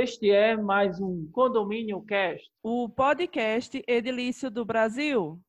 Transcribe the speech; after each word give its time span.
Este 0.00 0.30
é 0.30 0.56
mais 0.56 1.00
um 1.00 1.28
Condomínio 1.32 2.00
Cast, 2.02 2.48
o 2.62 2.88
podcast 2.88 3.82
edilício 3.84 4.48
do 4.48 4.64
Brasil. 4.64 5.40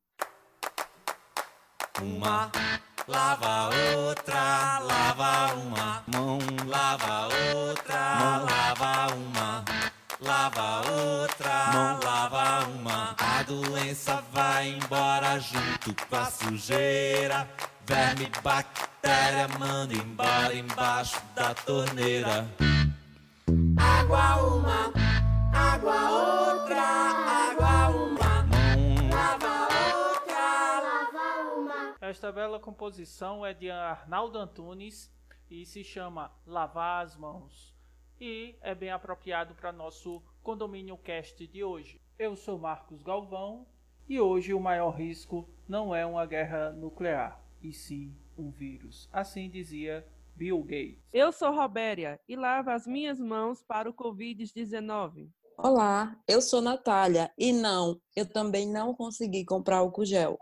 Uma 2.02 2.50
lava 3.06 3.70
outra, 3.96 4.80
lava 4.80 5.54
uma 5.54 6.04
mão, 6.12 6.38
lava 6.66 7.28
outra, 7.68 8.16
mão, 8.18 8.44
lava 8.44 9.14
uma, 9.14 9.64
lava 10.20 10.90
outra, 10.90 11.72
mão, 11.72 12.00
lava 12.02 12.68
uma. 12.70 13.16
A 13.20 13.44
doença 13.44 14.20
vai 14.32 14.70
embora 14.70 15.38
junto 15.38 15.94
com 16.08 16.16
a 16.16 16.24
sujeira. 16.24 17.48
Verme, 17.86 18.28
bactéria, 18.42 19.46
manda 19.60 19.94
embora 19.94 20.52
embaixo 20.52 21.22
da 21.36 21.54
torneira. 21.54 22.48
Água 23.80 24.42
uma, 24.42 24.92
água 25.52 26.10
outra, 26.10 26.82
água 26.82 27.88
uma, 27.96 28.44
lava 29.10 29.54
outra, 30.12 30.80
lava 30.82 31.54
uma. 31.58 31.96
Esta 32.00 32.30
bela 32.30 32.60
composição 32.60 33.44
é 33.44 33.54
de 33.54 33.70
Arnaldo 33.70 34.38
Antunes 34.38 35.10
e 35.50 35.64
se 35.64 35.82
chama 35.82 36.30
Lavar 36.46 37.04
as 37.04 37.16
Mãos. 37.16 37.74
E 38.20 38.54
é 38.60 38.74
bem 38.74 38.90
apropriado 38.90 39.54
para 39.54 39.72
nosso 39.72 40.22
Condomínio 40.42 40.98
Cast 40.98 41.46
de 41.46 41.64
hoje. 41.64 42.00
Eu 42.18 42.36
sou 42.36 42.58
Marcos 42.58 43.02
Galvão 43.02 43.66
e 44.06 44.20
hoje 44.20 44.52
o 44.52 44.60
maior 44.60 44.90
risco 44.90 45.48
não 45.66 45.94
é 45.94 46.04
uma 46.04 46.26
guerra 46.26 46.70
nuclear, 46.70 47.40
e 47.62 47.72
sim 47.72 48.14
um 48.36 48.50
vírus. 48.50 49.08
Assim 49.12 49.48
dizia 49.48 50.06
Bill 50.40 50.62
Gates. 50.62 51.04
Eu 51.12 51.30
sou 51.32 51.54
Robéria 51.54 52.18
e 52.26 52.34
lavo 52.34 52.70
as 52.70 52.86
minhas 52.86 53.20
mãos 53.20 53.62
para 53.62 53.90
o 53.90 53.92
Covid-19. 53.92 55.28
Olá, 55.58 56.16
eu 56.26 56.40
sou 56.40 56.62
Natália 56.62 57.30
e 57.36 57.52
não, 57.52 58.00
eu 58.16 58.26
também 58.26 58.66
não 58.66 58.94
consegui 58.94 59.44
comprar 59.44 59.76
álcool 59.76 60.06
gel. 60.06 60.38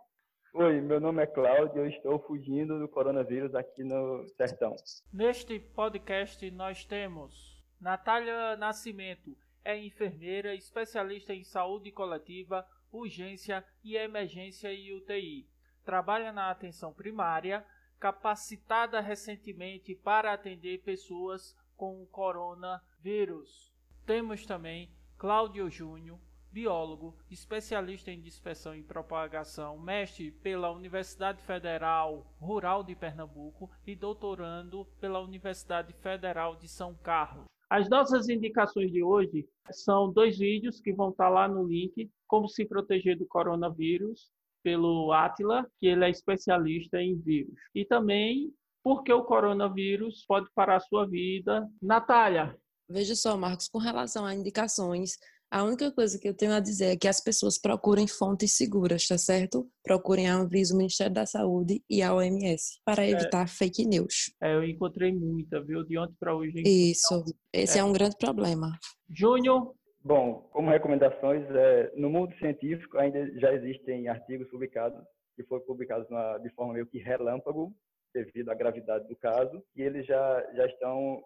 Oi, 0.54 0.80
meu 0.80 1.00
nome 1.00 1.24
é 1.24 1.26
Cláudio, 1.26 1.78
eu 1.78 1.88
estou 1.88 2.20
fugindo 2.20 2.78
do 2.78 2.86
coronavírus 2.86 3.52
aqui 3.56 3.82
no 3.82 4.24
sertão. 4.36 4.76
Neste 5.12 5.58
podcast 5.58 6.48
nós 6.52 6.84
temos 6.84 7.60
Natália 7.80 8.56
Nascimento, 8.56 9.36
é 9.64 9.76
enfermeira 9.76 10.54
especialista 10.54 11.34
em 11.34 11.42
saúde 11.42 11.90
coletiva, 11.90 12.64
urgência 12.92 13.64
e 13.82 13.96
emergência 13.96 14.72
e 14.72 14.92
UTI. 14.92 15.48
Trabalha 15.84 16.30
na 16.30 16.52
atenção 16.52 16.92
primária, 16.92 17.66
capacitada 17.98 19.00
recentemente 19.00 19.94
para 19.94 20.32
atender 20.32 20.82
pessoas 20.82 21.56
com 21.76 22.02
o 22.02 22.06
coronavírus. 22.06 23.72
Temos 24.06 24.46
também 24.46 24.90
Cláudio 25.16 25.68
Júnior, 25.68 26.18
biólogo, 26.50 27.16
especialista 27.30 28.10
em 28.10 28.20
dispersão 28.20 28.74
e 28.74 28.82
propagação, 28.82 29.78
mestre 29.78 30.30
pela 30.30 30.70
Universidade 30.70 31.42
Federal 31.42 32.32
Rural 32.40 32.82
de 32.82 32.94
Pernambuco 32.94 33.70
e 33.86 33.94
doutorando 33.94 34.86
pela 35.00 35.20
Universidade 35.20 35.92
Federal 35.92 36.56
de 36.56 36.68
São 36.68 36.94
Carlos. 36.94 37.46
As 37.68 37.88
nossas 37.90 38.28
indicações 38.28 38.90
de 38.90 39.02
hoje 39.02 39.46
são 39.70 40.10
dois 40.10 40.38
vídeos 40.38 40.80
que 40.80 40.92
vão 40.92 41.10
estar 41.10 41.28
lá 41.28 41.46
no 41.46 41.66
link, 41.66 42.10
como 42.26 42.48
se 42.48 42.64
proteger 42.64 43.18
do 43.18 43.26
coronavírus 43.26 44.30
pelo 44.68 45.10
Atila, 45.14 45.66
que 45.80 45.86
ele 45.86 46.04
é 46.04 46.10
especialista 46.10 47.00
em 47.00 47.18
vírus. 47.18 47.54
E 47.74 47.86
também 47.86 48.52
porque 48.84 49.10
o 49.10 49.24
coronavírus 49.24 50.26
pode 50.28 50.46
parar 50.54 50.76
a 50.76 50.80
sua 50.80 51.06
vida. 51.06 51.66
Natália. 51.80 52.54
Veja 52.86 53.16
só, 53.16 53.34
Marcos, 53.34 53.66
com 53.66 53.78
relação 53.78 54.26
a 54.26 54.34
indicações, 54.34 55.12
a 55.50 55.64
única 55.64 55.90
coisa 55.90 56.18
que 56.18 56.28
eu 56.28 56.34
tenho 56.34 56.52
a 56.52 56.60
dizer 56.60 56.84
é 56.92 56.96
que 56.96 57.08
as 57.08 57.22
pessoas 57.22 57.58
procurem 57.58 58.06
fontes 58.06 58.56
seguras, 58.56 59.06
tá 59.06 59.16
certo? 59.16 59.66
Procurem 59.82 60.28
a 60.28 60.34
Anvisa, 60.34 60.74
o 60.74 60.76
Ministério 60.76 61.14
da 61.14 61.24
Saúde 61.24 61.82
e 61.88 62.02
a 62.02 62.14
OMS 62.14 62.78
para 62.84 63.06
é. 63.06 63.10
evitar 63.10 63.44
é, 63.44 63.46
fake 63.46 63.86
news. 63.86 64.34
É, 64.42 64.54
eu 64.54 64.64
encontrei 64.64 65.14
muita, 65.14 65.62
viu? 65.62 65.82
De 65.82 65.98
ontem 65.98 66.14
para 66.20 66.36
hoje. 66.36 66.62
Isso, 66.66 67.24
esse 67.54 67.78
é. 67.78 67.80
é 67.80 67.84
um 67.84 67.92
grande 67.92 68.16
problema. 68.18 68.78
Júnior, 69.08 69.74
Bom, 70.08 70.48
como 70.52 70.70
recomendações, 70.70 71.44
é, 71.50 71.92
no 71.94 72.08
mundo 72.08 72.34
científico 72.38 72.96
ainda 72.96 73.30
já 73.38 73.52
existem 73.52 74.08
artigos 74.08 74.48
publicados 74.48 74.98
que 75.36 75.44
foram 75.44 75.62
publicados 75.66 76.08
na, 76.08 76.38
de 76.38 76.48
forma 76.54 76.72
meio 76.72 76.86
que 76.86 76.96
relâmpago 76.96 77.74
devido 78.14 78.48
à 78.48 78.54
gravidade 78.54 79.06
do 79.06 79.14
caso 79.16 79.62
e 79.76 79.82
eles 79.82 80.06
já 80.06 80.46
já 80.54 80.64
estão 80.64 81.22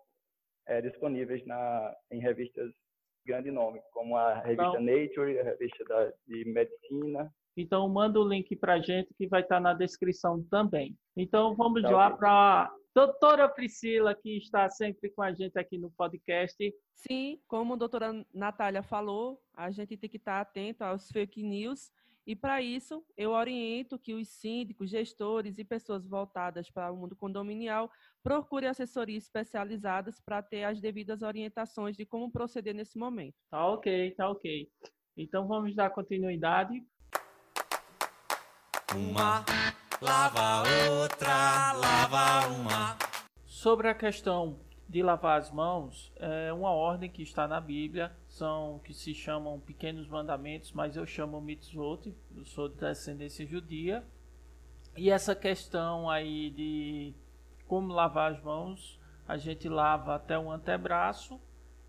é, 0.66 0.82
disponíveis 0.82 1.46
na 1.46 1.94
em 2.10 2.18
revistas 2.18 2.70
de 2.70 3.32
grande 3.32 3.52
nome, 3.52 3.80
como 3.92 4.16
a 4.16 4.40
revista 4.40 4.80
então, 4.80 4.82
Nature, 4.82 5.38
a 5.38 5.44
revista 5.44 5.84
da, 5.84 6.12
de 6.26 6.44
medicina. 6.52 7.32
Então 7.56 7.88
manda 7.88 8.18
o 8.18 8.28
link 8.28 8.56
para 8.56 8.80
gente 8.80 9.14
que 9.14 9.28
vai 9.28 9.42
estar 9.42 9.60
na 9.60 9.74
descrição 9.74 10.42
também. 10.50 10.96
Então 11.16 11.54
vamos 11.54 11.82
tá 11.82 11.90
lá 11.90 12.10
para 12.10 12.74
Doutora 12.94 13.48
Priscila, 13.48 14.14
que 14.14 14.36
está 14.36 14.68
sempre 14.68 15.08
com 15.10 15.22
a 15.22 15.32
gente 15.32 15.58
aqui 15.58 15.78
no 15.78 15.90
podcast. 15.90 16.74
Sim, 16.94 17.40
como 17.48 17.72
a 17.72 17.76
doutora 17.76 18.24
Natália 18.34 18.82
falou, 18.82 19.40
a 19.54 19.70
gente 19.70 19.96
tem 19.96 20.10
que 20.10 20.18
estar 20.18 20.40
atento 20.40 20.84
aos 20.84 21.10
fake 21.10 21.42
news. 21.42 21.90
E 22.26 22.36
para 22.36 22.62
isso, 22.62 23.04
eu 23.16 23.30
oriento 23.30 23.98
que 23.98 24.14
os 24.14 24.28
síndicos, 24.28 24.90
gestores 24.90 25.58
e 25.58 25.64
pessoas 25.64 26.06
voltadas 26.06 26.70
para 26.70 26.92
o 26.92 26.96
mundo 26.96 27.16
condominial 27.16 27.90
procurem 28.22 28.68
assessorias 28.68 29.24
especializadas 29.24 30.20
para 30.20 30.40
ter 30.42 30.62
as 30.64 30.80
devidas 30.80 31.22
orientações 31.22 31.96
de 31.96 32.06
como 32.06 32.30
proceder 32.30 32.74
nesse 32.74 32.96
momento. 32.96 33.34
Tá 33.50 33.66
ok, 33.66 34.12
tá 34.12 34.30
ok. 34.30 34.70
Então 35.16 35.48
vamos 35.48 35.74
dar 35.74 35.90
continuidade. 35.90 36.84
Uma 38.94 39.44
lava 40.02 40.64
outra, 40.90 41.72
lava 41.74 42.48
uma. 42.48 42.96
Sobre 43.46 43.88
a 43.88 43.94
questão 43.94 44.58
de 44.88 45.00
lavar 45.00 45.38
as 45.38 45.50
mãos, 45.50 46.12
é 46.16 46.52
uma 46.52 46.70
ordem 46.70 47.08
que 47.08 47.22
está 47.22 47.46
na 47.46 47.60
Bíblia, 47.60 48.12
são 48.28 48.80
que 48.84 48.92
se 48.92 49.14
chamam 49.14 49.60
pequenos 49.60 50.08
mandamentos, 50.08 50.72
mas 50.72 50.96
eu 50.96 51.06
chamo 51.06 51.40
mitzvot, 51.40 52.12
eu 52.36 52.44
sou 52.44 52.68
de 52.68 52.74
descendência 52.76 53.46
judia. 53.46 54.04
E 54.96 55.08
essa 55.08 55.34
questão 55.34 56.10
aí 56.10 56.50
de 56.50 57.14
como 57.66 57.92
lavar 57.92 58.32
as 58.32 58.42
mãos, 58.42 59.00
a 59.26 59.36
gente 59.36 59.68
lava 59.68 60.16
até 60.16 60.36
o 60.36 60.50
antebraço 60.50 61.40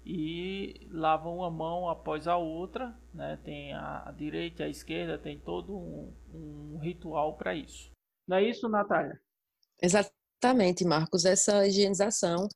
e 0.05 0.87
lava 0.91 1.29
uma 1.29 1.49
mão 1.49 1.89
após 1.89 2.27
a 2.27 2.37
outra, 2.37 2.95
né? 3.13 3.39
Tem 3.43 3.73
a, 3.73 4.13
direita 4.15 4.63
e 4.63 4.65
a 4.67 4.69
esquerda, 4.69 5.17
tem 5.17 5.39
todo 5.39 5.75
um, 5.75 6.13
um 6.33 6.77
ritual 6.79 7.33
para 7.33 7.55
isso. 7.55 7.92
Não 8.27 8.37
é 8.37 8.49
isso, 8.49 8.67
Natália? 8.69 9.19
Exatamente, 9.81 10.85
Marcos. 10.85 11.25
Essa 11.25 11.67
higienização 11.67 12.47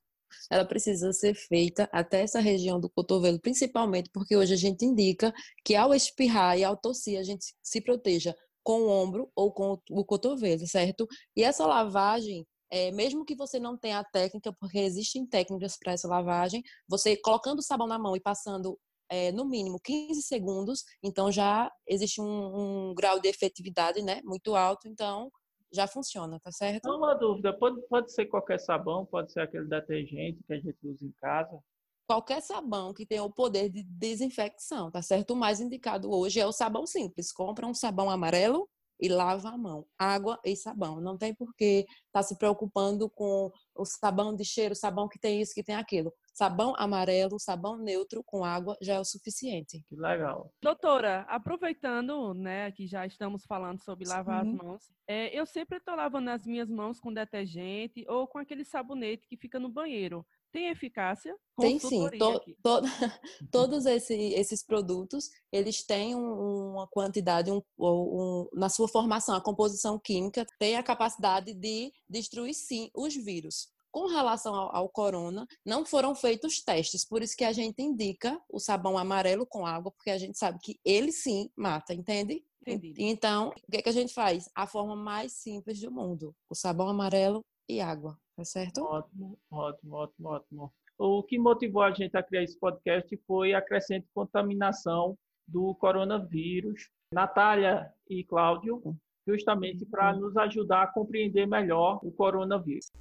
ela 0.50 0.64
precisa 0.64 1.12
ser 1.12 1.34
feita 1.34 1.88
até 1.92 2.22
essa 2.22 2.40
região 2.40 2.80
do 2.80 2.90
cotovelo, 2.90 3.40
principalmente 3.40 4.10
porque 4.12 4.36
hoje 4.36 4.54
a 4.54 4.56
gente 4.56 4.84
indica 4.84 5.32
que 5.64 5.74
ao 5.74 5.94
espirrar 5.94 6.58
e 6.58 6.64
ao 6.64 6.76
tossir 6.76 7.18
a 7.18 7.22
gente 7.22 7.54
se 7.62 7.80
proteja 7.80 8.34
com 8.62 8.82
o 8.82 8.88
ombro 8.88 9.30
ou 9.34 9.52
com 9.52 9.78
o 9.90 10.04
cotovelo, 10.04 10.66
certo? 10.66 11.06
E 11.34 11.42
essa 11.42 11.66
lavagem, 11.66 12.46
é, 12.70 12.90
mesmo 12.92 13.24
que 13.24 13.34
você 13.34 13.58
não 13.58 13.78
tenha 13.78 13.98
a 13.98 14.04
técnica, 14.04 14.52
porque 14.60 14.78
existem 14.78 15.26
técnicas 15.26 15.76
para 15.78 15.92
essa 15.92 16.08
lavagem, 16.08 16.62
você 16.86 17.16
colocando 17.16 17.60
o 17.60 17.62
sabão 17.62 17.86
na 17.86 17.98
mão 17.98 18.14
e 18.14 18.20
passando 18.20 18.78
é, 19.10 19.32
no 19.32 19.46
mínimo 19.46 19.80
15 19.82 20.20
segundos, 20.22 20.84
então 21.02 21.32
já 21.32 21.70
existe 21.86 22.20
um, 22.20 22.90
um 22.90 22.94
grau 22.94 23.18
de 23.20 23.28
efetividade 23.28 24.02
né, 24.02 24.20
muito 24.22 24.54
alto, 24.54 24.86
então 24.86 25.30
já 25.72 25.86
funciona, 25.86 26.40
tá 26.40 26.50
certo? 26.50 26.88
Não, 26.88 26.98
uma 26.98 27.14
dúvida, 27.14 27.52
pode, 27.52 27.80
pode 27.88 28.12
ser 28.12 28.26
qualquer 28.26 28.58
sabão, 28.58 29.04
pode 29.06 29.32
ser 29.32 29.40
aquele 29.40 29.66
detergente 29.66 30.42
que 30.46 30.52
a 30.52 30.56
gente 30.56 30.78
usa 30.82 31.04
em 31.04 31.12
casa? 31.20 31.58
Qualquer 32.06 32.40
sabão 32.40 32.94
que 32.94 33.04
tenha 33.04 33.22
o 33.22 33.30
poder 33.30 33.68
de 33.68 33.82
desinfecção, 33.82 34.90
tá 34.90 35.02
certo? 35.02 35.32
O 35.32 35.36
mais 35.36 35.60
indicado 35.60 36.10
hoje 36.10 36.40
é 36.40 36.46
o 36.46 36.52
sabão 36.52 36.86
simples. 36.86 37.30
Compra 37.30 37.66
um 37.66 37.74
sabão 37.74 38.08
amarelo 38.08 38.68
e 39.00 39.08
lava 39.08 39.48
a 39.50 39.58
mão. 39.58 39.86
Água 39.98 40.38
e 40.44 40.56
sabão. 40.56 41.00
Não 41.00 41.16
tem 41.16 41.34
por 41.34 41.54
que 41.54 41.80
estar 41.80 41.98
tá 42.12 42.22
se 42.22 42.36
preocupando 42.36 43.08
com 43.08 43.50
o 43.74 43.84
sabão 43.84 44.34
de 44.34 44.44
cheiro, 44.44 44.74
sabão 44.74 45.08
que 45.08 45.18
tem 45.18 45.40
isso, 45.40 45.54
que 45.54 45.62
tem 45.62 45.74
aquilo. 45.74 46.12
Sabão 46.32 46.74
amarelo, 46.76 47.38
sabão 47.38 47.76
neutro 47.76 48.22
com 48.24 48.44
água 48.44 48.76
já 48.80 48.94
é 48.94 49.00
o 49.00 49.04
suficiente. 49.04 49.84
Que 49.88 49.96
legal. 49.96 50.52
Doutora, 50.62 51.22
aproveitando, 51.22 52.32
né, 52.34 52.70
que 52.72 52.86
já 52.86 53.06
estamos 53.06 53.44
falando 53.44 53.82
sobre 53.82 54.06
lavar 54.06 54.44
Sim. 54.44 54.50
as 54.50 54.56
mãos, 54.56 54.82
é, 55.06 55.36
eu 55.36 55.46
sempre 55.46 55.78
estou 55.78 55.96
lavando 55.96 56.30
as 56.30 56.46
minhas 56.46 56.70
mãos 56.70 57.00
com 57.00 57.12
detergente 57.12 58.04
ou 58.08 58.26
com 58.26 58.38
aquele 58.38 58.64
sabonete 58.64 59.26
que 59.26 59.36
fica 59.36 59.58
no 59.58 59.68
banheiro. 59.68 60.24
Tem 60.52 60.68
eficácia? 60.68 61.34
Tem 61.60 61.78
sim. 61.78 62.08
To, 62.10 62.40
to, 62.62 62.82
todos 63.50 63.84
esse, 63.86 64.14
esses 64.14 64.62
produtos, 64.64 65.30
eles 65.52 65.82
têm 65.82 66.14
um, 66.14 66.72
uma 66.72 66.86
quantidade, 66.86 67.50
um, 67.50 67.62
um, 67.78 68.48
na 68.54 68.68
sua 68.68 68.88
formação, 68.88 69.34
a 69.34 69.40
composição 69.40 69.98
química 69.98 70.46
tem 70.58 70.76
a 70.76 70.82
capacidade 70.82 71.52
de 71.52 71.92
destruir 72.08 72.54
sim 72.54 72.90
os 72.94 73.14
vírus. 73.14 73.68
Com 73.90 74.06
relação 74.06 74.54
ao, 74.54 74.74
ao, 74.76 74.88
corona, 74.88 75.46
não 75.64 75.84
foram 75.84 76.14
feitos 76.14 76.60
testes, 76.62 77.04
por 77.04 77.22
isso 77.22 77.36
que 77.36 77.44
a 77.44 77.52
gente 77.52 77.82
indica 77.82 78.38
o 78.48 78.60
sabão 78.60 78.98
amarelo 78.98 79.46
com 79.46 79.66
água, 79.66 79.90
porque 79.90 80.10
a 80.10 80.18
gente 80.18 80.38
sabe 80.38 80.58
que 80.62 80.78
ele 80.84 81.10
sim 81.10 81.50
mata, 81.56 81.94
entende? 81.94 82.44
Entendi. 82.60 82.94
Então, 82.98 83.48
o 83.48 83.70
que, 83.70 83.78
é 83.78 83.82
que 83.82 83.88
a 83.88 83.92
gente 83.92 84.12
faz? 84.12 84.48
A 84.54 84.66
forma 84.66 84.94
mais 84.94 85.32
simples 85.32 85.80
do 85.80 85.90
mundo: 85.90 86.34
o 86.50 86.54
sabão 86.54 86.88
amarelo 86.88 87.42
e 87.66 87.80
água, 87.80 88.18
tá 88.38 88.44
certo? 88.44 88.84
Ótimo, 88.84 89.36
ótimo, 89.50 89.96
ótimo, 89.96 90.28
ótimo. 90.28 90.72
O 90.96 91.24
que 91.24 91.38
motivou 91.38 91.82
a 91.82 91.90
gente 91.90 92.16
a 92.16 92.22
criar 92.22 92.44
esse 92.44 92.56
podcast 92.58 93.16
foi 93.26 93.52
a 93.52 93.60
crescente 93.60 94.06
contaminação 94.14 95.18
do 95.46 95.74
coronavírus. 95.74 96.88
Natália 97.12 97.90
e 98.08 98.22
Cláudio, 98.22 98.80
justamente 99.26 99.84
para 99.86 100.12
nos 100.12 100.36
ajudar 100.36 100.82
a 100.82 100.86
compreender 100.86 101.46
melhor 101.46 101.98
o 102.02 102.12
coronavírus. 102.12 102.92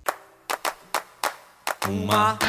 Uma 1.88 2.40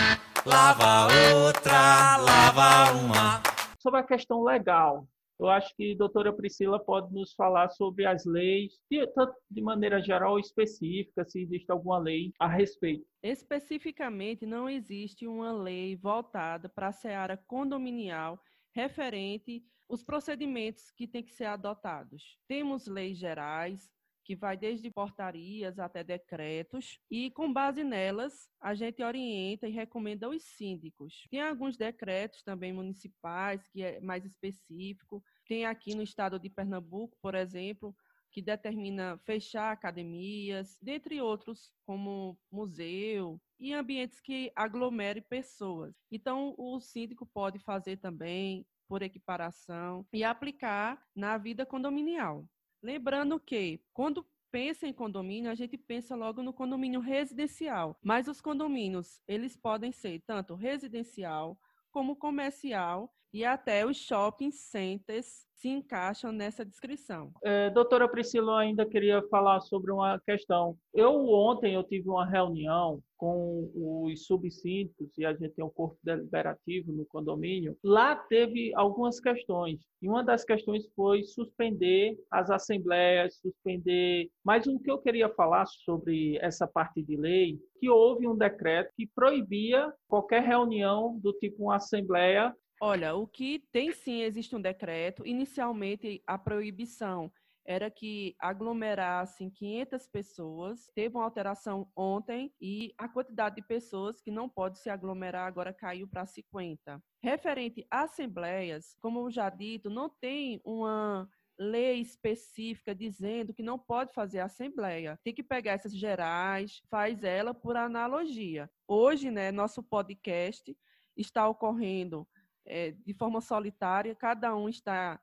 lava 0.47 1.13
outra, 1.45 2.17
lava 2.17 2.93
uma. 2.93 3.43
Sobre 3.79 4.01
a 4.01 4.03
questão 4.03 4.43
legal, 4.43 5.07
eu 5.39 5.49
acho 5.49 5.75
que 5.77 5.93
a 5.93 5.97
doutora 5.97 6.33
Priscila 6.33 6.79
pode 6.79 7.13
nos 7.13 7.33
falar 7.35 7.69
sobre 7.71 8.05
as 8.05 8.25
leis, 8.25 8.81
tanto 9.15 9.35
de 9.51 9.63
maneira 9.63 10.01
geral 10.01 10.33
ou 10.33 10.39
específica, 10.39 11.25
se 11.25 11.43
existe 11.43 11.71
alguma 11.71 11.99
lei 11.99 12.33
a 12.39 12.49
respeito. 12.49 13.07
Especificamente, 13.23 14.45
não 14.45 14.69
existe 14.69 15.27
uma 15.27 15.53
lei 15.53 15.97
voltada 15.97 16.69
para 16.69 16.89
a 16.89 16.93
seara 16.93 17.37
condominial 17.37 18.41
referente 18.75 19.65
os 19.89 20.03
procedimentos 20.03 20.91
que 20.91 21.07
têm 21.07 21.23
que 21.23 21.33
ser 21.33 21.47
adotados. 21.47 22.39
Temos 22.47 22.87
leis 22.87 23.17
gerais, 23.17 23.91
que 24.29 24.37
vai 24.37 24.59
desde 24.59 24.91
portarias 24.91 25.79
até 25.79 26.05
decretos, 26.05 27.01
e 27.11 27.31
com 27.31 27.51
base 27.51 27.83
nelas, 27.83 28.47
a 28.61 28.75
gente 28.75 29.03
orienta 29.03 29.67
e 29.67 29.73
recomenda 29.73 30.29
os 30.29 30.45
síndicos. 30.45 31.27
Tem 31.31 31.41
alguns 31.41 31.79
decretos 31.79 32.43
também 32.43 32.71
municipais, 32.71 33.67
que 33.69 33.83
é 33.83 33.99
mais 34.03 34.27
específico. 34.27 35.25
Tem 35.47 35.65
aqui 35.65 35.95
no 35.95 36.03
estado 36.03 36.39
de 36.39 36.51
Pernambuco, 36.51 37.17
por 37.23 37.35
exemplo, 37.35 37.97
que 38.31 38.43
determina 38.43 39.17
fechar 39.25 39.73
academias, 39.73 40.77
dentre 40.83 41.23
outros, 41.23 41.73
como 41.87 42.39
museu 42.53 43.41
e 43.59 43.73
ambientes 43.73 44.21
que 44.21 44.53
aglomerem 44.55 45.23
pessoas. 45.23 45.95
Então, 46.13 46.55
o 46.59 46.79
síndico 46.81 47.25
pode 47.25 47.59
fazer 47.61 47.97
também 47.97 48.67
por 48.87 49.01
equiparação 49.01 50.07
e 50.13 50.23
aplicar 50.23 51.03
na 51.17 51.39
vida 51.39 51.65
condominial. 51.65 52.47
Lembrando 52.83 53.41
que, 53.41 53.81
quando 53.93 54.27
pensa 54.51 54.87
em 54.87 54.93
condomínio, 54.93 55.51
a 55.51 55.55
gente 55.55 55.77
pensa 55.77 56.15
logo 56.15 56.43
no 56.43 56.53
condomínio 56.53 57.01
residencial, 57.01 57.99
mas 58.03 58.29
os 58.29 58.41
condomínios, 58.41 59.21
eles 59.27 59.57
podem 59.57 59.93
ser 59.93 60.21
tanto 60.21 60.55
residencial 60.55 61.59
como 61.91 62.17
comercial 62.17 63.13
e 63.33 63.45
até 63.45 63.85
os 63.85 63.97
shopping 63.97 64.51
centers 64.51 65.47
se 65.59 65.69
encaixam 65.69 66.31
nessa 66.31 66.65
descrição. 66.65 67.33
É, 67.43 67.69
doutora 67.71 68.09
Priscila, 68.09 68.61
ainda 68.61 68.87
queria 68.87 69.21
falar 69.29 69.61
sobre 69.61 69.91
uma 69.91 70.19
questão. 70.21 70.77
Eu 70.95 71.13
ontem 71.29 71.75
eu 71.75 71.83
tive 71.83 72.09
uma 72.09 72.25
reunião 72.25 73.03
com 73.17 73.69
os 73.75 74.25
subsídios 74.25 75.11
e 75.19 75.27
a 75.27 75.33
gente 75.33 75.51
tem 75.51 75.65
um 75.65 75.71
corpo 75.71 75.99
deliberativo 76.05 76.93
no 76.93 77.05
condomínio. 77.07 77.77
Lá 77.83 78.15
teve 78.15 78.73
algumas 78.77 79.19
questões 79.19 79.81
e 80.01 80.09
uma 80.09 80.23
das 80.23 80.45
questões 80.45 80.89
foi 80.95 81.25
suspender 81.25 82.17
as 82.31 82.49
assembleias, 82.51 83.41
suspender. 83.41 84.31
Mas 84.45 84.69
o 84.69 84.79
que 84.79 84.91
eu 84.91 84.99
queria 84.99 85.29
falar 85.31 85.67
sobre 85.67 86.39
essa 86.41 86.69
parte 86.69 87.03
de 87.03 87.17
lei, 87.17 87.59
que 87.81 87.91
houve 87.91 88.29
um 88.29 88.37
decreto 88.37 88.93
que 88.97 89.09
proibia 89.09 89.93
qualquer 90.07 90.45
reunião 90.45 91.19
do 91.19 91.33
tipo 91.33 91.65
uma 91.65 91.77
assembleia 91.77 92.55
Olha, 92.81 93.15
o 93.15 93.27
que 93.27 93.59
tem 93.73 93.93
sim, 93.93 94.23
existe 94.23 94.55
um 94.55 94.61
decreto. 94.61 95.27
Inicialmente, 95.27 96.23
a 96.27 96.39
proibição 96.39 97.33
era 97.67 97.91
que 97.91 98.37
aglomerassem 98.39 99.51
500 99.51 100.07
pessoas. 100.07 100.89
Teve 100.95 101.17
uma 101.17 101.25
alteração 101.25 101.91
ontem 101.97 102.53
e 102.61 102.95
a 102.97 103.09
quantidade 103.09 103.57
de 103.57 103.63
pessoas 103.63 104.23
que 104.23 104.31
não 104.31 104.49
pode 104.49 104.79
se 104.79 104.89
aglomerar 104.89 105.47
agora 105.47 105.75
caiu 105.75 106.07
para 106.09 106.25
50. 106.25 107.03
Referente 107.21 107.85
a 107.91 108.05
assembleias, 108.05 108.97
como 109.03 109.29
já 109.29 109.51
dito, 109.51 109.91
não 109.91 110.09
tem 110.09 110.61
uma 110.65 111.29
lei 111.59 112.01
específica 112.01 112.95
dizendo 112.95 113.53
que 113.53 113.63
não 113.63 113.79
pode 113.79 114.15
fazer 114.15 114.39
assembleia. 114.39 115.19
Tem 115.25 115.35
que 115.35 115.43
pegar 115.43 115.73
essas 115.73 115.95
gerais, 115.95 116.81
faz 116.89 117.25
ela 117.25 117.53
por 117.53 117.77
analogia. 117.77 118.71
Hoje, 118.87 119.31
né, 119.33 119.51
nosso 119.51 119.83
podcast 119.83 120.75
está 121.17 121.49
ocorrendo 121.49 122.27
é, 122.69 122.93
de 122.93 123.15
forma 123.15 123.41
solitária, 123.41 124.15
cada 124.15 124.55
um 124.55 124.69
está 124.69 125.21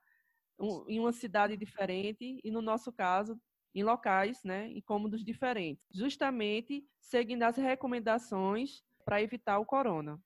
um, 0.60 0.86
em 0.88 1.00
uma 1.00 1.12
cidade 1.12 1.56
diferente 1.56 2.40
e, 2.44 2.52
no 2.52 2.62
nosso 2.62 2.92
caso, 2.92 3.40
em 3.74 3.84
locais, 3.84 4.44
né, 4.44 4.68
em 4.68 4.82
cômodos 4.82 5.24
diferentes, 5.24 5.86
justamente 5.94 6.86
seguindo 7.00 7.44
as 7.44 7.58
recomendações 7.58 8.82
para 9.04 9.22
evitar 9.22 9.60
o 9.60 9.66
corona. 9.66 10.20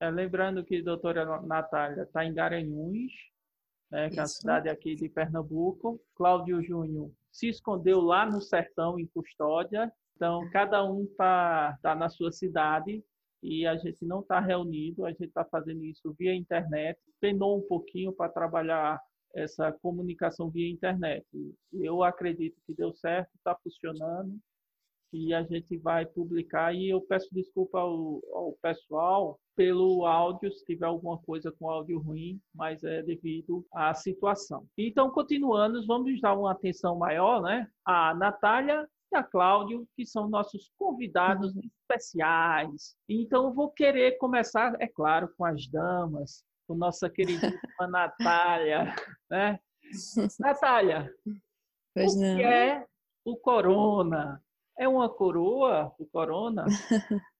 É, 0.00 0.10
lembrando 0.10 0.64
que 0.64 0.78
a 0.78 0.84
doutora 0.84 1.40
Natália 1.42 2.02
está 2.02 2.24
em 2.24 2.32
Garanhuns, 2.32 3.12
né, 3.90 4.08
que 4.08 4.18
é 4.18 4.22
a 4.22 4.26
cidade 4.26 4.68
aqui 4.68 4.94
de 4.94 5.08
Pernambuco. 5.08 6.00
Cláudio 6.14 6.62
Júnior 6.62 7.10
se 7.30 7.48
escondeu 7.48 8.00
lá 8.00 8.24
no 8.24 8.40
sertão, 8.40 8.98
em 8.98 9.06
Custódia. 9.06 9.92
Então, 10.16 10.48
cada 10.50 10.84
um 10.84 11.04
está 11.04 11.78
tá 11.82 11.94
na 11.94 12.08
sua 12.08 12.30
cidade 12.30 13.04
e 13.42 13.66
a 13.66 13.76
gente 13.76 14.04
não 14.04 14.20
está 14.20 14.38
reunido, 14.38 15.04
a 15.04 15.10
gente 15.10 15.24
está 15.24 15.44
fazendo 15.44 15.82
isso 15.84 16.14
via 16.18 16.34
internet, 16.34 16.98
penou 17.20 17.58
um 17.58 17.62
pouquinho 17.62 18.12
para 18.12 18.30
trabalhar 18.30 19.00
essa 19.34 19.72
comunicação 19.72 20.50
via 20.50 20.70
internet. 20.70 21.26
Eu 21.72 22.02
acredito 22.02 22.56
que 22.66 22.74
deu 22.74 22.92
certo, 22.92 23.30
está 23.34 23.56
funcionando 23.62 24.38
e 25.12 25.34
a 25.34 25.42
gente 25.42 25.76
vai 25.76 26.06
publicar. 26.06 26.74
E 26.74 26.88
eu 26.88 27.00
peço 27.00 27.28
desculpa 27.32 27.78
ao, 27.78 28.20
ao, 28.32 28.56
pessoal 28.62 29.38
pelo 29.54 30.06
áudio, 30.06 30.50
se 30.52 30.64
tiver 30.64 30.86
alguma 30.86 31.18
coisa 31.18 31.52
com 31.52 31.68
áudio 31.68 31.98
ruim, 31.98 32.40
mas 32.54 32.82
é 32.82 33.02
devido 33.02 33.66
à 33.72 33.92
situação. 33.92 34.66
Então, 34.78 35.10
continuando, 35.10 35.84
vamos 35.86 36.20
dar 36.20 36.34
uma 36.34 36.52
atenção 36.52 36.96
maior 36.96 37.42
né, 37.42 37.66
à 37.84 38.14
Natália 38.14 38.88
a 39.14 39.22
Cláudio, 39.22 39.86
que 39.96 40.06
são 40.06 40.28
nossos 40.28 40.70
convidados 40.78 41.54
uhum. 41.54 41.62
especiais. 41.62 42.96
Então, 43.08 43.46
eu 43.46 43.52
vou 43.52 43.70
querer 43.70 44.18
começar, 44.18 44.76
é 44.80 44.86
claro, 44.86 45.32
com 45.36 45.44
as 45.44 45.66
damas, 45.68 46.44
com 46.66 46.74
nossa 46.74 47.08
queridíssima 47.10 47.86
Natália. 47.88 48.94
Né? 49.30 49.58
Natália, 50.40 51.12
pois 51.94 52.14
o 52.14 52.20
não. 52.20 52.36
que 52.36 52.42
é 52.42 52.86
o 53.24 53.36
corona? 53.36 54.42
É 54.78 54.88
uma 54.88 55.08
coroa, 55.08 55.94
o 55.98 56.06
corona? 56.06 56.64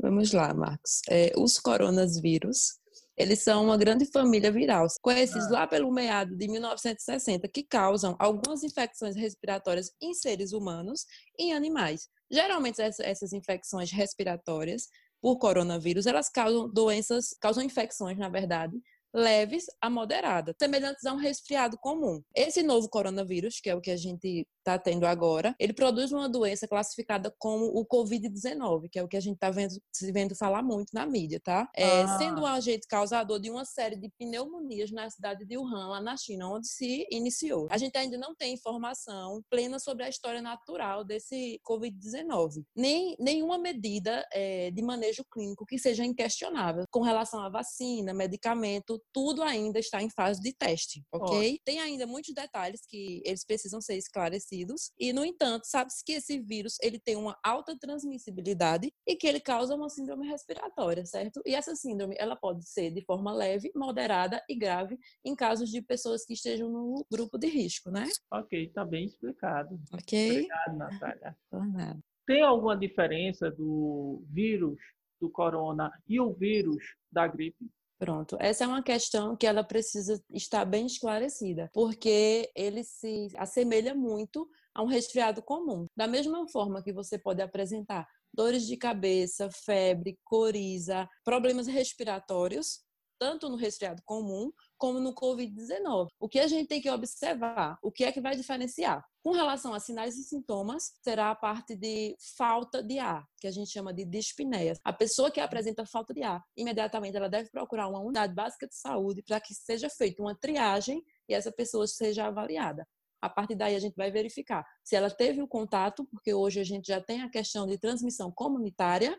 Vamos 0.00 0.32
lá, 0.32 0.52
Marcos. 0.52 1.00
É, 1.08 1.32
os 1.36 1.58
coronavírus 1.58 2.78
eles 3.16 3.40
são 3.40 3.64
uma 3.64 3.76
grande 3.76 4.06
família 4.06 4.50
viral, 4.50 4.86
conhecidos 5.00 5.46
ah. 5.48 5.52
lá 5.52 5.66
pelo 5.66 5.90
meado 5.92 6.36
de 6.36 6.48
1960, 6.48 7.48
que 7.48 7.62
causam 7.62 8.16
algumas 8.18 8.62
infecções 8.62 9.14
respiratórias 9.14 9.92
em 10.00 10.14
seres 10.14 10.52
humanos 10.52 11.06
e 11.38 11.44
em 11.44 11.52
animais. 11.52 12.08
Geralmente 12.30 12.80
essas 12.80 13.32
infecções 13.32 13.90
respiratórias 13.90 14.88
por 15.20 15.38
coronavírus, 15.38 16.06
elas 16.06 16.28
causam 16.28 16.68
doenças, 16.68 17.34
causam 17.40 17.62
infecções, 17.62 18.18
na 18.18 18.28
verdade, 18.28 18.76
leves 19.14 19.66
a 19.80 19.88
moderada, 19.88 20.54
semelhantes 20.60 21.04
a 21.06 21.12
um 21.12 21.16
resfriado 21.16 21.78
comum. 21.78 22.20
Esse 22.34 22.62
novo 22.62 22.88
coronavírus, 22.88 23.60
que 23.60 23.70
é 23.70 23.74
o 23.74 23.80
que 23.80 23.90
a 23.90 23.96
gente 23.96 24.46
está 24.58 24.78
tendo 24.78 25.06
agora, 25.06 25.54
ele 25.58 25.74
produz 25.74 26.10
uma 26.10 26.28
doença 26.28 26.66
classificada 26.66 27.32
como 27.38 27.66
o 27.66 27.86
Covid-19, 27.86 28.88
que 28.90 28.98
é 28.98 29.02
o 29.02 29.08
que 29.08 29.16
a 29.16 29.20
gente 29.20 29.34
está 29.34 29.50
vendo, 29.50 29.74
vendo 30.12 30.34
falar 30.34 30.62
muito 30.62 30.88
na 30.94 31.06
mídia, 31.06 31.38
tá? 31.38 31.68
É, 31.76 32.02
ah. 32.02 32.18
Sendo 32.18 32.40
um 32.42 32.46
agente 32.46 32.86
causador 32.88 33.38
de 33.38 33.50
uma 33.50 33.64
série 33.64 33.96
de 33.96 34.10
pneumonias 34.18 34.90
na 34.90 35.08
cidade 35.10 35.44
de 35.44 35.58
Wuhan, 35.58 35.88
lá 35.88 36.00
na 36.00 36.16
China, 36.16 36.48
onde 36.48 36.66
se 36.66 37.06
iniciou. 37.10 37.68
A 37.70 37.76
gente 37.76 37.96
ainda 37.96 38.16
não 38.16 38.34
tem 38.34 38.54
informação 38.54 39.42
plena 39.50 39.78
sobre 39.78 40.04
a 40.04 40.08
história 40.08 40.40
natural 40.40 41.04
desse 41.04 41.60
Covid-19, 41.68 42.64
nem 42.74 43.14
nenhuma 43.20 43.58
medida 43.58 44.26
é, 44.32 44.70
de 44.70 44.82
manejo 44.82 45.24
clínico 45.30 45.66
que 45.66 45.78
seja 45.78 46.04
inquestionável 46.04 46.84
com 46.90 47.02
relação 47.02 47.40
à 47.40 47.50
vacina, 47.50 48.14
medicamento, 48.14 49.00
tudo 49.12 49.42
ainda 49.42 49.78
está 49.78 50.02
em 50.02 50.10
fase 50.10 50.40
de 50.40 50.52
teste, 50.52 51.02
ok? 51.12 51.54
Oh. 51.54 51.62
Tem 51.64 51.80
ainda 51.80 52.06
muitos 52.06 52.34
detalhes 52.34 52.82
que 52.88 53.22
eles 53.24 53.44
precisam 53.44 53.80
ser 53.80 53.96
esclarecidos 53.96 54.90
e, 54.98 55.12
no 55.12 55.24
entanto, 55.24 55.64
sabe-se 55.66 56.04
que 56.04 56.12
esse 56.12 56.38
vírus 56.40 56.76
ele 56.82 56.98
tem 56.98 57.16
uma 57.16 57.38
alta 57.44 57.76
transmissibilidade 57.78 58.92
e 59.06 59.16
que 59.16 59.26
ele 59.26 59.40
causa 59.40 59.74
uma 59.74 59.88
síndrome 59.88 60.26
respiratória, 60.28 61.04
certo? 61.06 61.40
E 61.46 61.54
essa 61.54 61.74
síndrome 61.76 62.16
ela 62.18 62.36
pode 62.36 62.68
ser 62.68 62.90
de 62.90 63.04
forma 63.04 63.32
leve, 63.32 63.70
moderada 63.74 64.42
e 64.48 64.56
grave 64.56 64.98
em 65.24 65.34
casos 65.34 65.70
de 65.70 65.80
pessoas 65.82 66.24
que 66.24 66.34
estejam 66.34 66.68
no 66.70 67.04
grupo 67.10 67.38
de 67.38 67.46
risco, 67.46 67.90
né? 67.90 68.08
Ok, 68.32 68.70
tá 68.72 68.84
bem 68.84 69.06
explicado. 69.06 69.78
Ok. 69.92 70.30
Obrigado, 70.30 70.76
Natália. 70.76 71.36
Por 71.50 71.66
nada. 71.66 72.00
Tem 72.26 72.42
alguma 72.42 72.76
diferença 72.76 73.50
do 73.50 74.24
vírus 74.30 74.78
do 75.20 75.30
corona 75.30 75.90
e 76.08 76.18
o 76.18 76.32
vírus 76.32 76.82
da 77.12 77.26
gripe? 77.26 77.70
Pronto, 77.98 78.36
essa 78.40 78.64
é 78.64 78.66
uma 78.66 78.82
questão 78.82 79.36
que 79.36 79.46
ela 79.46 79.62
precisa 79.62 80.22
estar 80.30 80.64
bem 80.64 80.84
esclarecida, 80.84 81.70
porque 81.72 82.50
ele 82.54 82.82
se 82.82 83.28
assemelha 83.36 83.94
muito 83.94 84.48
a 84.74 84.82
um 84.82 84.86
resfriado 84.86 85.40
comum. 85.40 85.86
Da 85.96 86.06
mesma 86.08 86.46
forma 86.48 86.82
que 86.82 86.92
você 86.92 87.16
pode 87.16 87.40
apresentar 87.40 88.06
dores 88.32 88.66
de 88.66 88.76
cabeça, 88.76 89.48
febre, 89.50 90.18
coriza, 90.24 91.08
problemas 91.24 91.68
respiratórios, 91.68 92.80
tanto 93.16 93.48
no 93.48 93.56
resfriado 93.56 94.02
comum 94.04 94.50
como 94.76 95.00
no 95.00 95.14
Covid-19. 95.14 96.08
O 96.18 96.28
que 96.28 96.38
a 96.38 96.46
gente 96.46 96.68
tem 96.68 96.80
que 96.80 96.90
observar? 96.90 97.78
O 97.82 97.90
que 97.90 98.04
é 98.04 98.12
que 98.12 98.20
vai 98.20 98.36
diferenciar? 98.36 99.04
Com 99.22 99.32
relação 99.32 99.72
a 99.72 99.80
sinais 99.80 100.16
e 100.16 100.24
sintomas, 100.24 100.92
será 101.02 101.30
a 101.30 101.34
parte 101.34 101.74
de 101.74 102.14
falta 102.36 102.82
de 102.82 102.98
ar, 102.98 103.24
que 103.40 103.46
a 103.46 103.50
gente 103.50 103.70
chama 103.70 103.92
de 103.92 104.04
dispneia. 104.04 104.74
A 104.84 104.92
pessoa 104.92 105.30
que 105.30 105.40
apresenta 105.40 105.86
falta 105.86 106.12
de 106.12 106.22
ar, 106.22 106.42
imediatamente 106.56 107.16
ela 107.16 107.28
deve 107.28 107.48
procurar 107.50 107.88
uma 107.88 108.00
unidade 108.00 108.34
básica 108.34 108.66
de 108.66 108.76
saúde 108.76 109.22
para 109.22 109.40
que 109.40 109.54
seja 109.54 109.88
feita 109.88 110.22
uma 110.22 110.34
triagem 110.34 111.02
e 111.28 111.34
essa 111.34 111.50
pessoa 111.50 111.86
seja 111.86 112.26
avaliada. 112.26 112.86
A 113.22 113.30
partir 113.30 113.54
daí 113.54 113.74
a 113.74 113.78
gente 113.80 113.96
vai 113.96 114.10
verificar 114.10 114.66
se 114.84 114.94
ela 114.94 115.10
teve 115.10 115.40
o 115.40 115.48
contato, 115.48 116.04
porque 116.10 116.34
hoje 116.34 116.60
a 116.60 116.64
gente 116.64 116.88
já 116.88 117.00
tem 117.00 117.22
a 117.22 117.30
questão 117.30 117.66
de 117.66 117.78
transmissão 117.78 118.30
comunitária, 118.30 119.18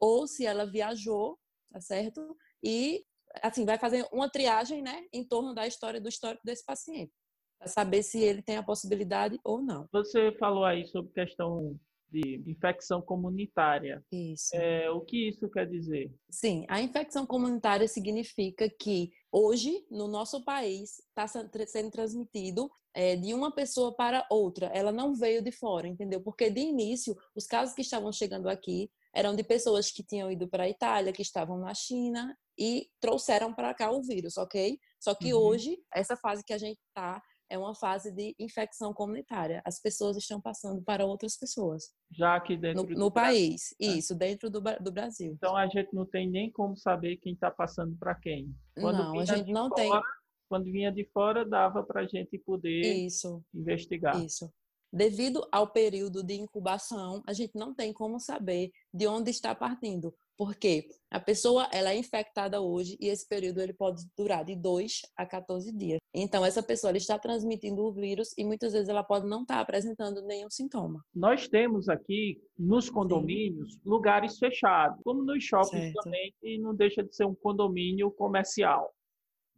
ou 0.00 0.26
se 0.26 0.46
ela 0.46 0.64
viajou, 0.64 1.38
tá 1.70 1.78
certo? 1.78 2.34
E 2.64 3.04
assim, 3.40 3.64
vai 3.64 3.78
fazer 3.78 4.06
uma 4.12 4.28
triagem, 4.28 4.82
né, 4.82 5.06
em 5.12 5.24
torno 5.24 5.54
da 5.54 5.66
história 5.66 6.00
do 6.00 6.08
histórico 6.08 6.42
desse 6.44 6.64
paciente, 6.64 7.12
para 7.58 7.68
saber 7.68 8.02
se 8.02 8.20
ele 8.20 8.42
tem 8.42 8.56
a 8.56 8.62
possibilidade 8.62 9.38
ou 9.44 9.62
não. 9.62 9.86
Você 9.92 10.32
falou 10.38 10.64
aí 10.64 10.86
sobre 10.86 11.12
questão 11.12 11.78
de 12.12 12.42
infecção 12.46 13.00
comunitária. 13.00 14.04
Isso. 14.12 14.54
É, 14.54 14.90
o 14.90 15.00
que 15.00 15.30
isso 15.30 15.48
quer 15.48 15.66
dizer? 15.66 16.12
Sim, 16.30 16.66
a 16.68 16.80
infecção 16.80 17.24
comunitária 17.24 17.88
significa 17.88 18.68
que 18.68 19.10
hoje, 19.32 19.86
no 19.90 20.06
nosso 20.06 20.44
país, 20.44 20.98
está 21.08 21.26
sendo 21.26 21.90
transmitido 21.90 22.70
é, 22.94 23.16
de 23.16 23.32
uma 23.32 23.50
pessoa 23.50 23.94
para 23.94 24.26
outra. 24.30 24.66
Ela 24.66 24.92
não 24.92 25.14
veio 25.14 25.42
de 25.42 25.50
fora, 25.50 25.88
entendeu? 25.88 26.20
Porque 26.20 26.50
de 26.50 26.60
início, 26.60 27.16
os 27.34 27.46
casos 27.46 27.74
que 27.74 27.80
estavam 27.80 28.12
chegando 28.12 28.48
aqui 28.48 28.90
eram 29.14 29.34
de 29.34 29.42
pessoas 29.42 29.90
que 29.90 30.04
tinham 30.04 30.30
ido 30.30 30.46
para 30.48 30.64
a 30.64 30.68
Itália, 30.68 31.12
que 31.12 31.22
estavam 31.22 31.58
na 31.58 31.74
China 31.74 32.36
e 32.58 32.88
trouxeram 33.00 33.52
para 33.54 33.74
cá 33.74 33.90
o 33.90 34.02
vírus, 34.02 34.36
ok? 34.36 34.78
Só 35.00 35.14
que 35.14 35.32
uhum. 35.32 35.40
hoje, 35.40 35.78
essa 35.94 36.16
fase 36.16 36.44
que 36.44 36.52
a 36.52 36.58
gente 36.58 36.80
está 36.88 37.22
é 37.52 37.58
uma 37.58 37.74
fase 37.74 38.10
de 38.10 38.34
infecção 38.38 38.94
comunitária. 38.94 39.60
As 39.66 39.78
pessoas 39.78 40.16
estão 40.16 40.40
passando 40.40 40.82
para 40.82 41.04
outras 41.04 41.36
pessoas. 41.36 41.90
Já 42.10 42.36
aqui 42.36 42.56
dentro 42.56 42.84
no, 42.84 42.98
no 42.98 43.12
país, 43.12 43.74
Brasil. 43.78 43.98
isso, 43.98 44.14
dentro 44.14 44.48
do, 44.48 44.60
do 44.80 44.90
Brasil. 44.90 45.32
Então 45.34 45.54
a 45.54 45.66
gente 45.66 45.92
não 45.92 46.06
tem 46.06 46.30
nem 46.30 46.50
como 46.50 46.76
saber 46.76 47.18
quem 47.18 47.34
está 47.34 47.50
passando 47.50 47.94
para 47.98 48.14
quem. 48.14 48.54
Quando 48.74 48.98
não, 48.98 49.18
a 49.20 49.24
gente 49.26 49.52
não 49.52 49.68
fora, 49.68 49.82
tem. 49.82 49.90
Quando 50.48 50.64
vinha 50.64 50.90
de 50.90 51.04
fora, 51.12 51.44
dava 51.44 51.82
para 51.82 52.00
a 52.00 52.06
gente 52.06 52.38
poder 52.38 52.80
isso, 52.80 53.44
investigar. 53.54 54.18
Isso. 54.24 54.50
Devido 54.92 55.46
ao 55.50 55.66
período 55.66 56.22
de 56.22 56.34
incubação, 56.34 57.22
a 57.26 57.32
gente 57.32 57.52
não 57.54 57.74
tem 57.74 57.94
como 57.94 58.20
saber 58.20 58.70
de 58.92 59.06
onde 59.06 59.30
está 59.30 59.54
partindo, 59.54 60.14
porque 60.36 60.86
a 61.10 61.18
pessoa 61.18 61.66
ela 61.72 61.92
é 61.92 61.96
infectada 61.96 62.60
hoje 62.60 62.98
e 63.00 63.08
esse 63.08 63.26
período 63.26 63.60
ele 63.60 63.72
pode 63.72 64.04
durar 64.14 64.44
de 64.44 64.54
2 64.54 65.00
a 65.16 65.24
14 65.24 65.72
dias. 65.72 65.98
Então 66.12 66.44
essa 66.44 66.62
pessoa 66.62 66.94
está 66.94 67.18
transmitindo 67.18 67.82
o 67.82 67.90
vírus 67.90 68.34
e 68.36 68.44
muitas 68.44 68.74
vezes 68.74 68.90
ela 68.90 69.02
pode 69.02 69.26
não 69.26 69.42
estar 69.42 69.60
apresentando 69.60 70.20
nenhum 70.20 70.50
sintoma. 70.50 71.02
Nós 71.14 71.48
temos 71.48 71.88
aqui 71.88 72.42
nos 72.58 72.90
condomínios 72.90 73.72
Sim. 73.72 73.80
lugares 73.86 74.38
fechados, 74.38 75.00
como 75.02 75.22
nos 75.22 75.42
shoppings 75.42 75.84
certo. 75.84 76.02
também, 76.02 76.34
e 76.42 76.58
não 76.58 76.74
deixa 76.74 77.02
de 77.02 77.16
ser 77.16 77.24
um 77.24 77.34
condomínio 77.34 78.10
comercial. 78.10 78.92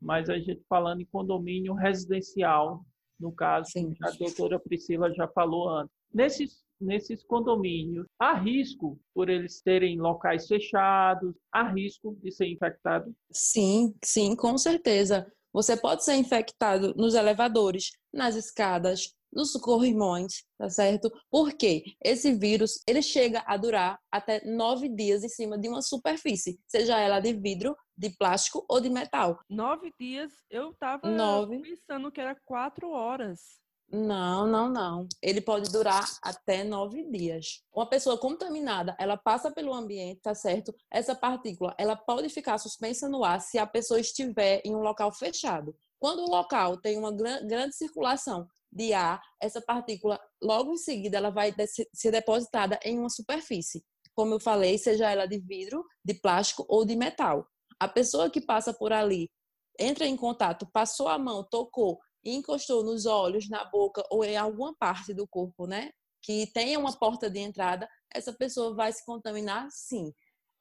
Mas 0.00 0.30
a 0.30 0.38
gente 0.38 0.62
falando 0.68 1.00
em 1.00 1.06
condomínio 1.06 1.74
residencial, 1.74 2.84
no 3.24 3.32
caso, 3.32 3.70
Sim. 3.72 3.94
a 4.02 4.10
doutora 4.10 4.60
Priscila 4.60 5.12
já 5.14 5.26
falou 5.28 5.70
antes. 5.70 5.94
Nesses, 6.12 6.62
nesses 6.78 7.24
condomínios, 7.24 8.06
há 8.20 8.34
risco 8.34 9.00
por 9.14 9.30
eles 9.30 9.62
terem 9.62 9.98
locais 9.98 10.46
fechados, 10.46 11.34
há 11.50 11.62
risco 11.72 12.16
de 12.22 12.30
ser 12.30 12.46
infectado? 12.48 13.12
Sim, 13.32 13.94
sim, 14.04 14.36
com 14.36 14.58
certeza. 14.58 15.26
Você 15.52 15.76
pode 15.76 16.04
ser 16.04 16.16
infectado 16.16 16.94
nos 16.96 17.14
elevadores, 17.14 17.92
nas 18.12 18.36
escadas, 18.36 19.14
nos 19.34 19.52
corrimões, 19.52 20.44
tá 20.56 20.70
certo? 20.70 21.12
Porque 21.30 21.82
esse 22.02 22.32
vírus, 22.32 22.80
ele 22.86 23.02
chega 23.02 23.42
a 23.46 23.56
durar 23.56 23.98
até 24.10 24.44
nove 24.44 24.88
dias 24.88 25.24
em 25.24 25.28
cima 25.28 25.58
de 25.58 25.68
uma 25.68 25.82
superfície, 25.82 26.58
seja 26.68 26.98
ela 26.98 27.20
de 27.20 27.32
vidro, 27.32 27.76
de 27.96 28.10
plástico 28.10 28.64
ou 28.68 28.80
de 28.80 28.88
metal. 28.88 29.38
Nove 29.48 29.92
dias? 29.98 30.32
Eu 30.50 30.74
tava 30.74 31.08
nove. 31.08 31.60
pensando 31.60 32.10
que 32.10 32.20
era 32.20 32.36
quatro 32.44 32.90
horas. 32.90 33.62
Não, 33.90 34.46
não, 34.46 34.68
não. 34.68 35.06
Ele 35.22 35.40
pode 35.40 35.70
durar 35.70 36.04
até 36.22 36.64
nove 36.64 37.04
dias. 37.10 37.62
Uma 37.72 37.88
pessoa 37.88 38.18
contaminada, 38.18 38.96
ela 38.98 39.16
passa 39.16 39.52
pelo 39.52 39.72
ambiente, 39.72 40.20
tá 40.20 40.34
certo? 40.34 40.74
Essa 40.90 41.14
partícula, 41.14 41.74
ela 41.78 41.94
pode 41.94 42.28
ficar 42.28 42.58
suspensa 42.58 43.08
no 43.08 43.22
ar 43.22 43.40
se 43.40 43.58
a 43.58 43.66
pessoa 43.66 44.00
estiver 44.00 44.60
em 44.64 44.74
um 44.74 44.80
local 44.80 45.12
fechado. 45.12 45.76
Quando 45.98 46.20
o 46.20 46.30
local 46.30 46.76
tem 46.78 46.98
uma 46.98 47.12
grande 47.12 47.76
circulação 47.76 48.48
de 48.74 48.92
ar, 48.92 49.22
essa 49.40 49.60
partícula, 49.60 50.20
logo 50.42 50.72
em 50.72 50.76
seguida, 50.76 51.16
ela 51.16 51.30
vai 51.30 51.54
ser 51.94 52.10
depositada 52.10 52.78
em 52.84 52.98
uma 52.98 53.08
superfície. 53.08 53.84
Como 54.14 54.34
eu 54.34 54.40
falei, 54.40 54.76
seja 54.76 55.10
ela 55.10 55.26
de 55.26 55.38
vidro, 55.38 55.84
de 56.04 56.14
plástico 56.14 56.66
ou 56.68 56.84
de 56.84 56.96
metal. 56.96 57.46
A 57.78 57.88
pessoa 57.88 58.28
que 58.28 58.40
passa 58.40 58.74
por 58.74 58.92
ali, 58.92 59.30
entra 59.78 60.06
em 60.06 60.16
contato, 60.16 60.68
passou 60.72 61.08
a 61.08 61.18
mão, 61.18 61.46
tocou 61.48 62.00
e 62.24 62.34
encostou 62.34 62.82
nos 62.82 63.06
olhos, 63.06 63.48
na 63.48 63.64
boca 63.64 64.02
ou 64.10 64.24
em 64.24 64.36
alguma 64.36 64.74
parte 64.76 65.14
do 65.14 65.26
corpo, 65.26 65.66
né? 65.66 65.90
Que 66.22 66.46
tenha 66.52 66.78
uma 66.78 66.92
porta 66.96 67.30
de 67.30 67.38
entrada, 67.38 67.88
essa 68.12 68.32
pessoa 68.32 68.74
vai 68.74 68.92
se 68.92 69.04
contaminar 69.04 69.68
sim. 69.70 70.12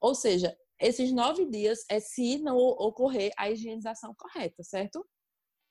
Ou 0.01 0.13
seja, 0.13 0.55
esses 0.79 1.11
nove 1.11 1.45
dias 1.45 1.79
é 1.89 1.99
se 1.99 2.37
não 2.39 2.57
ocorrer 2.57 3.31
a 3.37 3.49
higienização 3.49 4.13
correta, 4.17 4.63
certo? 4.63 5.05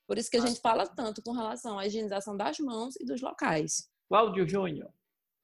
Por 0.06 0.18
isso 0.18 0.30
que 0.30 0.36
a 0.36 0.40
gente 0.40 0.60
fala 0.60 0.86
tanto 0.86 1.22
com 1.22 1.32
relação 1.32 1.78
à 1.78 1.86
higienização 1.86 2.36
das 2.36 2.58
mãos 2.58 2.96
e 3.00 3.04
dos 3.04 3.20
locais. 3.20 3.88
Cláudio 4.08 4.46
Júnior, 4.48 4.90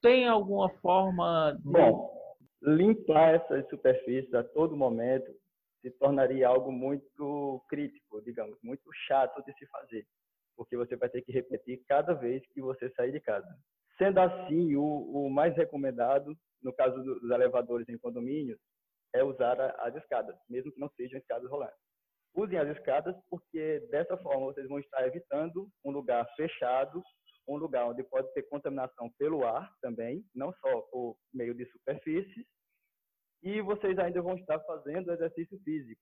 tem 0.02 0.28
alguma 0.28 0.68
forma 0.80 1.56
de... 1.58 1.72
Bom, 1.72 2.10
limpar 2.62 3.36
essas 3.36 3.68
superfícies 3.68 4.32
a 4.34 4.42
todo 4.42 4.76
momento 4.76 5.32
se 5.80 5.90
tornaria 5.92 6.48
algo 6.48 6.72
muito 6.72 7.64
crítico, 7.68 8.20
digamos, 8.22 8.58
muito 8.62 8.90
chato 9.06 9.42
de 9.44 9.52
se 9.54 9.66
fazer, 9.68 10.04
porque 10.56 10.76
você 10.76 10.96
vai 10.96 11.08
ter 11.08 11.22
que 11.22 11.32
repetir 11.32 11.82
cada 11.86 12.14
vez 12.14 12.42
que 12.52 12.60
você 12.60 12.90
sair 12.90 13.12
de 13.12 13.20
casa. 13.20 13.48
Sendo 13.96 14.18
assim, 14.18 14.74
o, 14.74 14.82
o 14.82 15.30
mais 15.30 15.56
recomendado, 15.56 16.36
no 16.62 16.72
caso 16.72 17.00
dos 17.02 17.30
elevadores 17.30 17.88
em 17.88 17.98
condomínios, 17.98 18.58
é 19.14 19.22
usar 19.22 19.58
as 19.80 19.94
escadas, 19.94 20.36
mesmo 20.48 20.72
que 20.72 20.80
não 20.80 20.90
sejam 20.90 21.18
escadas 21.18 21.48
rolantes 21.48 21.87
usem 22.38 22.58
as 22.58 22.68
escadas, 22.76 23.16
porque 23.28 23.80
dessa 23.90 24.16
forma 24.18 24.46
vocês 24.46 24.68
vão 24.68 24.78
estar 24.78 25.06
evitando 25.06 25.68
um 25.84 25.90
lugar 25.90 26.26
fechado, 26.36 27.02
um 27.48 27.56
lugar 27.56 27.86
onde 27.86 28.02
pode 28.04 28.32
ter 28.32 28.42
contaminação 28.42 29.10
pelo 29.18 29.44
ar 29.44 29.68
também, 29.80 30.24
não 30.34 30.52
só 30.54 30.80
por 30.82 31.16
meio 31.32 31.54
de 31.54 31.66
superfícies, 31.66 32.46
e 33.42 33.60
vocês 33.60 33.98
ainda 33.98 34.22
vão 34.22 34.36
estar 34.36 34.60
fazendo 34.60 35.12
exercício 35.12 35.58
físico, 35.64 36.00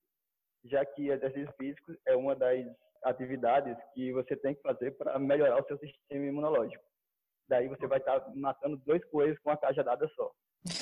já 0.65 0.85
que 0.85 1.09
exercício 1.09 1.53
físico 1.57 1.95
é 2.07 2.17
uma 2.17 2.35
das 2.35 2.67
atividades 3.05 3.77
que 3.95 4.13
você 4.13 4.37
tem 4.37 4.55
que 4.55 4.63
fazer 4.63 4.91
para 4.93 5.19
melhorar 5.19 5.63
o 5.63 5.67
seu 5.67 5.79
sistema 5.79 6.27
imunológico. 6.27 6.85
Daí 7.49 7.69
você 7.69 7.87
vai 7.87 7.99
estar 7.99 8.21
matando 8.35 8.77
dois 8.79 9.05
coelhos 9.07 9.39
com 9.39 9.51
uma 9.51 9.57
cajadada 9.57 10.09
só. 10.17 10.33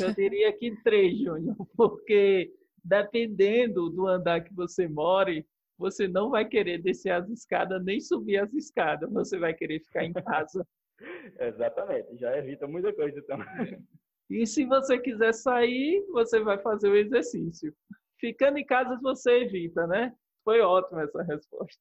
Eu 0.01 0.15
diria 0.15 0.51
que 0.57 0.75
três, 0.83 1.19
Júnior, 1.19 1.55
porque 1.77 2.51
dependendo 2.85 3.89
do 3.89 4.07
andar 4.07 4.43
que 4.43 4.53
você 4.53 4.87
more, 4.87 5.47
você 5.79 6.07
não 6.07 6.31
vai 6.31 6.45
querer 6.45 6.83
descer 6.83 7.11
as 7.11 7.29
escadas 7.31 7.83
nem 7.85 8.01
subir 8.01 8.39
as 8.39 8.53
escadas, 8.53 9.11
você 9.11 9.39
vai 9.39 9.55
querer 9.55 9.81
ficar 9.81 10.05
em 10.05 10.13
casa. 10.13 10.67
Exatamente, 11.41 12.17
já 12.19 12.37
evita 12.37 12.67
muita 12.67 12.93
coisa 12.93 13.21
também. 13.23 13.83
E 14.31 14.47
se 14.47 14.65
você 14.65 14.99
quiser 14.99 15.35
sair, 15.35 16.05
você 16.11 16.41
vai 16.41 16.59
fazer 16.59 16.89
o 16.89 16.97
exercício. 16.97 17.75
Ficando 18.21 18.59
em 18.59 18.65
casa, 18.65 18.99
você 19.03 19.43
evita, 19.43 19.87
né? 19.87 20.15
Foi 20.45 20.61
ótima 20.61 21.03
essa 21.03 21.23
resposta. 21.23 21.81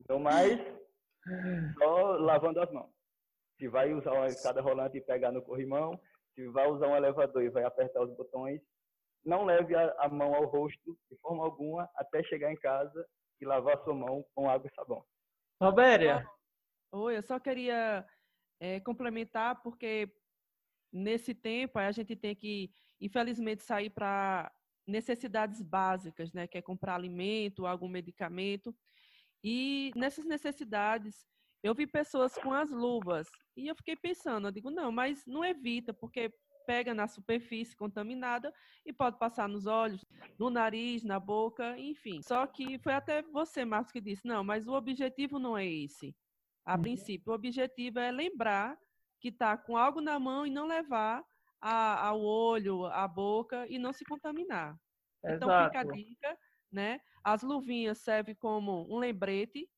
Então, 0.00 0.18
mais 0.18 0.60
só 1.78 2.16
lavando 2.16 2.60
as 2.60 2.70
mãos. 2.72 2.90
Se 3.58 3.68
vai 3.68 3.92
usar 3.92 4.12
uma 4.12 4.26
escada 4.26 4.60
rolante 4.60 4.98
e 4.98 5.02
pegar 5.02 5.32
no 5.32 5.42
corrimão, 5.42 5.98
se 6.34 6.46
vai 6.48 6.68
usar 6.68 6.88
um 6.88 6.96
elevador 6.96 7.42
e 7.42 7.50
vai 7.50 7.64
apertar 7.64 8.02
os 8.02 8.14
botões, 8.16 8.60
não 9.24 9.44
leve 9.44 9.74
a, 9.74 9.94
a 9.98 10.08
mão 10.08 10.34
ao 10.34 10.46
rosto 10.46 10.98
de 11.10 11.16
forma 11.18 11.44
alguma 11.44 11.88
até 11.96 12.22
chegar 12.24 12.52
em 12.52 12.56
casa 12.56 13.06
e 13.40 13.44
lavar 13.44 13.82
sua 13.82 13.94
mão 13.94 14.24
com 14.34 14.48
água 14.48 14.68
e 14.70 14.74
sabão. 14.74 15.04
Robéria. 15.60 16.26
Oi, 16.92 17.16
eu 17.16 17.22
só 17.22 17.38
queria 17.38 18.06
é, 18.60 18.80
complementar 18.80 19.62
porque 19.62 20.12
nesse 20.92 21.34
tempo 21.34 21.78
a 21.78 21.90
gente 21.92 22.14
tem 22.14 22.34
que, 22.34 22.70
infelizmente, 23.00 23.62
sair 23.62 23.90
para 23.90 24.52
necessidades 24.86 25.62
básicas, 25.62 26.32
né? 26.32 26.46
Que 26.46 26.58
é 26.58 26.62
comprar 26.62 26.94
alimento, 26.94 27.66
algum 27.66 27.88
medicamento. 27.88 28.74
E 29.42 29.90
nessas 29.96 30.24
necessidades, 30.24 31.26
eu 31.62 31.74
vi 31.74 31.86
pessoas 31.86 32.34
com 32.34 32.52
as 32.52 32.70
luvas 32.70 33.28
e 33.56 33.68
eu 33.68 33.76
fiquei 33.76 33.96
pensando, 33.96 34.48
eu 34.48 34.52
digo, 34.52 34.70
não, 34.70 34.92
mas 34.92 35.24
não 35.26 35.44
evita, 35.44 35.92
porque 35.94 36.32
pega 36.66 36.94
na 36.94 37.06
superfície 37.06 37.76
contaminada 37.76 38.52
e 38.84 38.92
pode 38.92 39.18
passar 39.18 39.48
nos 39.48 39.66
olhos, 39.66 40.04
no 40.38 40.50
nariz, 40.50 41.02
na 41.02 41.18
boca, 41.18 41.78
enfim. 41.78 42.20
Só 42.22 42.46
que 42.46 42.78
foi 42.78 42.92
até 42.92 43.22
você, 43.22 43.64
Marcos, 43.64 43.92
que 43.92 44.00
disse, 44.00 44.26
não, 44.26 44.42
mas 44.42 44.66
o 44.66 44.72
objetivo 44.72 45.38
não 45.38 45.56
é 45.56 45.66
esse. 45.66 46.14
A 46.64 46.74
uhum. 46.74 46.82
princípio, 46.82 47.32
o 47.32 47.34
objetivo 47.34 47.98
é 47.98 48.10
lembrar 48.10 48.78
que 49.20 49.28
está 49.28 49.56
com 49.56 49.76
algo 49.76 50.00
na 50.00 50.18
mão 50.18 50.46
e 50.46 50.50
não 50.50 50.66
levar 50.66 51.24
a, 51.60 52.08
ao 52.08 52.20
olho, 52.20 52.86
à 52.86 53.06
boca 53.06 53.66
e 53.68 53.78
não 53.78 53.92
se 53.92 54.04
contaminar. 54.04 54.76
Exato. 55.24 55.36
Então 55.36 55.64
fica 55.64 55.80
a 55.80 55.84
dica, 55.84 56.38
né? 56.70 57.00
As 57.22 57.42
luvinhas 57.42 57.98
servem 57.98 58.34
como 58.34 58.92
um 58.92 58.98
lembrete 58.98 59.68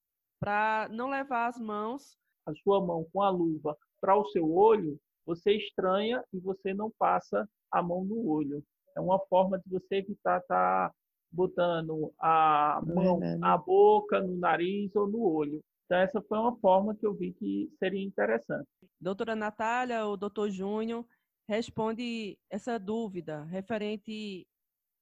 para 0.40 0.88
não 0.90 1.08
levar 1.08 1.46
as 1.46 1.58
mãos. 1.58 2.16
A 2.46 2.54
sua 2.54 2.84
mão 2.84 3.06
com 3.12 3.22
a 3.22 3.30
luva 3.30 3.76
para 4.00 4.16
o 4.16 4.26
seu 4.28 4.50
olho, 4.50 4.98
você 5.26 5.52
estranha 5.52 6.22
e 6.32 6.38
você 6.38 6.74
não 6.74 6.90
passa 6.98 7.48
a 7.70 7.82
mão 7.82 8.04
no 8.04 8.28
olho. 8.28 8.62
É 8.96 9.00
uma 9.00 9.18
forma 9.26 9.58
de 9.58 9.70
você 9.70 9.96
evitar 9.96 10.40
estar 10.40 10.88
tá 10.88 10.94
botando 11.30 12.12
a 12.18 12.80
mão 12.86 13.18
na 13.38 13.58
boca, 13.58 14.20
no 14.20 14.36
nariz 14.36 14.94
ou 14.94 15.08
no 15.08 15.22
olho. 15.22 15.60
Então, 15.86 15.98
essa 15.98 16.22
foi 16.22 16.38
uma 16.38 16.56
forma 16.56 16.94
que 16.94 17.06
eu 17.06 17.14
vi 17.14 17.32
que 17.32 17.70
seria 17.78 18.02
interessante. 18.02 18.66
Doutora 19.00 19.34
Natália 19.34 20.06
ou 20.06 20.16
doutor 20.16 20.50
Júnior, 20.50 21.04
responde 21.46 22.38
essa 22.48 22.78
dúvida 22.78 23.44
referente 23.44 24.46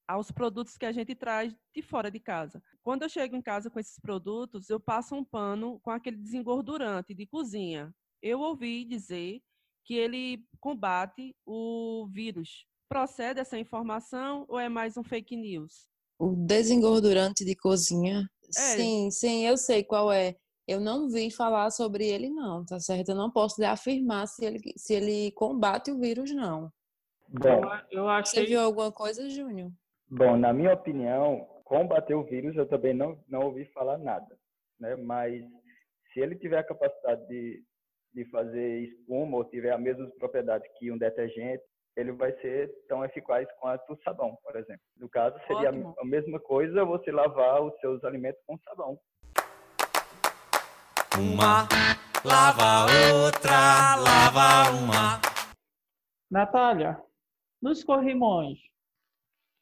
aos 0.08 0.30
produtos 0.30 0.76
que 0.76 0.86
a 0.86 0.92
gente 0.92 1.14
traz 1.14 1.54
de 1.74 1.82
fora 1.82 2.10
de 2.10 2.18
casa. 2.18 2.62
Quando 2.82 3.02
eu 3.02 3.08
chego 3.08 3.36
em 3.36 3.42
casa 3.42 3.70
com 3.70 3.78
esses 3.78 3.98
produtos, 3.98 4.68
eu 4.68 4.80
passo 4.80 5.14
um 5.14 5.24
pano 5.24 5.78
com 5.80 5.90
aquele 5.90 6.16
desengordurante 6.16 7.14
de 7.14 7.26
cozinha. 7.26 7.94
Eu 8.20 8.40
ouvi 8.40 8.84
dizer 8.84 9.40
que 9.84 9.94
ele 9.94 10.44
combate 10.60 11.34
o 11.46 12.08
vírus. 12.10 12.66
Procede 12.88 13.40
essa 13.40 13.58
informação 13.58 14.44
ou 14.48 14.58
é 14.58 14.68
mais 14.68 14.96
um 14.96 15.02
fake 15.02 15.36
news? 15.36 15.86
O 16.18 16.34
desengordurante 16.36 17.44
de 17.44 17.56
cozinha? 17.56 18.28
É. 18.48 18.50
Sim, 18.50 19.10
sim, 19.10 19.46
eu 19.46 19.56
sei 19.56 19.82
qual 19.82 20.12
é. 20.12 20.36
Eu 20.68 20.78
não 20.78 21.08
vi 21.08 21.30
falar 21.30 21.70
sobre 21.70 22.06
ele, 22.06 22.30
não, 22.30 22.64
tá 22.64 22.78
certo? 22.78 23.08
Eu 23.08 23.16
não 23.16 23.30
posso 23.30 23.64
afirmar 23.64 24.26
se 24.28 24.44
ele, 24.44 24.60
se 24.76 24.94
ele 24.94 25.32
combate 25.32 25.90
o 25.90 25.98
vírus, 25.98 26.32
não. 26.32 26.70
Bom, 27.28 27.62
eu 27.90 28.08
achei... 28.08 28.42
Você 28.42 28.46
viu 28.46 28.60
alguma 28.60 28.92
coisa, 28.92 29.28
Júnior? 29.28 29.72
Bom, 30.08 30.36
na 30.36 30.52
minha 30.52 30.74
opinião, 30.74 31.48
combater 31.64 32.14
o 32.14 32.24
vírus 32.24 32.54
eu 32.56 32.68
também 32.68 32.92
não, 32.92 33.18
não 33.26 33.46
ouvi 33.46 33.64
falar 33.72 33.96
nada, 33.96 34.38
né? 34.78 34.94
Mas 34.96 35.42
se 36.12 36.20
ele 36.20 36.36
tiver 36.36 36.58
a 36.58 36.66
capacidade 36.66 37.26
de, 37.26 37.64
de 38.14 38.24
fazer 38.26 38.80
espuma 38.80 39.38
ou 39.38 39.44
tiver 39.44 39.72
as 39.72 39.80
mesmas 39.80 40.12
propriedades 40.14 40.70
que 40.78 40.90
um 40.90 40.98
detergente, 40.98 41.62
ele 41.96 42.12
vai 42.12 42.32
ser 42.40 42.72
tão 42.88 43.04
eficaz 43.04 43.46
quanto 43.58 43.92
o 43.92 43.98
sabão, 44.02 44.36
por 44.42 44.56
exemplo. 44.56 44.82
No 44.96 45.08
caso, 45.08 45.36
seria 45.46 45.70
Ótimo. 45.70 45.94
a 45.98 46.04
mesma 46.04 46.40
coisa 46.40 46.84
você 46.84 47.10
lavar 47.10 47.62
os 47.62 47.78
seus 47.80 48.02
alimentos 48.04 48.40
com 48.46 48.58
sabão. 48.58 48.98
Uma 51.18 51.68
lava 52.24 52.86
outra, 53.12 53.96
lava 53.96 54.70
uma. 54.70 55.20
Natália, 56.30 56.98
nos 57.60 57.84
corrimões, 57.84 58.58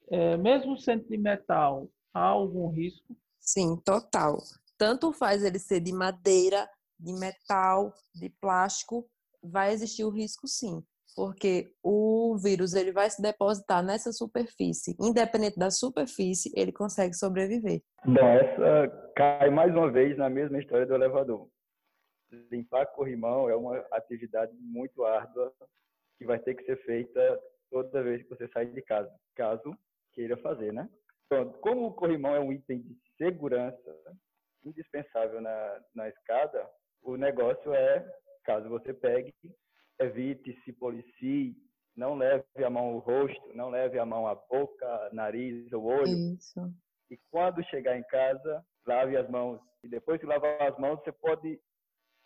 é, 0.09 0.37
mesmo 0.37 0.79
sendo 0.79 1.09
de 1.09 1.19
metal, 1.19 1.89
há 2.15 2.27
algum 2.27 2.69
risco? 2.69 3.17
Sim, 3.41 3.77
total. 3.85 4.39
Tanto 4.79 5.13
faz 5.13 5.43
ele 5.43 5.59
ser 5.59 5.81
de 5.81 5.93
madeira, 5.93 6.71
de 7.01 7.13
metal, 7.13 7.93
de 8.15 8.29
plástico, 8.41 9.09
vai 9.43 9.73
existir 9.73 10.05
o 10.05 10.11
risco 10.11 10.47
sim, 10.47 10.83
porque 11.17 11.73
o 11.83 12.37
vírus 12.37 12.75
ele 12.75 12.93
vai 12.93 13.09
se 13.11 13.21
depositar 13.21 13.83
nessa 13.83 14.13
superfície, 14.13 14.97
independente 15.01 15.59
da 15.59 15.71
superfície, 15.71 16.53
ele 16.55 16.73
consegue 16.73 17.15
sobreviver. 17.15 17.83
Essa 18.07 19.13
cai 19.17 19.51
mais 19.51 19.75
uma 19.75 19.91
vez 19.91 20.17
na 20.17 20.29
mesma 20.29 20.59
história 20.59 20.87
do 20.87 20.95
elevador. 20.95 21.49
Limpar 22.51 22.87
corrimão 22.87 23.49
é 23.49 23.57
uma 23.57 23.79
atividade 23.93 24.53
muito 24.61 25.05
árdua 25.05 25.53
que 26.19 26.25
vai 26.25 26.39
ter 26.39 26.55
que 26.55 26.65
ser 26.65 26.77
feita 26.85 27.41
toda 27.71 28.03
vez 28.03 28.23
que 28.23 28.29
você 28.29 28.47
sair 28.49 28.73
de 28.73 28.83
casa, 28.83 29.11
caso 29.35 29.77
queira 30.13 30.37
fazer, 30.39 30.73
né? 30.73 30.89
Como 31.61 31.87
o 31.87 31.95
corrimão 31.95 32.35
é 32.35 32.41
um 32.41 32.53
item 32.53 32.81
de 32.81 32.97
segurança 33.17 33.97
indispensável 34.65 35.41
na, 35.41 35.81
na 35.95 36.09
escada, 36.09 36.69
o 37.03 37.17
negócio 37.17 37.73
é, 37.73 38.07
caso 38.45 38.69
você 38.69 38.93
pegue, 38.93 39.33
evite, 40.01 40.59
se 40.65 40.73
policie, 40.73 41.55
não 41.97 42.15
leve 42.15 42.45
a 42.65 42.71
mão 42.71 42.87
ao 42.89 42.99
rosto, 42.99 43.55
não 43.55 43.69
leve 43.71 43.99
a 43.99 44.07
mão 44.07 44.27
à 44.27 44.35
boca, 44.35 45.11
nariz 45.13 45.73
ou 45.73 45.85
olho. 45.85 46.35
Isso. 46.35 46.61
E 47.11 47.19
quando 47.31 47.65
chegar 47.65 47.99
em 47.99 48.05
casa, 48.05 48.65
lave 48.87 49.17
as 49.17 49.29
mãos. 49.29 49.61
E 49.83 49.89
depois 49.89 50.21
que 50.21 50.27
lavar 50.27 50.63
as 50.63 50.79
mãos, 50.79 51.01
você 51.01 51.13
pode 51.13 51.61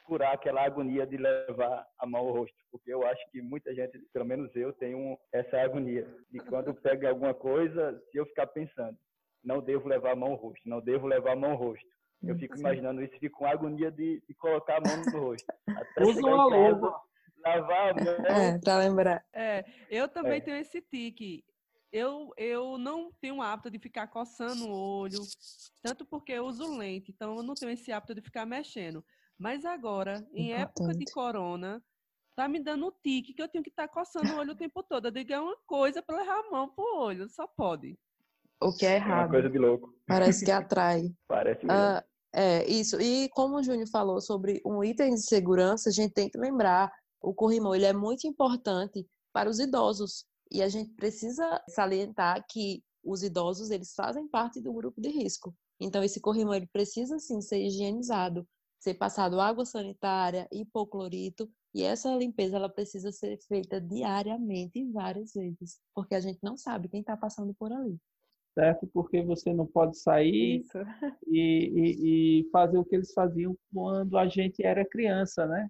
curar 0.04 0.34
aquela 0.34 0.64
agonia 0.64 1.06
de 1.06 1.16
levar 1.16 1.86
a 1.98 2.06
mão 2.06 2.28
ao 2.28 2.34
rosto, 2.34 2.56
porque 2.70 2.92
eu 2.92 3.06
acho 3.06 3.30
que 3.30 3.40
muita 3.40 3.74
gente, 3.74 3.98
pelo 4.12 4.24
menos 4.24 4.54
eu, 4.54 4.72
tenho 4.74 5.18
essa 5.32 5.58
agonia 5.58 6.06
de 6.30 6.38
quando 6.40 6.74
pega 6.74 7.08
alguma 7.08 7.32
coisa, 7.32 7.98
se 8.10 8.18
eu 8.18 8.26
ficar 8.26 8.46
pensando, 8.48 8.96
não 9.42 9.62
devo 9.62 9.88
levar 9.88 10.12
a 10.12 10.16
mão 10.16 10.32
ao 10.32 10.36
rosto, 10.36 10.68
não 10.68 10.80
devo 10.80 11.06
levar 11.06 11.32
a 11.32 11.36
mão 11.36 11.52
ao 11.52 11.56
rosto. 11.56 11.93
Eu 12.26 12.38
fico 12.38 12.56
imaginando 12.58 13.02
isso, 13.02 13.18
fico 13.18 13.38
com 13.38 13.46
agonia 13.46 13.90
de, 13.90 14.22
de 14.26 14.34
colocar 14.34 14.78
a 14.78 14.80
mão 14.80 15.04
no 15.04 15.28
rosto. 15.28 15.46
Usa 16.00 16.20
uma 16.20 16.44
luva. 16.46 17.00
Lavar 17.44 17.90
a 17.90 17.94
mão. 17.94 18.26
É, 18.26 18.58
pra 18.58 18.78
lembrar. 18.78 19.24
É, 19.32 19.64
eu 19.90 20.08
também 20.08 20.38
é. 20.38 20.40
tenho 20.40 20.56
esse 20.56 20.80
tique. 20.80 21.44
Eu, 21.92 22.32
eu 22.36 22.76
não 22.76 23.12
tenho 23.20 23.36
o 23.36 23.42
hábito 23.42 23.70
de 23.70 23.78
ficar 23.78 24.08
coçando 24.08 24.66
o 24.66 25.00
olho, 25.00 25.20
tanto 25.80 26.04
porque 26.04 26.32
eu 26.32 26.44
uso 26.44 26.76
lente, 26.76 27.12
então 27.12 27.36
eu 27.36 27.42
não 27.42 27.54
tenho 27.54 27.70
esse 27.70 27.92
hábito 27.92 28.14
de 28.14 28.20
ficar 28.20 28.44
mexendo. 28.44 29.04
Mas 29.38 29.64
agora, 29.64 30.26
em 30.32 30.50
Importante. 30.50 30.62
época 30.62 30.98
de 30.98 31.04
corona, 31.12 31.82
tá 32.34 32.48
me 32.48 32.58
dando 32.58 32.88
um 32.88 32.92
tique 33.02 33.32
que 33.32 33.42
eu 33.42 33.48
tenho 33.48 33.62
que 33.62 33.70
estar 33.70 33.86
tá 33.86 33.94
coçando 33.94 34.32
o 34.32 34.38
olho 34.38 34.52
o 34.52 34.56
tempo 34.56 34.82
todo. 34.82 35.06
Eu 35.06 35.12
digo, 35.12 35.32
é 35.32 35.40
uma 35.40 35.56
coisa 35.66 36.02
para 36.02 36.18
levar 36.18 36.40
a 36.40 36.50
mão 36.50 36.68
pro 36.68 36.98
olho, 36.98 37.28
só 37.28 37.46
pode. 37.46 37.96
O 38.60 38.72
que 38.72 38.86
é 38.86 38.96
errado. 38.96 39.10
É 39.10 39.22
uma 39.24 39.28
coisa 39.28 39.50
de 39.50 39.58
louco. 39.58 39.94
Parece 40.06 40.44
que 40.44 40.50
atrai. 40.50 41.14
Parece 41.28 41.64
mesmo. 41.64 41.80
Uh, 41.80 42.02
é, 42.34 42.68
isso. 42.68 43.00
E 43.00 43.28
como 43.30 43.56
o 43.56 43.62
Júnior 43.62 43.88
falou 43.88 44.20
sobre 44.20 44.60
um 44.66 44.82
item 44.82 45.14
de 45.14 45.22
segurança, 45.22 45.88
a 45.88 45.92
gente 45.92 46.12
tem 46.12 46.28
que 46.28 46.38
lembrar, 46.38 46.92
o 47.20 47.32
corrimão 47.34 47.74
ele 47.74 47.86
é 47.86 47.92
muito 47.92 48.26
importante 48.26 49.06
para 49.32 49.48
os 49.48 49.58
idosos. 49.58 50.24
E 50.50 50.62
a 50.62 50.68
gente 50.68 50.90
precisa 50.92 51.62
salientar 51.68 52.44
que 52.48 52.82
os 53.02 53.22
idosos, 53.22 53.70
eles 53.70 53.94
fazem 53.94 54.28
parte 54.28 54.60
do 54.60 54.72
grupo 54.72 55.00
de 55.00 55.08
risco. 55.08 55.54
Então, 55.80 56.02
esse 56.02 56.20
corrimão, 56.20 56.54
ele 56.54 56.66
precisa, 56.66 57.18
sim, 57.18 57.40
ser 57.40 57.64
higienizado 57.64 58.46
ser 58.84 58.94
passado 58.94 59.40
água 59.40 59.64
sanitária, 59.64 60.46
hipoclorito, 60.52 61.50
e 61.74 61.82
essa 61.82 62.14
limpeza 62.14 62.56
ela 62.56 62.68
precisa 62.68 63.10
ser 63.10 63.38
feita 63.48 63.80
diariamente 63.80 64.84
várias 64.92 65.32
vezes, 65.32 65.80
porque 65.94 66.14
a 66.14 66.20
gente 66.20 66.38
não 66.42 66.54
sabe 66.54 66.88
quem 66.88 67.00
está 67.00 67.16
passando 67.16 67.54
por 67.54 67.72
ali. 67.72 67.98
Certo? 68.54 68.86
Porque 68.92 69.20
você 69.22 69.52
não 69.52 69.66
pode 69.66 69.98
sair 69.98 70.62
e, 71.26 71.72
e, 71.74 72.40
e, 72.40 72.50
fazer 72.50 72.78
o 72.78 72.84
que 72.84 72.94
eles 72.94 73.12
faziam 73.12 73.56
quando 73.72 74.16
a 74.16 74.28
gente 74.28 74.64
era 74.64 74.84
criança, 74.84 75.46
né? 75.46 75.68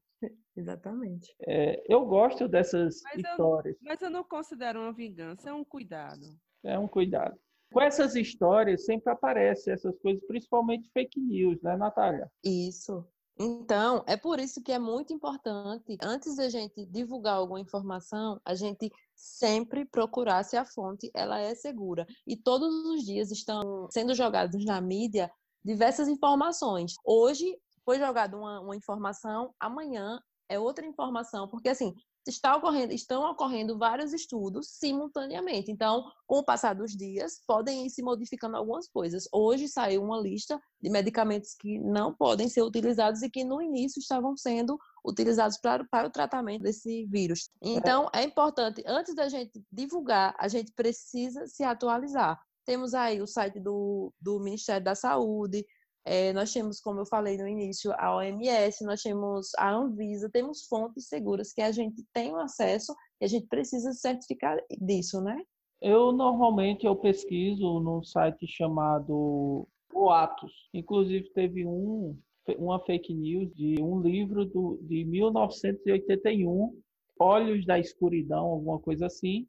Exatamente. 0.57 1.35
É, 1.47 1.83
eu 1.89 2.05
gosto 2.05 2.47
dessas 2.47 3.01
mas 3.03 3.17
histórias. 3.17 3.75
Eu, 3.77 3.89
mas 3.89 4.03
eu 4.03 4.11
não 4.11 4.23
considero 4.23 4.81
uma 4.81 4.93
vingança, 4.93 5.49
é 5.49 5.53
um 5.53 5.65
cuidado. 5.65 6.27
É 6.63 6.79
um 6.79 6.87
cuidado 6.87 7.39
com 7.75 7.81
essas 7.81 8.15
histórias 8.15 8.85
sempre 8.85 9.13
aparecem 9.13 9.73
essas 9.73 9.99
coisas, 9.99 10.25
principalmente 10.29 10.89
fake 10.93 11.21
news, 11.21 11.61
né, 11.61 11.77
Natália? 11.77 12.31
Isso. 12.45 13.05
Então, 13.39 14.05
é 14.07 14.17
por 14.17 14.39
isso 14.39 14.63
que 14.63 14.71
é 14.71 14.79
muito 14.79 15.13
importante, 15.13 15.97
antes 16.01 16.37
da 16.37 16.49
gente 16.49 16.87
divulgar 16.87 17.35
alguma 17.35 17.61
informação, 17.61 18.41
a 18.45 18.55
gente 18.55 18.93
sempre 19.15 19.85
procurar 19.85 20.45
se 20.45 20.57
a 20.57 20.65
fonte 20.65 21.11
ela 21.13 21.41
é 21.41 21.55
segura. 21.55 22.07
E 22.27 22.37
todos 22.37 22.73
os 22.87 23.05
dias 23.05 23.33
estão 23.33 23.89
sendo 23.91 24.15
jogados 24.15 24.65
na 24.65 24.81
mídia 24.81 25.31
diversas 25.65 26.07
informações. 26.07 26.95
Hoje 27.05 27.59
foi 27.85 27.99
jogada 27.99 28.37
uma, 28.37 28.61
uma 28.61 28.77
informação, 28.77 29.53
amanhã 29.59 30.21
é 30.49 30.59
outra 30.59 30.87
informação, 30.87 31.49
porque 31.49 31.69
assim, 31.69 31.93
está 32.27 32.57
ocorrendo, 32.57 32.93
estão 32.93 33.31
ocorrendo 33.31 33.79
vários 33.79 34.13
estudos 34.13 34.69
simultaneamente. 34.71 35.71
Então, 35.71 36.05
com 36.27 36.39
o 36.39 36.45
passar 36.45 36.75
dos 36.75 36.93
dias, 36.93 37.41
podem 37.47 37.87
ir 37.87 37.91
se 37.91 38.03
modificando 38.03 38.57
algumas 38.57 38.89
coisas. 38.89 39.29
Hoje 39.33 39.69
saiu 39.69 40.03
uma 40.03 40.19
lista 40.19 40.61
de 40.81 40.91
medicamentos 40.91 41.55
que 41.55 41.79
não 41.79 42.15
podem 42.15 42.49
ser 42.49 42.63
utilizados 42.63 43.23
e 43.23 43.31
que 43.31 43.45
no 43.45 43.61
início 43.61 43.99
estavam 43.99 44.37
sendo 44.37 44.79
utilizados 45.05 45.59
para, 45.59 45.85
para 45.85 46.09
o 46.09 46.11
tratamento 46.11 46.63
desse 46.63 47.07
vírus. 47.07 47.51
Então, 47.61 48.09
é 48.15 48.23
importante, 48.23 48.83
antes 48.87 49.15
da 49.15 49.29
gente 49.29 49.63
divulgar, 49.71 50.35
a 50.39 50.49
gente 50.49 50.73
precisa 50.73 51.47
se 51.47 51.63
atualizar. 51.63 52.41
Temos 52.65 52.95
aí 52.95 53.21
o 53.21 53.27
site 53.27 53.61
do, 53.61 54.13
do 54.19 54.41
Ministério 54.41 54.83
da 54.83 54.95
Saúde, 54.95 55.67
é, 56.05 56.33
nós 56.33 56.53
temos, 56.53 56.81
como 56.81 57.01
eu 57.01 57.07
falei 57.07 57.37
no 57.39 57.49
início, 57.49 57.93
a 57.97 58.17
OMS, 58.17 58.85
nós 58.85 59.03
temos 59.03 59.53
a 59.57 59.73
Anvisa, 59.73 60.29
temos 60.31 60.67
fontes 60.67 61.09
seguras 61.09 61.53
que 61.53 61.63
a 61.63 61.73
gente 61.73 62.05
tem 62.13 62.35
acesso 62.37 62.95
e 63.21 63.25
a 63.25 63.29
gente 63.29 63.47
precisa 63.47 63.93
certificar 63.93 64.59
disso, 64.81 65.21
né? 65.23 65.43
Eu 65.81 66.13
normalmente 66.13 66.87
eu 66.87 66.97
pesquiso 66.97 67.81
num 67.81 68.03
site 68.03 68.47
chamado 68.47 69.67
Boatos. 69.93 70.53
Inclusive 70.73 71.31
teve 71.33 71.67
um 71.67 72.19
uma 72.59 72.79
fake 72.81 73.15
news 73.15 73.51
de 73.55 73.81
um 73.81 74.01
livro 74.01 74.45
do, 74.45 74.79
de 74.83 75.05
1981, 75.05 76.79
Olhos 77.19 77.65
da 77.65 77.79
Escuridão, 77.79 78.45
alguma 78.45 78.79
coisa 78.79 79.07
assim, 79.07 79.47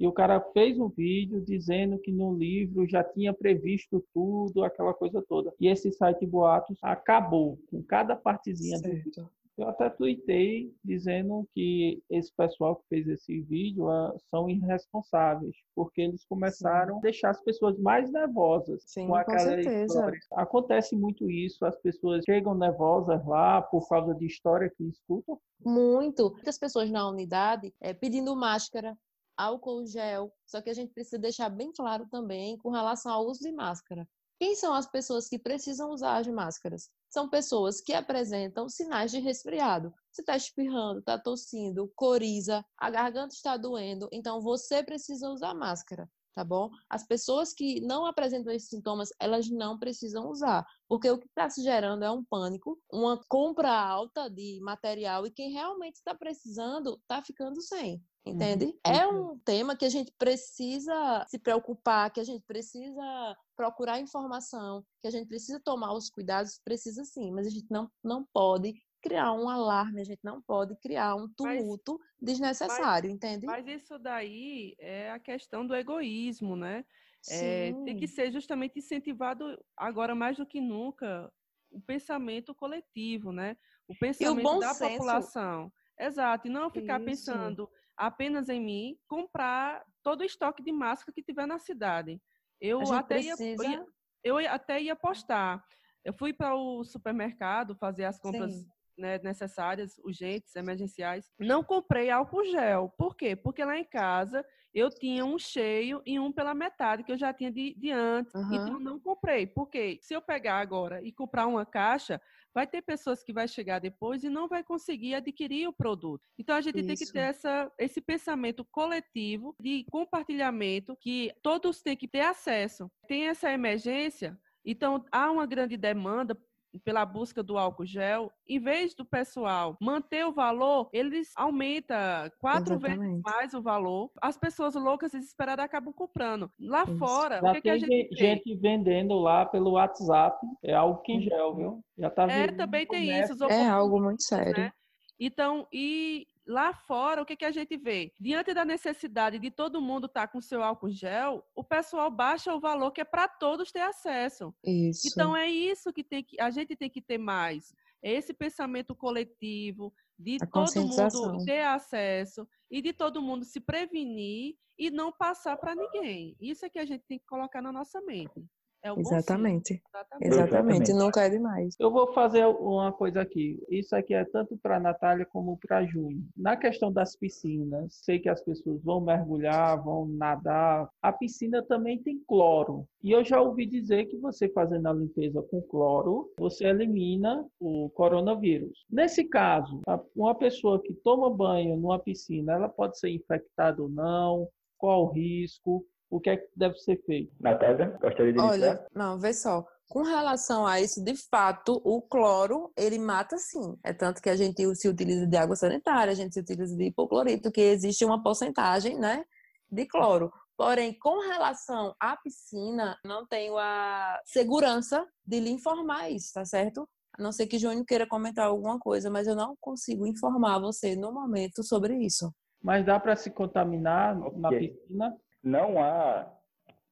e 0.00 0.06
o 0.06 0.12
cara 0.12 0.40
fez 0.52 0.78
um 0.78 0.88
vídeo 0.88 1.42
dizendo 1.42 1.98
que 1.98 2.10
no 2.10 2.34
livro 2.34 2.88
já 2.88 3.04
tinha 3.04 3.34
previsto 3.34 4.02
tudo, 4.14 4.64
aquela 4.64 4.94
coisa 4.94 5.22
toda. 5.28 5.52
E 5.60 5.68
esse 5.68 5.92
site 5.92 6.26
Boatos 6.26 6.78
acabou 6.82 7.58
com 7.70 7.82
cada 7.82 8.16
partezinha 8.16 8.78
certo. 8.78 9.20
do 9.20 9.30
eu 9.60 9.68
até 9.68 9.90
tuitei 9.90 10.74
dizendo 10.82 11.46
que 11.52 12.02
esse 12.08 12.32
pessoal 12.34 12.76
que 12.76 12.88
fez 12.88 13.06
esse 13.08 13.42
vídeo 13.42 13.90
uh, 13.90 14.18
são 14.30 14.48
irresponsáveis, 14.48 15.54
porque 15.74 16.00
eles 16.00 16.24
começaram 16.24 16.94
Sim. 16.94 16.98
a 16.98 17.02
deixar 17.02 17.30
as 17.30 17.42
pessoas 17.42 17.78
mais 17.78 18.10
nervosas 18.10 18.82
Sim, 18.86 19.06
com 19.06 19.14
aquela 19.14 19.62
com 19.62 19.70
história. 19.70 20.18
Acontece 20.32 20.96
muito 20.96 21.30
isso, 21.30 21.66
as 21.66 21.76
pessoas 21.76 22.24
chegam 22.24 22.54
nervosas 22.54 23.22
lá 23.26 23.60
por 23.60 23.86
causa 23.86 24.14
de 24.14 24.24
história 24.24 24.72
que 24.74 24.84
escutam. 24.84 25.38
Muito. 25.62 26.30
Muitas 26.30 26.58
pessoas 26.58 26.90
na 26.90 27.06
unidade 27.06 27.74
é, 27.82 27.92
pedindo 27.92 28.34
máscara, 28.34 28.96
álcool 29.40 29.86
gel. 29.86 30.32
Só 30.46 30.60
que 30.60 30.70
a 30.70 30.74
gente 30.74 30.92
precisa 30.92 31.18
deixar 31.18 31.48
bem 31.48 31.72
claro 31.72 32.06
também 32.10 32.56
com 32.58 32.70
relação 32.70 33.12
ao 33.12 33.26
uso 33.26 33.40
de 33.40 33.52
máscara. 33.52 34.08
Quem 34.38 34.54
são 34.54 34.72
as 34.72 34.86
pessoas 34.90 35.28
que 35.28 35.38
precisam 35.38 35.90
usar 35.90 36.16
as 36.16 36.26
máscaras? 36.26 36.88
São 37.10 37.28
pessoas 37.28 37.80
que 37.80 37.92
apresentam 37.92 38.68
sinais 38.68 39.10
de 39.10 39.18
resfriado. 39.18 39.92
Você 40.10 40.22
está 40.22 40.34
espirrando, 40.36 41.00
está 41.00 41.18
tossindo, 41.18 41.92
coriza, 41.94 42.64
a 42.78 42.90
garganta 42.90 43.34
está 43.34 43.56
doendo, 43.56 44.08
então 44.10 44.40
você 44.40 44.82
precisa 44.82 45.28
usar 45.28 45.54
máscara 45.54 46.08
tá 46.34 46.44
bom? 46.44 46.70
As 46.88 47.06
pessoas 47.06 47.52
que 47.52 47.80
não 47.80 48.06
apresentam 48.06 48.52
esses 48.52 48.68
sintomas, 48.68 49.10
elas 49.18 49.50
não 49.50 49.78
precisam 49.78 50.28
usar, 50.28 50.64
porque 50.88 51.10
o 51.10 51.18
que 51.18 51.26
está 51.26 51.50
se 51.50 51.62
gerando 51.62 52.04
é 52.04 52.10
um 52.10 52.24
pânico, 52.24 52.78
uma 52.90 53.20
compra 53.28 53.70
alta 53.70 54.28
de 54.30 54.58
material 54.62 55.26
e 55.26 55.30
quem 55.30 55.52
realmente 55.52 55.96
está 55.96 56.14
precisando 56.14 56.98
está 57.02 57.22
ficando 57.22 57.60
sem. 57.60 58.02
Entende? 58.24 58.66
Uhum. 58.66 58.80
É 58.84 59.06
um 59.06 59.38
tema 59.38 59.74
que 59.74 59.84
a 59.84 59.88
gente 59.88 60.12
precisa 60.18 61.24
se 61.28 61.38
preocupar, 61.38 62.10
que 62.10 62.20
a 62.20 62.24
gente 62.24 62.44
precisa 62.44 63.36
procurar 63.56 63.98
informação, 63.98 64.84
que 65.00 65.08
a 65.08 65.10
gente 65.10 65.26
precisa 65.26 65.60
tomar 65.60 65.94
os 65.94 66.10
cuidados, 66.10 66.60
precisa 66.62 67.04
sim, 67.04 67.32
mas 67.32 67.46
a 67.46 67.50
gente 67.50 67.70
não, 67.70 67.90
não 68.04 68.26
pode 68.32 68.74
criar 69.02 69.32
um 69.32 69.48
alarme, 69.48 70.02
a 70.02 70.04
gente 70.04 70.20
não 70.22 70.42
pode 70.42 70.76
criar 70.76 71.14
um 71.14 71.28
tumulto 71.28 71.98
mas, 71.98 72.18
desnecessário, 72.20 73.08
mas, 73.08 73.16
entende? 73.16 73.46
Mas 73.46 73.66
isso 73.66 73.98
daí 73.98 74.74
é 74.78 75.10
a 75.10 75.18
questão 75.18 75.66
do 75.66 75.74
egoísmo, 75.74 76.56
né? 76.56 76.84
É, 77.28 77.72
tem 77.84 77.96
que 77.96 78.06
ser 78.06 78.32
justamente 78.32 78.78
incentivado 78.78 79.58
agora 79.76 80.14
mais 80.14 80.36
do 80.36 80.46
que 80.46 80.60
nunca 80.60 81.30
o 81.70 81.80
pensamento 81.80 82.54
coletivo, 82.54 83.32
né? 83.32 83.56
O 83.86 83.94
pensamento 83.94 84.58
da 84.58 84.74
senso. 84.74 84.90
população. 84.92 85.72
Exato, 85.98 86.46
e 86.46 86.50
não 86.50 86.70
ficar 86.70 86.98
Isso. 86.98 87.04
pensando 87.04 87.70
apenas 88.00 88.48
em 88.48 88.58
mim, 88.58 88.98
comprar 89.06 89.84
todo 90.02 90.22
o 90.22 90.24
estoque 90.24 90.62
de 90.62 90.72
máscara 90.72 91.12
que 91.12 91.22
tiver 91.22 91.46
na 91.46 91.58
cidade. 91.58 92.18
Eu 92.58 92.80
até 92.94 93.16
precisa... 93.16 93.62
ia, 93.62 93.86
eu 94.24 94.38
até 94.38 94.80
ia 94.80 94.96
postar. 94.96 95.62
Eu 96.02 96.14
fui 96.14 96.32
para 96.32 96.54
o 96.54 96.82
supermercado 96.82 97.76
fazer 97.76 98.04
as 98.04 98.18
compras 98.18 98.66
né, 98.96 99.18
necessárias, 99.22 99.98
urgentes, 99.98 100.56
emergenciais. 100.56 101.30
Não 101.38 101.62
comprei 101.62 102.10
álcool 102.10 102.44
gel. 102.46 102.88
Por 102.96 103.14
quê? 103.14 103.36
Porque 103.36 103.62
lá 103.62 103.78
em 103.78 103.84
casa 103.84 104.42
eu 104.72 104.88
tinha 104.88 105.24
um 105.24 105.38
cheio 105.38 106.00
e 106.06 106.18
um 106.18 106.32
pela 106.32 106.54
metade 106.54 107.02
que 107.02 107.12
eu 107.12 107.18
já 107.18 107.34
tinha 107.34 107.52
de, 107.52 107.74
de 107.74 107.90
antes. 107.90 108.32
Uhum. 108.34 108.54
Então 108.54 108.80
não 108.80 108.98
comprei. 108.98 109.46
Porque 109.46 109.98
se 110.00 110.14
eu 110.14 110.22
pegar 110.22 110.58
agora 110.58 111.02
e 111.02 111.12
comprar 111.12 111.46
uma 111.46 111.66
caixa, 111.66 112.18
vai 112.54 112.66
ter 112.66 112.82
pessoas 112.82 113.22
que 113.22 113.32
vai 113.32 113.46
chegar 113.46 113.78
depois 113.78 114.24
e 114.24 114.30
não 114.30 114.48
vai 114.48 114.62
conseguir 114.62 115.14
adquirir 115.14 115.68
o 115.68 115.72
produto. 115.72 116.22
Então 116.38 116.56
a 116.56 116.60
gente 116.60 116.78
Isso. 116.78 116.86
tem 116.86 116.96
que 116.96 117.12
ter 117.12 117.20
essa, 117.20 117.70
esse 117.78 118.00
pensamento 118.00 118.64
coletivo 118.70 119.54
de 119.60 119.84
compartilhamento 119.90 120.96
que 121.00 121.32
todos 121.42 121.82
têm 121.82 121.96
que 121.96 122.08
ter 122.08 122.22
acesso. 122.22 122.90
Tem 123.06 123.28
essa 123.28 123.52
emergência, 123.52 124.38
então 124.64 125.04
há 125.10 125.30
uma 125.30 125.46
grande 125.46 125.76
demanda 125.76 126.36
pela 126.84 127.04
busca 127.04 127.42
do 127.42 127.58
álcool 127.58 127.86
gel, 127.86 128.32
em 128.48 128.58
vez 128.58 128.94
do 128.94 129.04
pessoal 129.04 129.76
manter 129.80 130.24
o 130.26 130.32
valor, 130.32 130.88
eles 130.92 131.32
aumentam 131.36 131.96
quatro 132.38 132.74
Exatamente. 132.74 133.00
vezes 133.00 133.22
mais 133.22 133.54
o 133.54 133.62
valor. 133.62 134.10
As 134.20 134.36
pessoas 134.36 134.74
loucas 134.74 135.12
desesperadas 135.12 135.64
acabam 135.64 135.92
comprando. 135.92 136.50
Lá 136.58 136.84
Isso. 136.84 136.96
fora, 136.96 137.40
Já 137.40 137.50
o 137.50 137.54
que, 137.54 137.62
que 137.62 137.70
a 137.70 137.78
gente 137.78 138.08
gente 138.12 138.54
vendendo 138.56 139.14
lá 139.18 139.46
pelo 139.46 139.72
WhatsApp, 139.72 140.46
é 140.62 140.74
álcool 140.74 141.12
em 141.12 141.22
gel, 141.22 141.54
viu? 141.54 141.84
Já 141.98 142.10
tá 142.10 142.30
É, 142.30 142.48
também 142.48 142.86
tem 142.86 143.20
isso. 143.20 143.44
É 143.44 143.66
algo 143.66 144.00
muito 144.00 144.22
sério. 144.22 144.64
Né? 144.64 144.72
Então, 145.18 145.66
e 145.72 146.26
Lá 146.46 146.72
fora, 146.72 147.22
o 147.22 147.26
que, 147.26 147.36
que 147.36 147.44
a 147.44 147.50
gente 147.50 147.76
vê? 147.76 148.12
Diante 148.18 148.52
da 148.52 148.64
necessidade 148.64 149.38
de 149.38 149.50
todo 149.50 149.80
mundo 149.80 150.06
estar 150.06 150.22
tá 150.22 150.28
com 150.28 150.40
seu 150.40 150.62
álcool 150.62 150.90
gel, 150.90 151.44
o 151.54 151.62
pessoal 151.62 152.10
baixa 152.10 152.54
o 152.54 152.60
valor 152.60 152.90
que 152.90 153.00
é 153.00 153.04
para 153.04 153.28
todos 153.28 153.70
ter 153.70 153.82
acesso. 153.82 154.54
Isso. 154.64 155.08
Então 155.08 155.36
é 155.36 155.48
isso 155.48 155.92
que, 155.92 156.02
tem 156.02 156.24
que 156.24 156.40
a 156.40 156.50
gente 156.50 156.74
tem 156.74 156.90
que 156.90 157.02
ter 157.02 157.18
mais. 157.18 157.74
É 158.02 158.12
esse 158.12 158.32
pensamento 158.32 158.94
coletivo 158.94 159.92
de 160.18 160.38
a 160.40 160.46
todo 160.46 160.86
mundo 160.86 161.44
ter 161.44 161.62
acesso 161.62 162.48
e 162.70 162.82
de 162.82 162.92
todo 162.92 163.22
mundo 163.22 163.44
se 163.44 163.60
prevenir 163.60 164.56
e 164.78 164.90
não 164.90 165.12
passar 165.12 165.56
para 165.56 165.74
ninguém. 165.74 166.36
Isso 166.40 166.64
é 166.64 166.70
que 166.70 166.78
a 166.78 166.84
gente 166.84 167.04
tem 167.06 167.18
que 167.18 167.26
colocar 167.26 167.60
na 167.60 167.70
nossa 167.70 168.00
mente. 168.00 168.44
É 168.82 168.90
Exatamente. 168.98 169.82
Exatamente. 169.92 170.34
Exatamente. 170.34 170.92
Nunca 170.94 171.22
é 171.22 171.28
demais. 171.28 171.76
Eu 171.78 171.90
vou 171.90 172.12
fazer 172.14 172.46
uma 172.46 172.90
coisa 172.92 173.20
aqui. 173.20 173.62
Isso 173.68 173.94
aqui 173.94 174.14
é 174.14 174.24
tanto 174.24 174.56
para 174.56 174.76
a 174.76 174.80
Natália 174.80 175.26
como 175.26 175.58
para 175.58 175.78
a 175.78 175.86
Júnior. 175.86 176.22
Na 176.36 176.56
questão 176.56 176.90
das 176.90 177.14
piscinas, 177.14 178.00
sei 178.02 178.18
que 178.18 178.28
as 178.28 178.42
pessoas 178.42 178.82
vão 178.82 179.00
mergulhar, 179.00 179.82
vão 179.82 180.06
nadar. 180.06 180.88
A 181.02 181.12
piscina 181.12 181.62
também 181.62 181.98
tem 181.98 182.22
cloro. 182.26 182.86
E 183.02 183.10
eu 183.10 183.22
já 183.22 183.40
ouvi 183.40 183.66
dizer 183.66 184.06
que 184.06 184.16
você 184.16 184.48
fazendo 184.48 184.86
a 184.86 184.92
limpeza 184.92 185.42
com 185.42 185.60
cloro, 185.62 186.32
você 186.38 186.66
elimina 186.66 187.46
o 187.58 187.90
coronavírus. 187.90 188.86
Nesse 188.90 189.24
caso, 189.24 189.80
uma 190.16 190.34
pessoa 190.34 190.80
que 190.82 190.94
toma 190.94 191.28
banho 191.28 191.76
numa 191.76 191.98
piscina, 191.98 192.54
ela 192.54 192.68
pode 192.68 192.98
ser 192.98 193.10
infectada 193.10 193.82
ou 193.82 193.88
não? 193.88 194.48
Qual 194.78 195.04
o 195.04 195.10
risco? 195.10 195.84
O 196.10 196.20
que 196.20 196.30
é 196.30 196.36
que 196.36 196.48
deve 196.56 196.76
ser 196.78 197.00
feito? 197.04 197.32
Natália, 197.40 197.96
gostaria 198.00 198.32
de 198.32 198.40
Olha, 198.40 198.86
não, 198.94 199.18
vê 199.18 199.32
só. 199.32 199.64
Com 199.88 200.02
relação 200.02 200.66
a 200.66 200.80
isso, 200.80 201.02
de 201.02 201.16
fato, 201.16 201.80
o 201.84 202.02
cloro, 202.02 202.72
ele 202.76 202.98
mata 202.98 203.36
sim. 203.38 203.76
É 203.82 203.92
tanto 203.92 204.20
que 204.20 204.30
a 204.30 204.36
gente 204.36 204.62
se 204.74 204.88
utiliza 204.88 205.26
de 205.26 205.36
água 205.36 205.56
sanitária, 205.56 206.12
a 206.12 206.14
gente 206.14 206.34
se 206.34 206.40
utiliza 206.40 206.76
de 206.76 206.84
hipoclorito, 206.84 207.50
que 207.50 207.60
existe 207.60 208.04
uma 208.04 208.22
porcentagem, 208.22 208.98
né, 208.98 209.24
de 209.70 209.86
cloro. 209.86 210.32
Porém, 210.56 210.96
com 210.98 211.20
relação 211.26 211.94
à 211.98 212.16
piscina, 212.16 212.96
não 213.04 213.26
tenho 213.26 213.56
a 213.56 214.20
segurança 214.26 215.06
de 215.26 215.40
lhe 215.40 215.50
informar 215.50 216.10
isso, 216.10 216.34
tá 216.34 216.44
certo? 216.44 216.86
A 217.18 217.22
não 217.22 217.32
ser 217.32 217.46
que 217.46 217.58
Júnior 217.58 217.84
queira 217.84 218.06
comentar 218.06 218.46
alguma 218.46 218.78
coisa, 218.78 219.10
mas 219.10 219.26
eu 219.26 219.34
não 219.34 219.56
consigo 219.60 220.06
informar 220.06 220.60
você 220.60 220.94
no 220.94 221.12
momento 221.12 221.62
sobre 221.64 221.96
isso. 221.96 222.32
Mas 222.62 222.84
dá 222.84 223.00
para 223.00 223.16
se 223.16 223.30
contaminar 223.30 224.16
okay. 224.20 224.38
na 224.38 224.48
piscina? 224.50 225.16
Não 225.42 225.82
há 225.82 226.30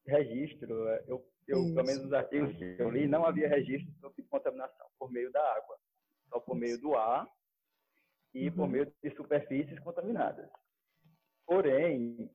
registro, 0.06 0.72
eu, 1.06 1.24
eu 1.46 1.74
pelo 1.74 1.86
menos 1.86 2.04
nos 2.04 2.12
artigos 2.12 2.56
que 2.56 2.76
eu 2.78 2.90
li, 2.90 3.06
não 3.06 3.24
havia 3.24 3.48
registro 3.48 3.92
sobre 4.00 4.22
contaminação 4.24 4.86
por 4.98 5.10
meio 5.10 5.30
da 5.32 5.42
água, 5.54 5.76
só 6.28 6.40
por 6.40 6.54
meio 6.54 6.80
do 6.80 6.94
ar 6.96 7.28
e 8.34 8.48
uhum. 8.48 8.54
por 8.54 8.68
meio 8.68 8.92
de 9.02 9.10
superfícies 9.16 9.78
contaminadas. 9.80 10.50
Porém, 11.46 12.30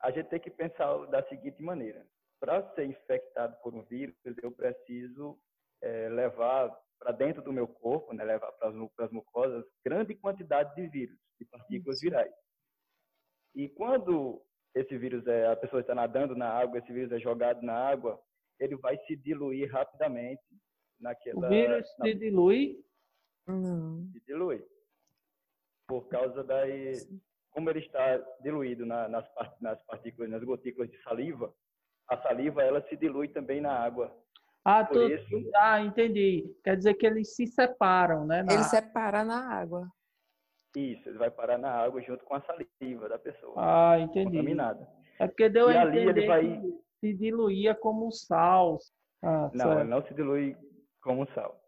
a 0.00 0.10
gente 0.10 0.28
tem 0.28 0.40
que 0.40 0.50
pensar 0.50 1.06
da 1.06 1.22
seguinte 1.28 1.62
maneira: 1.62 2.04
para 2.40 2.74
ser 2.74 2.86
infectado 2.86 3.56
por 3.62 3.74
um 3.74 3.82
vírus, 3.84 4.16
eu 4.42 4.50
preciso 4.50 5.38
é, 5.80 6.08
levar 6.08 6.76
para 6.98 7.12
dentro 7.12 7.42
do 7.42 7.52
meu 7.52 7.66
corpo, 7.66 8.12
né, 8.12 8.24
levar 8.24 8.52
para 8.52 8.68
as 8.68 9.10
mucosas 9.10 9.64
grande 9.84 10.14
quantidade 10.14 10.74
de 10.74 10.88
vírus, 10.88 11.18
de 11.38 11.44
partículas 11.46 12.00
virais. 12.00 12.32
E 13.54 13.68
quando 13.68 14.42
esse 14.74 14.96
vírus 14.96 15.26
é 15.26 15.46
a 15.48 15.56
pessoa 15.56 15.80
está 15.80 15.94
nadando 15.94 16.34
na 16.34 16.48
água, 16.48 16.78
esse 16.78 16.92
vírus 16.92 17.12
é 17.12 17.18
jogado 17.18 17.62
na 17.62 17.74
água, 17.74 18.20
ele 18.58 18.76
vai 18.76 18.96
se 19.06 19.16
diluir 19.16 19.70
rapidamente 19.70 20.42
naquela. 21.00 21.46
O 21.46 21.48
vírus 21.48 21.86
na, 21.98 22.04
se 22.06 22.14
dilui? 22.14 22.84
Se 24.12 24.20
dilui 24.26 24.64
por 25.86 26.08
causa 26.08 26.42
da 26.44 26.62
como 27.50 27.68
ele 27.68 27.80
está 27.80 28.16
diluído 28.40 28.86
na, 28.86 29.08
nas, 29.08 29.26
nas 29.60 29.82
partículas, 29.84 30.30
nas 30.30 30.42
gotículas 30.42 30.90
de 30.90 30.96
saliva, 31.02 31.52
a 32.08 32.16
saliva 32.22 32.62
ela 32.62 32.80
se 32.88 32.96
dilui 32.96 33.28
também 33.28 33.60
na 33.60 33.72
água. 33.72 34.16
Ah, 34.64 34.84
Por 34.84 34.94
tu, 34.94 35.02
isso- 35.12 35.50
ah, 35.56 35.80
entendi. 35.82 36.54
Quer 36.64 36.76
dizer 36.78 36.94
que 36.94 37.04
eles 37.04 37.34
se 37.34 37.46
separam, 37.46 38.24
né? 38.26 38.42
na- 38.42 38.54
Ele 38.54 38.64
separa 38.64 39.22
na 39.24 39.52
água. 39.52 39.86
Isso, 40.74 41.08
ele 41.08 41.18
vai 41.18 41.30
parar 41.30 41.58
na 41.58 41.70
água 41.70 42.00
junto 42.02 42.24
com 42.24 42.34
a 42.34 42.40
saliva 42.42 43.08
da 43.08 43.18
pessoa 43.18 43.54
Ah, 43.56 43.98
entendi. 44.00 44.30
contaminada. 44.36 44.88
É 45.18 45.26
porque 45.26 45.48
deu 45.48 45.70
E 45.70 45.76
a 45.76 45.82
ali 45.82 45.98
ele 45.98 46.26
vai- 46.26 46.62
se 47.00 47.12
diluía 47.14 47.74
como 47.74 48.10
sal. 48.10 48.78
Ah, 49.22 49.50
Não, 49.52 49.64
certo. 49.66 49.80
ele 49.80 49.88
não 49.90 50.02
se 50.06 50.14
dilui 50.14 50.56
como 51.02 51.26
sal. 51.34 51.60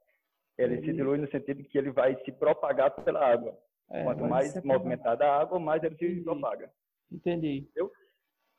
Ele 0.57 0.77
se 0.77 0.83
Entendi. 0.85 0.97
dilui 0.97 1.19
no 1.19 1.29
sentido 1.31 1.63
que 1.65 1.77
ele 1.77 1.91
vai 1.91 2.17
se 2.25 2.33
propagar 2.33 2.91
pela 2.93 3.25
água. 3.25 3.57
É, 3.91 4.03
Quanto 4.05 4.25
mais 4.25 4.47
se 4.47 4.53
separar. 4.55 4.79
movimentada 4.79 5.27
a 5.27 5.41
água, 5.41 5.59
mais 5.61 5.83
ele 5.83 5.97
se 5.97 6.05
Entendi. 6.07 6.23
propaga. 6.25 6.71
entendi. 7.13 7.69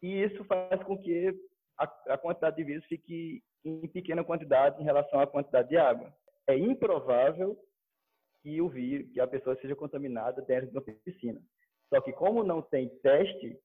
E 0.03 0.21
isso 0.23 0.43
faz 0.45 0.81
com 0.84 0.97
que 0.97 1.34
a, 1.77 1.84
a 2.13 2.17
quantidade 2.17 2.55
de 2.58 2.63
vírus 2.63 2.86
fique 2.86 3.41
em 3.65 3.88
pequena 3.88 4.23
quantidade 4.23 4.79
em 4.79 4.86
relação 4.86 5.19
à 5.19 5.25
quantidade 5.25 5.69
de 5.69 5.77
água. 5.77 6.13
É 6.47 6.55
improvável 6.55 7.58
que 8.45 8.62
o 8.62 8.69
vírus, 8.69 9.12
que 9.12 9.19
a 9.19 9.27
pessoa 9.27 9.55
seja 9.60 9.75
contaminada 9.75 10.39
dentro 10.43 10.67
de 10.69 10.77
uma 10.77 10.81
piscina. 11.03 11.41
Só 11.91 11.99
que 11.99 12.13
como 12.13 12.43
não 12.43 12.62
tem 12.62 12.89
teste, 12.99 13.60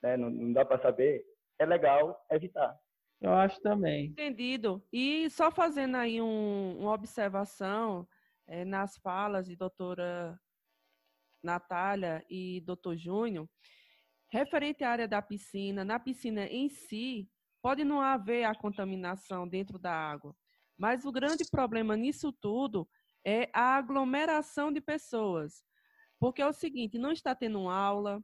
né, 0.00 0.16
não, 0.16 0.30
não 0.30 0.52
dá 0.52 0.64
para 0.64 0.80
saber, 0.80 1.24
é 1.58 1.66
legal 1.66 2.24
evitar. 2.30 2.78
Eu 3.20 3.32
acho 3.32 3.60
também. 3.60 4.06
Entendido. 4.06 4.86
E 4.92 5.28
só 5.30 5.50
fazendo 5.50 5.96
aí 5.96 6.22
um- 6.22 6.78
uma 6.78 6.92
observação 6.94 8.06
eh, 8.46 8.64
nas 8.64 8.96
falas 8.98 9.46
de 9.46 9.56
doutora 9.56 10.38
Natália 11.42 12.24
e 12.30 12.60
doutor 12.60 12.96
Júnior, 12.96 13.48
referente 14.30 14.84
à 14.84 14.90
área 14.90 15.08
da 15.08 15.20
piscina, 15.20 15.84
na 15.84 15.98
piscina 15.98 16.46
em 16.46 16.68
si, 16.68 17.28
pode 17.60 17.82
não 17.84 18.00
haver 18.00 18.44
a 18.44 18.54
contaminação 18.54 19.46
dentro 19.48 19.76
da 19.78 19.92
água, 19.92 20.34
mas 20.78 21.04
o 21.04 21.10
grande 21.12 21.44
problema 21.50 21.96
nisso 21.96 22.32
tudo 22.40 22.88
é 23.24 23.50
a 23.52 23.76
aglomeração 23.76 24.72
de 24.72 24.80
pessoas. 24.80 25.64
Porque 26.18 26.42
é 26.42 26.46
o 26.46 26.52
seguinte, 26.52 26.98
não 26.98 27.12
está 27.12 27.34
tendo 27.34 27.68
aula, 27.68 28.22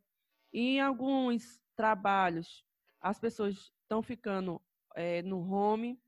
em 0.52 0.80
alguns 0.80 1.60
trabalhos 1.74 2.64
as 3.00 3.18
pessoas 3.18 3.72
estão 3.82 4.02
ficando 4.02 4.60
eh, 4.96 5.22
no 5.22 5.38
home. 5.50 6.00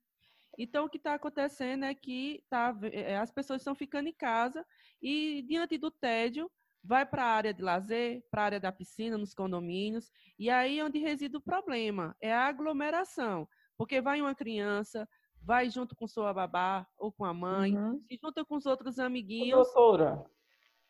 Então, 0.58 0.86
o 0.86 0.88
que 0.88 0.96
está 0.96 1.14
acontecendo 1.14 1.84
é 1.84 1.94
que 1.94 2.42
tá, 2.50 2.76
eh, 2.82 3.16
as 3.16 3.30
pessoas 3.30 3.60
estão 3.60 3.74
ficando 3.74 4.08
em 4.08 4.14
casa 4.14 4.66
e, 5.00 5.42
diante 5.42 5.78
do 5.78 5.90
tédio, 5.90 6.50
vai 6.82 7.06
para 7.06 7.24
a 7.24 7.34
área 7.34 7.54
de 7.54 7.62
lazer, 7.62 8.24
para 8.30 8.42
a 8.42 8.44
área 8.46 8.60
da 8.60 8.72
piscina, 8.72 9.18
nos 9.18 9.34
condomínios, 9.34 10.10
e 10.38 10.50
aí 10.50 10.78
é 10.78 10.84
onde 10.84 10.98
reside 10.98 11.36
o 11.36 11.40
problema, 11.40 12.16
é 12.20 12.32
a 12.32 12.46
aglomeração. 12.46 13.48
Porque 13.76 14.00
vai 14.00 14.20
uma 14.20 14.34
criança, 14.34 15.08
vai 15.42 15.70
junto 15.70 15.94
com 15.96 16.06
sua 16.06 16.32
babá 16.32 16.86
ou 16.96 17.12
com 17.12 17.24
a 17.24 17.32
mãe, 17.34 17.74
Uhum. 17.74 18.00
se 18.08 18.18
junta 18.22 18.44
com 18.44 18.56
os 18.56 18.66
outros 18.66 18.98
amiguinhos, 18.98 19.50
Doutora, 19.72 20.24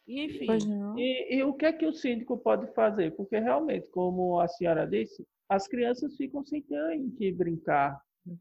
e 0.06 0.24
enfim. 0.24 0.58
E, 0.96 1.36
e 1.36 1.42
o 1.44 1.54
que 1.54 1.66
é 1.66 1.72
que 1.72 1.86
o 1.86 1.92
síndico 1.92 2.38
pode 2.38 2.72
fazer? 2.74 3.14
Porque 3.16 3.38
realmente, 3.38 3.88
como 3.90 4.40
a 4.40 4.48
senhora 4.48 4.86
disse, 4.86 5.26
as 5.48 5.66
crianças 5.68 6.16
ficam 6.16 6.44
sem 6.44 6.62
ter 6.62 6.92
em 6.92 7.10
que 7.10 7.32
brincar, 7.32 8.00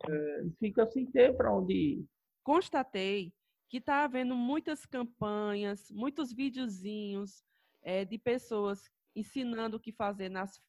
eh, 0.10 0.44
ficam 0.60 0.90
sem 0.90 1.06
ter 1.06 1.36
para 1.36 1.54
onde 1.54 1.74
ir. 1.74 2.06
constatei 2.44 3.34
que 3.70 3.78
está 3.78 4.06
havendo 4.06 4.34
muitas 4.36 4.86
campanhas, 4.86 5.92
muitos 5.92 6.32
videozinhos 6.34 7.44
eh, 7.84 8.06
de 8.06 8.18
pessoas 8.18 8.90
ensinando 9.14 9.76
o 9.78 9.80
que 9.80 9.92
fazer 9.92 10.30
nas- 10.30 10.62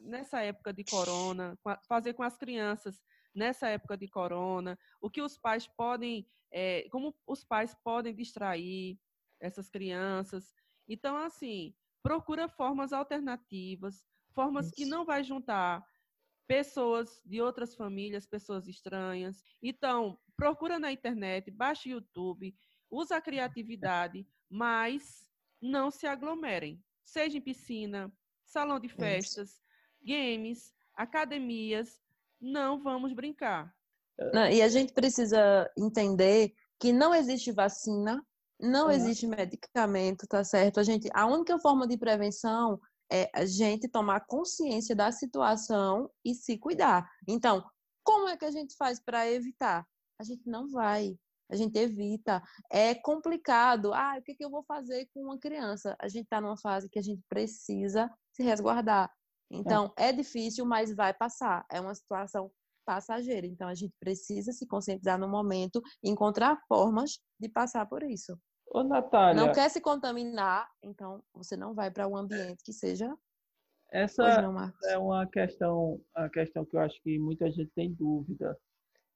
nessa 0.00 0.40
época 0.40 0.72
de 0.72 0.82
corona, 0.84 1.58
fazer 1.86 2.14
com 2.14 2.22
as 2.22 2.36
crianças 2.38 3.02
nessa 3.38 3.68
época 3.68 3.96
de 3.96 4.08
corona, 4.08 4.78
o 5.00 5.08
que 5.08 5.22
os 5.22 5.38
pais 5.38 5.66
podem, 5.66 6.28
eh, 6.50 6.88
como 6.90 7.14
os 7.26 7.44
pais 7.44 7.74
podem 7.82 8.14
distrair 8.14 8.98
essas 9.40 9.70
crianças. 9.70 10.52
Então, 10.86 11.16
assim, 11.16 11.74
procura 12.02 12.48
formas 12.48 12.92
alternativas, 12.92 14.04
formas 14.34 14.70
que 14.70 14.82
Isso. 14.82 14.90
não 14.90 15.04
vai 15.04 15.22
juntar 15.22 15.86
pessoas 16.46 17.22
de 17.24 17.40
outras 17.40 17.74
famílias, 17.74 18.26
pessoas 18.26 18.66
estranhas. 18.66 19.42
Então, 19.62 20.18
procura 20.36 20.78
na 20.78 20.90
internet, 20.90 21.50
baixa 21.50 21.88
o 21.88 21.92
YouTube, 21.92 22.56
usa 22.90 23.16
a 23.16 23.20
criatividade, 23.20 24.26
mas 24.48 25.30
não 25.60 25.90
se 25.90 26.06
aglomerem. 26.06 26.82
Seja 27.04 27.38
em 27.38 27.42
piscina, 27.42 28.12
salão 28.44 28.80
de 28.80 28.88
festas, 28.88 29.60
games, 30.02 30.72
academias, 30.94 32.00
não 32.40 32.82
vamos 32.82 33.12
brincar. 33.12 33.72
Não, 34.32 34.48
e 34.48 34.60
a 34.62 34.68
gente 34.68 34.92
precisa 34.92 35.70
entender 35.78 36.52
que 36.80 36.92
não 36.92 37.14
existe 37.14 37.52
vacina, 37.52 38.24
não 38.60 38.90
É. 38.90 38.96
existe 38.96 39.26
medicamento, 39.26 40.26
tá 40.26 40.42
certo? 40.42 40.80
A 40.80 40.82
gente, 40.82 41.08
a 41.14 41.26
única 41.26 41.58
forma 41.58 41.86
de 41.86 41.96
prevenção 41.96 42.80
é 43.10 43.30
a 43.34 43.46
gente 43.46 43.88
tomar 43.88 44.26
consciência 44.26 44.94
da 44.94 45.10
situação 45.12 46.10
e 46.24 46.34
se 46.34 46.58
cuidar. 46.58 47.08
Então, 47.26 47.64
como 48.04 48.28
é 48.28 48.36
que 48.36 48.44
a 48.44 48.50
gente 48.50 48.74
faz 48.76 49.00
para 49.00 49.30
evitar? 49.30 49.86
A 50.20 50.24
gente 50.24 50.48
não 50.48 50.68
vai, 50.68 51.16
a 51.50 51.54
gente 51.56 51.78
evita. 51.78 52.42
É 52.70 52.94
complicado. 52.94 53.94
Ah, 53.94 54.16
o 54.18 54.22
que, 54.22 54.34
que 54.34 54.44
eu 54.44 54.50
vou 54.50 54.64
fazer 54.64 55.08
com 55.14 55.22
uma 55.22 55.38
criança? 55.38 55.96
A 56.00 56.08
gente 56.08 56.24
está 56.24 56.40
numa 56.40 56.56
fase 56.56 56.88
que 56.88 56.98
a 56.98 57.02
gente 57.02 57.22
precisa 57.28 58.10
se 58.32 58.42
resguardar. 58.42 59.10
Então, 59.50 59.92
é 59.96 60.12
difícil, 60.12 60.66
mas 60.66 60.94
vai 60.94 61.14
passar. 61.14 61.64
É 61.70 61.80
uma 61.80 61.94
situação 61.94 62.50
passageira. 62.84 63.46
Então, 63.46 63.68
a 63.68 63.74
gente 63.74 63.94
precisa 63.98 64.52
se 64.52 64.66
conscientizar 64.66 65.18
no 65.18 65.28
momento 65.28 65.82
e 66.02 66.10
encontrar 66.10 66.58
formas 66.68 67.18
de 67.38 67.48
passar 67.48 67.86
por 67.86 68.02
isso. 68.02 68.38
Ô, 68.70 68.82
Natália, 68.82 69.46
Não 69.46 69.52
quer 69.52 69.70
se 69.70 69.80
contaminar, 69.80 70.68
então 70.82 71.22
você 71.32 71.56
não 71.56 71.74
vai 71.74 71.90
para 71.90 72.06
um 72.06 72.16
ambiente 72.16 72.62
que 72.62 72.72
seja. 72.72 73.14
essa 73.90 74.42
não, 74.42 74.70
é 74.84 74.98
uma 74.98 75.26
questão, 75.26 76.00
a 76.14 76.28
questão 76.28 76.64
que 76.66 76.76
eu 76.76 76.80
acho 76.80 77.00
que 77.02 77.18
muita 77.18 77.50
gente 77.50 77.70
tem 77.74 77.92
dúvida 77.94 78.58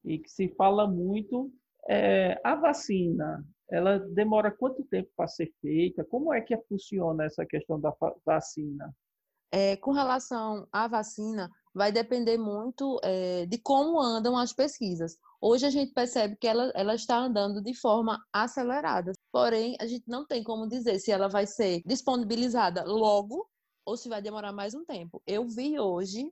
e 0.05 0.19
que 0.19 0.31
se 0.31 0.49
fala 0.57 0.89
muito 0.89 1.53
é 1.89 2.41
a 2.43 2.55
vacina. 2.55 3.45
Ela 3.71 3.99
demora 3.99 4.51
quanto 4.51 4.85
tempo 4.85 5.11
para 5.17 5.29
ser 5.29 5.53
feita? 5.61 6.05
Como 6.05 6.33
é 6.33 6.41
que 6.41 6.57
funciona 6.69 7.25
essa 7.25 7.45
questão 7.45 7.81
da 7.81 7.95
vacina? 8.25 8.95
É, 9.53 9.77
com 9.77 9.93
relação 9.93 10.67
à 10.73 10.89
vacina, 10.89 11.51
vai 11.75 11.93
depender 11.93 12.39
muito 12.39 12.99
é, 13.03 13.47
de 13.47 13.59
como 13.59 14.01
andam 14.01 14.37
as 14.37 14.53
pesquisas. 14.53 15.17
Hoje 15.41 15.67
a 15.67 15.71
gente 15.71 15.93
percebe 15.93 16.37
que 16.37 16.47
ela, 16.47 16.73
ela 16.75 16.95
está 16.95 17.19
andando 17.19 17.61
de 17.61 17.75
forma 17.75 18.19
acelerada. 18.33 19.13
Porém, 19.31 19.77
a 19.81 19.87
gente 19.87 20.05
não 20.09 20.27
tem 20.27 20.43
como 20.43 20.69
dizer 20.69 20.99
se 21.01 21.11
ela 21.11 21.29
vai 21.29 21.47
ser 21.47 21.83
disponibilizada 21.85 22.85
logo 22.85 23.49
ou 23.85 23.97
se 23.97 24.09
vai 24.09 24.23
demorar 24.23 24.53
mais 24.53 24.75
um 24.75 24.85
tempo. 24.85 25.23
Eu 25.27 25.47
vi 25.49 25.79
hoje, 25.79 26.31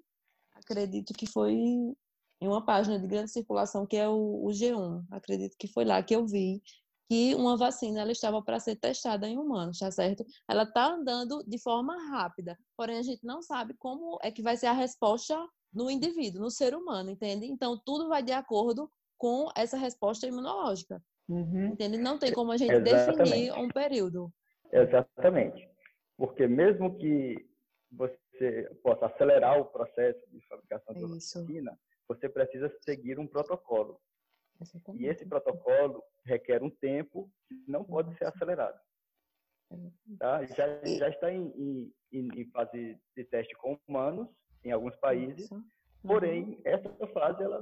acredito 0.54 1.12
que 1.12 1.26
foi 1.26 1.52
em 1.52 2.48
uma 2.48 2.64
página 2.64 2.98
de 2.98 3.06
grande 3.06 3.30
circulação 3.30 3.86
que 3.86 3.96
é 3.96 4.08
o, 4.08 4.46
o 4.46 4.48
G1. 4.48 5.04
Acredito 5.10 5.56
que 5.58 5.68
foi 5.68 5.84
lá 5.84 6.02
que 6.02 6.14
eu 6.14 6.26
vi 6.26 6.62
que 7.10 7.34
uma 7.34 7.56
vacina 7.56 8.02
ela 8.02 8.12
estava 8.12 8.40
para 8.40 8.60
ser 8.60 8.76
testada 8.76 9.26
em 9.26 9.36
humanos, 9.36 9.80
tá 9.80 9.90
certo? 9.90 10.24
Ela 10.48 10.62
está 10.62 10.92
andando 10.94 11.42
de 11.44 11.58
forma 11.60 11.96
rápida, 12.08 12.56
porém 12.76 12.98
a 12.98 13.02
gente 13.02 13.26
não 13.26 13.42
sabe 13.42 13.74
como 13.76 14.16
é 14.22 14.30
que 14.30 14.40
vai 14.40 14.56
ser 14.56 14.66
a 14.68 14.72
resposta 14.72 15.36
no 15.74 15.90
indivíduo, 15.90 16.40
no 16.40 16.52
ser 16.52 16.72
humano, 16.72 17.10
entende? 17.10 17.46
Então 17.46 17.76
tudo 17.84 18.08
vai 18.08 18.22
de 18.22 18.30
acordo 18.30 18.88
com 19.18 19.48
essa 19.56 19.76
resposta 19.76 20.24
imunológica, 20.28 21.02
Uhum. 21.28 21.72
entende? 21.72 21.98
Não 21.98 22.16
tem 22.16 22.32
como 22.32 22.52
a 22.52 22.56
gente 22.56 22.70
Exatamente. 22.76 23.16
definir 23.18 23.52
um 23.54 23.68
período. 23.68 24.32
Exatamente. 24.72 25.68
Porque 26.16 26.46
mesmo 26.46 26.96
que 26.96 27.44
você 27.90 28.70
possa 28.84 29.06
acelerar 29.06 29.58
o 29.58 29.64
processo 29.64 30.20
de 30.30 30.40
fabricação 30.46 30.94
de 30.94 31.16
Isso. 31.16 31.40
vacina, 31.40 31.76
você 32.06 32.28
precisa 32.28 32.72
seguir 32.84 33.18
um 33.18 33.26
protocolo. 33.26 34.00
E 34.60 34.62
Exatamente. 34.62 35.04
esse 35.06 35.26
protocolo 35.26 36.02
requer 36.24 36.62
um 36.62 36.70
tempo 36.70 37.30
que 37.48 37.54
não 37.66 37.82
pode 37.82 38.14
ser 38.18 38.26
acelerado. 38.26 38.78
Tá? 40.18 40.44
Já, 40.46 40.84
já 40.84 41.08
está 41.08 41.32
em, 41.32 41.92
em- 42.12 42.28
em, 42.40 42.44
fase 42.50 42.98
de 43.16 43.24
teste 43.24 43.54
com 43.56 43.78
humanos 43.88 44.28
em 44.64 44.72
alguns 44.72 44.94
países. 44.96 45.50
Uhum. 45.50 45.64
porém, 46.02 46.60
essa 46.64 46.88
fase 47.08 47.42
ela 47.42 47.60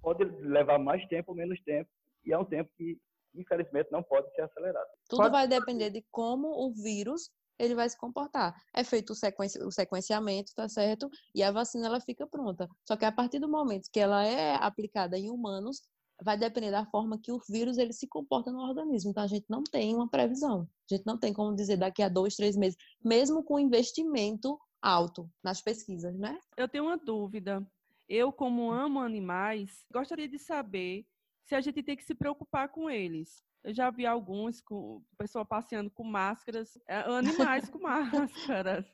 pode 0.00 0.24
levar 0.24 0.78
mais 0.78 1.04
tempo 1.08 1.32
ou 1.32 1.36
menos 1.36 1.60
tempo, 1.64 1.90
e 2.24 2.32
é 2.32 2.38
um 2.38 2.44
tempo 2.44 2.70
que, 2.76 2.98
infelizmente, 3.34 3.90
não 3.90 4.02
pode 4.02 4.30
ser 4.34 4.42
acelerado. 4.42 4.88
Tudo 5.08 5.18
Pode- 5.22 5.32
vai 5.32 5.48
depender 5.48 5.90
de 5.90 6.04
como 6.10 6.48
o 6.48 6.72
vírus 6.72 7.30
ele 7.58 7.74
vai 7.74 7.88
se 7.88 7.98
comportar. 7.98 8.54
É 8.72 8.84
feito 8.84 9.10
o, 9.10 9.16
sequenci- 9.16 9.60
o 9.60 9.70
sequenciamento, 9.72 10.54
tá 10.54 10.68
certo? 10.68 11.10
E 11.34 11.42
a 11.42 11.50
vacina 11.50 11.88
ela 11.88 12.00
fica 12.00 12.24
pronta. 12.26 12.68
Só 12.86 12.96
que 12.96 13.04
a 13.04 13.10
partir 13.10 13.40
do 13.40 13.48
momento 13.48 13.88
que 13.92 13.98
ela 13.98 14.24
é 14.24 14.54
aplicada 14.54 15.18
em 15.18 15.28
humanos, 15.28 15.82
vai 16.22 16.36
depender 16.36 16.70
da 16.70 16.84
forma 16.86 17.18
que 17.18 17.30
o 17.30 17.40
vírus 17.48 17.78
ele 17.78 17.92
se 17.92 18.06
comporta 18.06 18.50
no 18.50 18.60
organismo. 18.60 19.10
Então 19.10 19.22
a 19.22 19.28
gente 19.28 19.46
não 19.48 19.62
tem 19.62 19.94
uma 19.94 20.08
previsão. 20.08 20.68
A 20.90 20.94
gente 20.94 21.06
não 21.06 21.18
tem 21.18 21.32
como 21.32 21.54
dizer 21.54 21.76
daqui 21.76 22.02
a 22.02 22.08
dois, 22.08 22.34
três 22.34 22.56
meses, 22.56 22.76
mesmo 23.04 23.42
com 23.42 23.58
investimento 23.58 24.58
alto 24.82 25.30
nas 25.42 25.60
pesquisas, 25.60 26.16
né? 26.16 26.38
Eu 26.56 26.68
tenho 26.68 26.84
uma 26.84 26.96
dúvida. 26.96 27.66
Eu, 28.08 28.32
como 28.32 28.70
amo 28.72 29.00
animais, 29.00 29.84
gostaria 29.92 30.28
de 30.28 30.38
saber 30.38 31.06
se 31.44 31.54
a 31.54 31.60
gente 31.60 31.82
tem 31.82 31.96
que 31.96 32.04
se 32.04 32.14
preocupar 32.14 32.68
com 32.68 32.88
eles. 32.88 33.42
Eu 33.62 33.74
já 33.74 33.90
vi 33.90 34.06
alguns 34.06 34.60
com 34.60 35.02
pessoa 35.16 35.44
passeando 35.44 35.90
com 35.90 36.04
máscaras, 36.04 36.78
é, 36.86 36.98
animais 37.00 37.68
com 37.68 37.78
máscaras. 37.82 38.86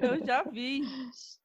Eu 0.00 0.24
já 0.24 0.42
vi. 0.44 0.82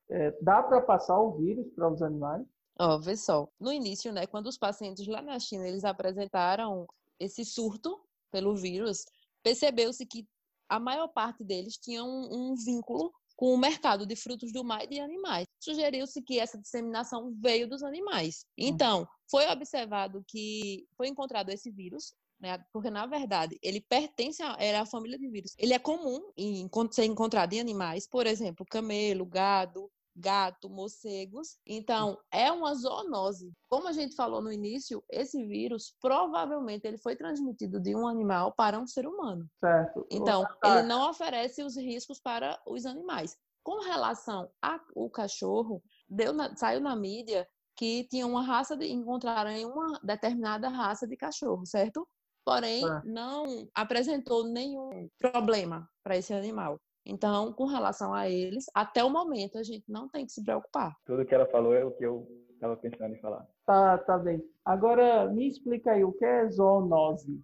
É, 0.10 0.32
dá 0.42 0.62
para 0.62 0.82
passar 0.82 1.20
o 1.20 1.38
vírus 1.38 1.68
para 1.74 1.92
os 1.92 2.02
animais? 2.02 2.46
Ó, 2.80 2.98
vê 2.98 3.18
só. 3.18 3.48
No 3.60 3.74
início, 3.74 4.12
né, 4.14 4.26
quando 4.26 4.48
os 4.48 4.58
pacientes 4.58 5.06
lá 5.06 5.22
na 5.22 5.38
China 5.38 5.68
eles 5.68 5.84
apresentaram 5.84 6.88
esse 7.20 7.44
surto 7.44 8.00
pelo 8.32 8.56
vírus, 8.56 9.04
percebeu-se 9.44 10.06
que 10.06 10.26
a 10.70 10.80
maior 10.80 11.10
parte 11.10 11.44
deles 11.44 11.78
tinha 11.78 12.04
um, 12.04 12.52
um 12.52 12.56
vínculo 12.56 13.12
com 13.36 13.54
o 13.54 13.58
mercado 13.58 14.06
de 14.06 14.16
frutos 14.16 14.52
do 14.54 14.64
mar 14.64 14.84
e 14.84 14.88
de 14.88 15.00
animais. 15.00 15.46
Sugeriu-se 15.60 16.22
que 16.22 16.40
essa 16.40 16.58
disseminação 16.58 17.34
veio 17.42 17.68
dos 17.68 17.84
animais. 17.84 18.46
Então, 18.58 19.08
foi 19.30 19.48
observado 19.48 20.24
que 20.28 20.86
foi 20.96 21.08
encontrado 21.08 21.50
esse 21.50 21.72
vírus, 21.72 22.14
né, 22.40 22.64
porque 22.72 22.90
na 22.90 23.06
verdade 23.06 23.58
ele 23.62 23.82
pertence 23.82 24.42
a, 24.42 24.56
era 24.60 24.82
a 24.82 24.86
família 24.86 25.18
de 25.18 25.28
vírus. 25.28 25.54
Ele 25.58 25.74
é 25.74 25.80
comum 25.80 26.22
em 26.38 26.70
ser 26.92 27.06
encontrado 27.06 27.52
em 27.54 27.60
animais, 27.60 28.08
por 28.08 28.26
exemplo, 28.26 28.66
camelo, 28.66 29.26
gado, 29.26 29.92
gato, 30.20 30.70
morcegos. 30.70 31.58
Então, 31.66 32.18
é 32.32 32.52
uma 32.52 32.76
zoonose. 32.76 33.52
Como 33.68 33.88
a 33.88 33.92
gente 33.92 34.16
falou 34.16 34.42
no 34.42 34.52
início, 34.52 35.04
esse 35.10 35.46
vírus 35.48 35.96
provavelmente 36.02 36.86
ele 36.88 36.98
foi 36.98 37.16
transmitido 37.16 37.80
de 37.80 37.96
um 37.96 38.08
animal 38.08 38.54
para 38.54 38.80
um 38.80 38.86
ser 38.88 39.08
humano. 39.08 39.48
Certo. 39.60 40.06
Então, 40.12 40.46
ele 40.64 40.84
não 40.84 41.10
oferece 41.10 41.64
os 41.64 41.78
riscos 41.78 42.20
para 42.20 42.60
os 42.68 42.86
animais. 42.86 43.36
Com 43.64 43.82
relação 43.82 44.50
ao 44.62 45.10
cachorro, 45.10 45.82
na- 46.10 46.56
saiu 46.56 46.80
na 46.82 46.96
mídia 46.96 47.48
que 47.76 48.06
tinha 48.10 48.28
uma 48.28 48.42
raça 48.42 48.76
de 48.76 48.88
encontraram 48.88 49.52
em 49.52 49.66
uma 49.66 50.00
determinada 50.04 50.68
raça 50.70 51.08
de 51.08 51.16
cachorro, 51.16 51.66
certo? 51.66 52.08
Porém, 52.46 52.82
Certo. 52.86 53.06
não 53.08 53.68
apresentou 53.76 54.44
nenhum 54.46 55.08
problema 55.20 55.88
para 56.04 56.18
esse 56.18 56.34
animal. 56.34 56.80
Então, 57.10 57.52
com 57.54 57.66
relação 57.66 58.14
a 58.14 58.30
eles, 58.30 58.66
até 58.74 59.04
o 59.04 59.10
momento 59.10 59.58
a 59.58 59.64
gente 59.64 59.92
não 59.92 60.08
tem 60.08 60.26
que 60.26 60.32
se 60.32 60.44
preocupar. 60.44 60.96
Tudo 61.06 61.26
que 61.26 61.34
ela 61.34 61.48
falou 61.48 61.74
é 61.74 61.84
o 61.84 61.92
que 61.92 62.06
eu 62.06 62.28
estava 62.54 62.78
pensando 62.78 63.16
em 63.16 63.20
falar. 63.20 63.46
Tá, 63.66 63.98
tá 63.98 64.18
bem. 64.18 64.44
Agora, 64.64 65.28
me 65.28 65.48
explica 65.48 65.92
aí, 65.92 66.04
o 66.04 66.12
que 66.12 66.24
é 66.26 66.48
zoonose? 66.50 67.42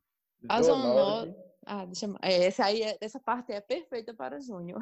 A 0.47 0.61
Zoonose, 0.61 1.35
Ah, 1.65 1.85
deixa 1.85 2.05
eu... 2.05 2.15
é, 2.21 2.45
essa 2.45 2.65
aí, 2.65 2.83
é- 2.83 2.97
essa 3.01 3.19
parte 3.19 3.51
é 3.51 3.59
perfeita 3.59 4.13
para 4.13 4.39
Júnior. 4.39 4.79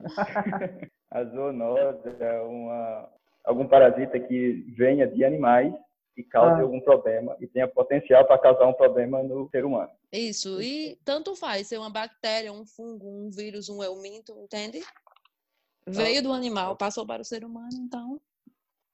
A 1.10 1.24
zoonose 1.24 2.08
é 2.20 2.40
uma, 2.40 3.08
algum 3.44 3.66
parasita 3.68 4.18
que 4.18 4.64
venha 4.76 5.06
de 5.06 5.24
animais 5.24 5.72
e 6.16 6.24
cause 6.24 6.60
Ah. 6.60 6.62
algum 6.62 6.80
problema 6.80 7.36
e 7.40 7.46
tenha 7.46 7.68
potencial 7.68 8.26
para 8.26 8.38
causar 8.38 8.66
um 8.66 8.72
problema 8.72 9.22
no 9.22 9.48
ser 9.50 9.64
humano. 9.64 9.90
Isso, 10.10 10.60
e 10.62 10.96
tanto 11.04 11.36
faz 11.36 11.68
ser 11.68 11.78
uma 11.78 11.90
bactéria, 11.90 12.52
um 12.52 12.64
fungo, 12.64 13.06
um 13.06 13.30
vírus, 13.30 13.68
um 13.68 13.82
euminto, 13.82 14.32
entende? 14.38 14.82
Veio 15.86 16.22
do 16.22 16.32
animal, 16.32 16.76
passou 16.76 17.06
para 17.06 17.22
o 17.22 17.24
ser 17.24 17.44
humano, 17.44 17.68
então. 17.74 18.20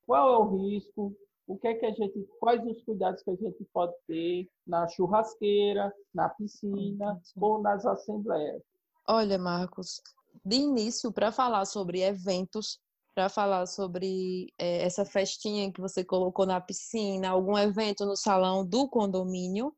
Qual 0.06 0.34
é 0.34 0.38
o 0.38 0.56
risco? 0.56 1.14
O 1.46 1.56
que 1.56 1.68
é 1.68 1.74
que 1.74 1.86
a 1.86 1.90
gente, 1.90 2.26
quais 2.38 2.64
os 2.66 2.82
cuidados 2.84 3.22
que 3.22 3.30
a 3.30 3.34
gente 3.36 3.64
pode 3.72 3.94
ter 4.06 4.48
na 4.66 4.86
churrasqueira, 4.88 5.92
na 6.14 6.28
piscina 6.28 7.20
ou 7.40 7.60
nas 7.60 7.84
assembleias? 7.86 8.62
Olha, 9.08 9.38
Marcos, 9.38 10.00
de 10.44 10.56
início, 10.56 11.12
para 11.12 11.32
falar 11.32 11.64
sobre 11.64 12.02
eventos, 12.02 12.78
para 13.14 13.28
falar 13.28 13.66
sobre 13.66 14.52
eh, 14.58 14.82
essa 14.84 15.04
festinha 15.04 15.72
que 15.72 15.80
você 15.80 16.04
colocou 16.04 16.46
na 16.46 16.60
piscina, 16.60 17.28
algum 17.28 17.56
evento 17.58 18.06
no 18.06 18.16
salão 18.16 18.66
do 18.66 18.88
condomínio, 18.88 19.74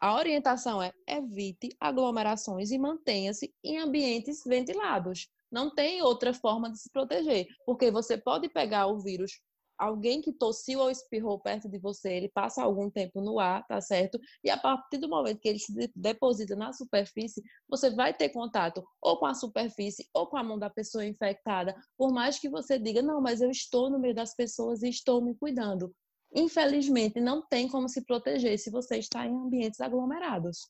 a 0.00 0.14
orientação 0.16 0.82
é 0.82 0.92
evite 1.08 1.70
aglomerações 1.80 2.70
e 2.70 2.78
mantenha-se 2.78 3.54
em 3.64 3.78
ambientes 3.78 4.42
ventilados. 4.44 5.28
Não 5.50 5.74
tem 5.74 6.02
outra 6.02 6.34
forma 6.34 6.70
de 6.70 6.78
se 6.78 6.90
proteger, 6.90 7.46
porque 7.64 7.90
você 7.90 8.18
pode 8.18 8.48
pegar 8.48 8.86
o 8.86 8.98
vírus, 8.98 9.40
alguém 9.78 10.20
que 10.20 10.32
tossiu 10.32 10.80
ou 10.80 10.90
espirrou 10.90 11.38
perto 11.38 11.68
de 11.68 11.78
você, 11.78 12.12
ele 12.12 12.28
passa 12.28 12.62
algum 12.62 12.90
tempo 12.90 13.20
no 13.20 13.38
ar, 13.38 13.66
tá 13.66 13.80
certo? 13.80 14.18
E 14.42 14.50
a 14.50 14.56
partir 14.56 14.98
do 14.98 15.08
momento 15.08 15.40
que 15.40 15.48
ele 15.48 15.58
se 15.58 15.74
de- 15.74 15.92
deposita 15.94 16.54
na 16.56 16.72
superfície, 16.72 17.42
você 17.68 17.90
vai 17.90 18.14
ter 18.14 18.28
contato 18.30 18.84
ou 19.00 19.18
com 19.18 19.26
a 19.26 19.34
superfície 19.34 20.08
ou 20.14 20.26
com 20.26 20.36
a 20.36 20.42
mão 20.42 20.58
da 20.58 20.70
pessoa 20.70 21.04
infectada, 21.04 21.74
por 21.96 22.12
mais 22.12 22.38
que 22.38 22.48
você 22.48 22.78
diga, 22.78 23.02
não, 23.02 23.20
mas 23.20 23.40
eu 23.40 23.50
estou 23.50 23.90
no 23.90 23.98
meio 23.98 24.14
das 24.14 24.34
pessoas 24.34 24.82
e 24.82 24.88
estou 24.88 25.22
me 25.22 25.34
cuidando. 25.34 25.94
Infelizmente, 26.34 27.20
não 27.20 27.46
tem 27.46 27.68
como 27.68 27.88
se 27.88 28.04
proteger 28.04 28.58
se 28.58 28.70
você 28.70 28.98
está 28.98 29.26
em 29.26 29.34
ambientes 29.34 29.80
aglomerados. 29.80 30.68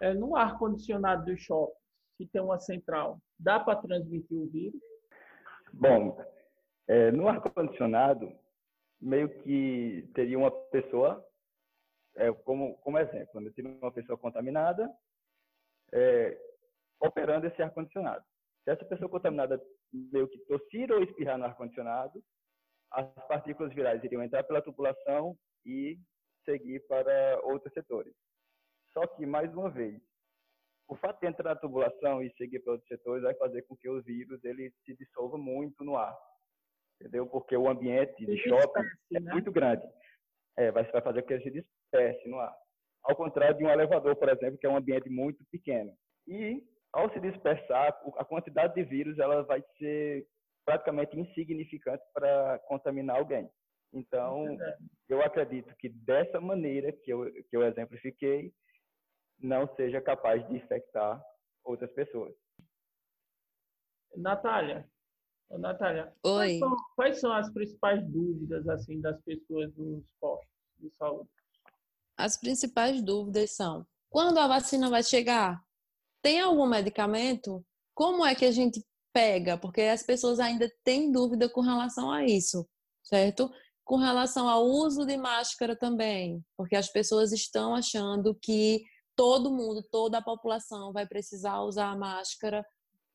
É, 0.00 0.14
no 0.14 0.36
ar-condicionado 0.36 1.24
do 1.24 1.36
shopping, 1.36 1.74
que 2.16 2.26
tem 2.26 2.40
uma 2.40 2.60
central, 2.60 3.18
dá 3.38 3.58
para 3.58 3.80
transmitir 3.80 4.38
o 4.38 4.48
vírus? 4.48 4.80
Bom, 5.72 6.16
é, 6.88 7.10
no 7.10 7.28
ar-condicionado, 7.28 8.32
meio 9.00 9.28
que 9.42 10.10
teria 10.14 10.38
uma 10.38 10.50
pessoa, 10.50 11.24
é, 12.16 12.32
como, 12.32 12.76
como 12.78 12.98
exemplo, 12.98 13.40
né? 13.40 13.50
teria 13.54 13.70
uma 13.70 13.92
pessoa 13.92 14.16
contaminada 14.16 14.90
é, 15.92 16.38
operando 17.00 17.46
esse 17.46 17.60
ar-condicionado. 17.62 18.24
Se 18.64 18.70
essa 18.70 18.84
pessoa 18.84 19.10
contaminada 19.10 19.60
meio 19.92 20.28
que 20.28 20.38
tossir 20.46 20.90
ou 20.90 21.02
espirrar 21.02 21.38
no 21.38 21.44
ar-condicionado, 21.44 22.22
as 22.90 23.06
partículas 23.26 23.74
virais 23.74 24.02
iriam 24.04 24.22
entrar 24.22 24.44
pela 24.44 24.62
tubulação 24.62 25.36
e 25.64 25.98
seguir 26.44 26.80
para 26.86 27.40
outros 27.42 27.72
setores. 27.72 28.14
Só 28.92 29.06
que, 29.06 29.26
mais 29.26 29.52
uma 29.52 29.70
vez, 29.70 30.00
o 30.88 30.94
fato 30.96 31.20
de 31.20 31.26
entrar 31.26 31.54
na 31.54 31.60
tubulação 31.60 32.22
e 32.22 32.32
seguir 32.34 32.60
para 32.60 32.74
outros 32.74 32.88
setores 32.88 33.22
vai 33.22 33.34
fazer 33.34 33.62
com 33.62 33.76
que 33.76 33.88
o 33.88 34.02
vírus 34.02 34.42
ele 34.44 34.72
se 34.84 34.94
dissolva 34.96 35.36
muito 35.36 35.82
no 35.84 35.96
ar. 35.96 36.16
Entendeu? 37.04 37.26
Porque 37.26 37.54
o 37.54 37.68
ambiente 37.68 38.24
de 38.24 38.38
shopping 38.38 38.80
é 39.12 39.20
né? 39.20 39.32
muito 39.32 39.52
grande. 39.52 39.86
É, 40.56 40.72
vai, 40.72 40.84
vai 40.84 41.02
fazer 41.02 41.20
com 41.20 41.28
que 41.28 41.34
ele 41.34 41.42
se 41.42 41.50
disperse 41.50 42.26
no 42.26 42.38
ar. 42.40 42.56
Ao 43.02 43.14
contrário 43.14 43.58
de 43.58 43.62
um 43.62 43.68
elevador, 43.68 44.16
por 44.16 44.30
exemplo, 44.30 44.56
que 44.56 44.66
é 44.66 44.70
um 44.70 44.76
ambiente 44.76 45.10
muito 45.10 45.44
pequeno. 45.50 45.94
E, 46.26 46.62
ao 46.94 47.12
se 47.12 47.20
dispersar, 47.20 47.94
a 48.16 48.24
quantidade 48.24 48.74
de 48.74 48.82
vírus 48.84 49.18
ela 49.18 49.42
vai 49.42 49.62
ser 49.76 50.26
praticamente 50.64 51.14
insignificante 51.20 52.02
para 52.14 52.58
contaminar 52.60 53.16
alguém. 53.18 53.50
Então, 53.92 54.56
eu 55.06 55.20
acredito 55.20 55.76
que 55.76 55.90
dessa 55.90 56.40
maneira 56.40 56.90
que 56.90 57.12
eu, 57.12 57.30
que 57.30 57.54
eu 57.54 57.62
exemplifiquei, 57.64 58.50
não 59.38 59.68
seja 59.76 60.00
capaz 60.00 60.46
de 60.48 60.56
infectar 60.56 61.22
outras 61.62 61.92
pessoas. 61.92 62.34
Natália, 64.16 64.88
ô, 65.48 65.58
Natália, 65.58 66.12
Oi. 66.22 66.58
Quais 66.58 66.58
são, 66.58 66.76
quais 66.96 67.20
são 67.20 67.32
as 67.32 67.50
principais 67.52 68.06
dúvidas 68.06 68.68
assim 68.68 69.00
das 69.00 69.20
pessoas 69.22 69.74
nos 69.76 70.04
postos 70.20 70.48
de 70.78 70.90
saúde? 70.90 71.28
As 72.16 72.36
principais 72.36 73.02
dúvidas 73.02 73.52
são: 73.52 73.86
quando 74.08 74.38
a 74.38 74.46
vacina 74.46 74.88
vai 74.88 75.02
chegar? 75.02 75.62
Tem 76.22 76.40
algum 76.40 76.66
medicamento? 76.66 77.64
Como 77.94 78.24
é 78.24 78.34
que 78.34 78.44
a 78.44 78.52
gente 78.52 78.82
pega? 79.12 79.58
Porque 79.58 79.82
as 79.82 80.02
pessoas 80.02 80.40
ainda 80.40 80.70
têm 80.82 81.12
dúvida 81.12 81.48
com 81.48 81.60
relação 81.60 82.10
a 82.10 82.24
isso, 82.24 82.66
certo? 83.02 83.50
Com 83.84 83.96
relação 83.96 84.48
ao 84.48 84.64
uso 84.64 85.04
de 85.04 85.16
máscara 85.16 85.76
também, 85.76 86.42
porque 86.56 86.74
as 86.74 86.88
pessoas 86.88 87.32
estão 87.32 87.74
achando 87.74 88.34
que 88.34 88.82
todo 89.14 89.52
mundo, 89.52 89.82
toda 89.90 90.18
a 90.18 90.22
população 90.22 90.92
vai 90.92 91.06
precisar 91.06 91.60
usar 91.60 91.90
a 91.90 91.96
máscara 91.96 92.64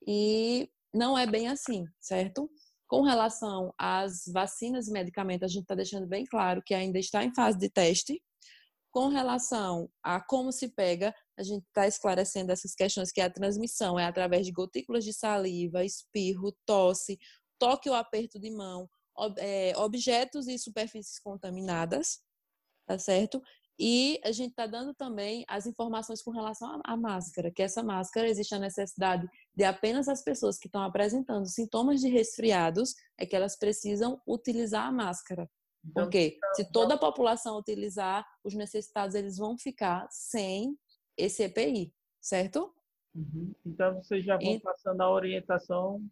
e 0.06 0.70
não 0.94 1.18
é 1.18 1.26
bem 1.26 1.48
assim, 1.48 1.86
certo? 2.00 2.50
Com 2.88 3.02
relação 3.04 3.74
às 3.78 4.24
vacinas 4.28 4.88
e 4.88 4.92
medicamentos, 4.92 5.46
a 5.46 5.54
gente 5.54 5.64
está 5.64 5.76
deixando 5.76 6.08
bem 6.08 6.26
claro 6.26 6.62
que 6.66 6.74
ainda 6.74 6.98
está 6.98 7.24
em 7.24 7.34
fase 7.34 7.58
de 7.58 7.70
teste. 7.70 8.22
Com 8.92 9.08
relação 9.10 9.88
a 10.04 10.20
como 10.20 10.52
se 10.52 10.70
pega, 10.70 11.14
a 11.38 11.44
gente 11.44 11.64
está 11.68 11.88
esclarecendo 11.88 12.52
essas 12.52 12.74
questões 12.74 13.12
que 13.12 13.22
a 13.22 13.30
transmissão 13.30 14.00
é 14.00 14.06
através 14.06 14.46
de 14.46 14.52
gotículas 14.52 15.04
de 15.04 15.14
saliva, 15.14 15.86
espirro, 15.86 16.52
tosse, 16.66 17.20
toque 17.60 17.88
ou 17.90 17.96
aperto 17.96 18.40
de 18.40 18.50
mão, 18.50 18.90
eh, 19.38 19.74
objetos 19.78 20.48
e 20.48 20.58
superfícies 20.58 21.20
contaminadas, 21.20 22.20
tá 22.88 22.98
certo? 22.98 23.42
E 23.80 24.20
a 24.26 24.32
gente 24.34 24.50
está 24.50 24.68
dando 24.68 24.94
também 24.94 25.46
as 25.48 25.66
informações 25.66 26.22
com 26.22 26.32
relação 26.32 26.82
à 26.84 26.98
máscara, 26.98 27.50
que 27.50 27.64
essa 27.64 27.82
máscara 27.82 28.28
existe 28.28 28.54
a 28.54 28.60
necessidade 28.60 29.26
de 29.56 29.64
apenas 29.64 30.10
as 30.10 30.22
pessoas 30.22 30.60
que 30.60 30.68
estão 30.68 30.84
apresentando 30.84 31.46
sintomas 31.46 32.02
de 32.02 32.10
resfriados 32.10 32.94
é 33.18 33.26
que 33.26 33.36
elas 33.36 33.58
precisam 33.58 34.22
utilizar 34.28 34.86
a 34.86 34.92
máscara. 34.92 35.50
Então, 35.86 36.04
Porque 36.04 36.38
se 36.56 36.70
toda 36.74 36.96
a 36.96 36.98
população 36.98 37.58
utilizar, 37.58 38.28
os 38.44 38.54
necessitados 38.54 39.16
eles 39.16 39.38
vão 39.38 39.58
ficar 39.58 40.06
sem 40.12 40.78
esse 41.16 41.44
EPI, 41.44 41.94
certo? 42.20 42.74
Uhum. 43.16 43.54
Então 43.66 43.96
vocês 44.04 44.26
já 44.26 44.36
vão 44.36 44.56
e... 44.56 44.60
passando 44.60 45.00
a 45.00 45.10
orientação 45.10 46.04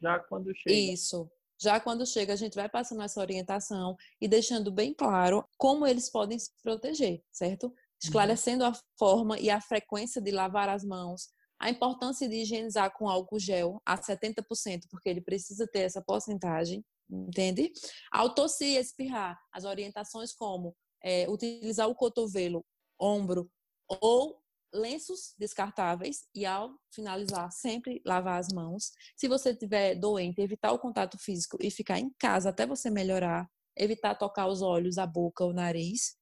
já 0.00 0.18
quando 0.18 0.52
chega. 0.56 0.74
Isso. 0.74 1.30
Já 1.62 1.78
quando 1.78 2.04
chega, 2.04 2.32
a 2.32 2.36
gente 2.36 2.56
vai 2.56 2.68
passando 2.68 3.02
essa 3.02 3.20
orientação 3.20 3.96
e 4.20 4.26
deixando 4.26 4.72
bem 4.72 4.92
claro 4.92 5.44
como 5.56 5.86
eles 5.86 6.10
podem 6.10 6.36
se 6.36 6.50
proteger, 6.60 7.22
certo? 7.30 7.68
Uhum. 7.68 7.72
Esclarecendo 8.02 8.64
a 8.64 8.72
forma 8.98 9.38
e 9.38 9.48
a 9.48 9.60
frequência 9.60 10.20
de 10.20 10.32
lavar 10.32 10.68
as 10.68 10.82
mãos, 10.82 11.28
a 11.60 11.70
importância 11.70 12.28
de 12.28 12.34
higienizar 12.34 12.92
com 12.92 13.08
álcool 13.08 13.38
gel 13.38 13.80
a 13.86 13.96
70%, 13.96 14.88
porque 14.90 15.08
ele 15.08 15.20
precisa 15.20 15.64
ter 15.64 15.82
essa 15.82 16.02
porcentagem, 16.02 16.84
entende? 17.08 17.72
Ao 18.10 18.34
tossir 18.34 18.66
e 18.66 18.78
espirrar, 18.78 19.38
as 19.52 19.62
orientações 19.62 20.32
como 20.32 20.74
é, 21.00 21.30
utilizar 21.30 21.88
o 21.88 21.94
cotovelo, 21.94 22.64
ombro 22.98 23.48
ou 23.86 24.41
lenços 24.72 25.34
descartáveis 25.38 26.26
e 26.34 26.46
ao 26.46 26.74
finalizar 26.94 27.50
sempre 27.52 28.00
lavar 28.04 28.40
as 28.40 28.48
mãos. 28.52 28.92
Se 29.16 29.28
você 29.28 29.50
estiver 29.50 29.94
doente, 29.94 30.40
evitar 30.40 30.72
o 30.72 30.78
contato 30.78 31.18
físico 31.18 31.58
e 31.60 31.70
ficar 31.70 31.98
em 31.98 32.10
casa 32.18 32.50
até 32.50 32.66
você 32.66 32.90
melhorar, 32.90 33.48
evitar 33.76 34.14
tocar 34.14 34.46
os 34.46 34.62
olhos, 34.62 34.98
a 34.98 35.06
boca, 35.06 35.44
o 35.44 35.52
nariz. 35.52 36.16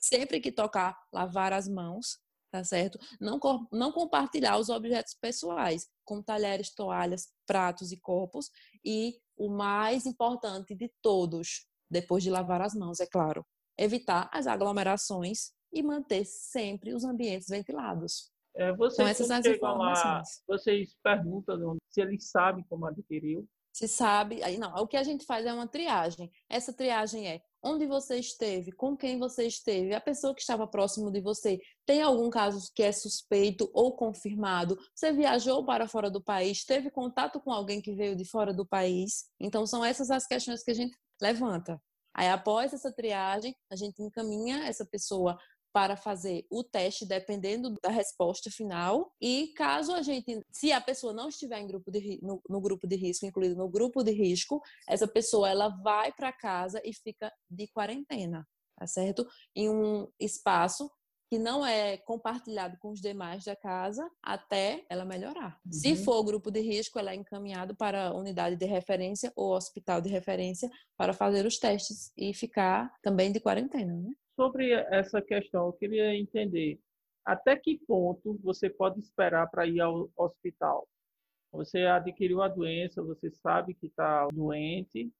Sempre 0.00 0.40
que 0.40 0.50
tocar, 0.50 0.98
lavar 1.12 1.52
as 1.52 1.68
mãos, 1.68 2.18
tá 2.50 2.64
certo? 2.64 2.98
Não, 3.20 3.38
não 3.70 3.92
compartilhar 3.92 4.58
os 4.58 4.68
objetos 4.68 5.14
pessoais, 5.20 5.86
como 6.04 6.22
talheres, 6.22 6.74
toalhas, 6.74 7.28
pratos 7.46 7.92
e 7.92 8.00
copos. 8.00 8.50
E 8.84 9.14
o 9.36 9.48
mais 9.48 10.06
importante 10.06 10.74
de 10.74 10.90
todos, 11.00 11.66
depois 11.90 12.22
de 12.22 12.30
lavar 12.30 12.60
as 12.60 12.74
mãos, 12.74 13.00
é 13.00 13.06
claro, 13.06 13.44
evitar 13.78 14.28
as 14.32 14.46
aglomerações 14.46 15.52
e 15.72 15.82
manter 15.82 16.24
sempre 16.24 16.94
os 16.94 17.04
ambientes 17.04 17.48
ventilados. 17.48 18.30
É, 18.54 18.72
vocês 18.72 18.94
então, 18.94 19.08
essas 19.08 19.30
as 19.30 19.46
informações. 19.46 20.04
Lá, 20.04 20.22
vocês 20.46 20.94
perguntam 21.02 21.76
se 21.88 22.00
eles 22.00 22.28
sabem 22.30 22.64
como 22.68 22.86
adquiriu. 22.86 23.48
Se 23.72 23.88
sabe, 23.88 24.42
aí 24.42 24.58
não, 24.58 24.74
o 24.74 24.86
que 24.86 24.98
a 24.98 25.02
gente 25.02 25.24
faz 25.24 25.46
é 25.46 25.52
uma 25.52 25.66
triagem. 25.66 26.30
Essa 26.46 26.74
triagem 26.74 27.26
é 27.26 27.40
onde 27.62 27.86
você 27.86 28.16
esteve, 28.16 28.70
com 28.72 28.94
quem 28.94 29.18
você 29.18 29.46
esteve, 29.46 29.94
a 29.94 30.00
pessoa 30.00 30.34
que 30.34 30.42
estava 30.42 30.66
próximo 30.66 31.10
de 31.10 31.22
você, 31.22 31.58
tem 31.86 32.02
algum 32.02 32.28
caso 32.28 32.70
que 32.74 32.82
é 32.82 32.92
suspeito 32.92 33.70
ou 33.72 33.96
confirmado? 33.96 34.76
Você 34.94 35.12
viajou 35.12 35.64
para 35.64 35.88
fora 35.88 36.10
do 36.10 36.22
país, 36.22 36.64
teve 36.64 36.90
contato 36.90 37.40
com 37.40 37.50
alguém 37.50 37.80
que 37.80 37.94
veio 37.94 38.14
de 38.14 38.26
fora 38.26 38.52
do 38.52 38.66
país? 38.66 39.30
Então 39.40 39.66
são 39.66 39.82
essas 39.82 40.10
as 40.10 40.26
questões 40.26 40.62
que 40.62 40.70
a 40.70 40.74
gente 40.74 40.94
levanta. 41.20 41.80
Aí 42.14 42.28
após 42.28 42.74
essa 42.74 42.92
triagem, 42.92 43.56
a 43.70 43.76
gente 43.76 44.02
encaminha 44.02 44.66
essa 44.66 44.84
pessoa 44.84 45.38
para 45.72 45.96
fazer 45.96 46.46
o 46.50 46.62
teste 46.62 47.06
dependendo 47.06 47.74
da 47.82 47.90
resposta 47.90 48.50
final. 48.50 49.12
E 49.20 49.48
caso 49.56 49.92
a 49.92 50.02
gente, 50.02 50.44
se 50.50 50.70
a 50.70 50.80
pessoa 50.80 51.12
não 51.12 51.28
estiver 51.28 51.58
em 51.60 51.66
grupo 51.66 51.90
de, 51.90 52.20
no, 52.22 52.42
no 52.48 52.60
grupo 52.60 52.86
de 52.86 52.96
risco, 52.96 53.26
incluído 53.26 53.56
no 53.56 53.68
grupo 53.68 54.02
de 54.02 54.12
risco, 54.12 54.62
essa 54.88 55.08
pessoa 55.08 55.48
ela 55.48 55.68
vai 55.68 56.12
para 56.12 56.32
casa 56.32 56.80
e 56.84 56.92
fica 56.92 57.32
de 57.50 57.66
quarentena, 57.68 58.46
tá 58.76 58.86
certo? 58.86 59.26
Em 59.56 59.68
um 59.70 60.06
espaço 60.20 60.90
que 61.32 61.38
não 61.38 61.64
é 61.64 61.96
compartilhado 61.96 62.76
com 62.78 62.90
os 62.90 63.00
demais 63.00 63.42
da 63.44 63.56
casa 63.56 64.06
até 64.22 64.84
ela 64.90 65.02
melhorar. 65.02 65.58
Uhum. 65.64 65.72
Se 65.72 65.96
for 65.96 66.22
grupo 66.22 66.50
de 66.50 66.60
risco, 66.60 66.98
ela 66.98 67.12
é 67.12 67.14
encaminhado 67.14 67.74
para 67.74 68.08
a 68.08 68.14
unidade 68.14 68.56
de 68.56 68.66
referência 68.66 69.32
ou 69.34 69.56
hospital 69.56 70.02
de 70.02 70.10
referência 70.10 70.70
para 70.94 71.14
fazer 71.14 71.46
os 71.46 71.58
testes 71.58 72.12
e 72.18 72.34
ficar 72.34 72.94
também 73.02 73.32
de 73.32 73.40
quarentena, 73.40 73.94
né? 73.94 74.10
Sobre 74.36 74.72
essa 74.72 75.20
questão, 75.20 75.66
eu 75.66 75.72
queria 75.72 76.14
entender 76.14 76.78
até 77.24 77.56
que 77.56 77.78
ponto 77.86 78.38
você 78.42 78.68
pode 78.68 78.98
esperar 79.00 79.48
para 79.48 79.66
ir 79.66 79.80
ao 79.80 80.10
hospital. 80.16 80.88
Você 81.52 81.82
adquiriu 81.82 82.42
a 82.42 82.48
doença, 82.48 83.02
você 83.02 83.30
sabe 83.30 83.74
que 83.74 83.86
está 83.86 84.26
doente, 84.28 85.12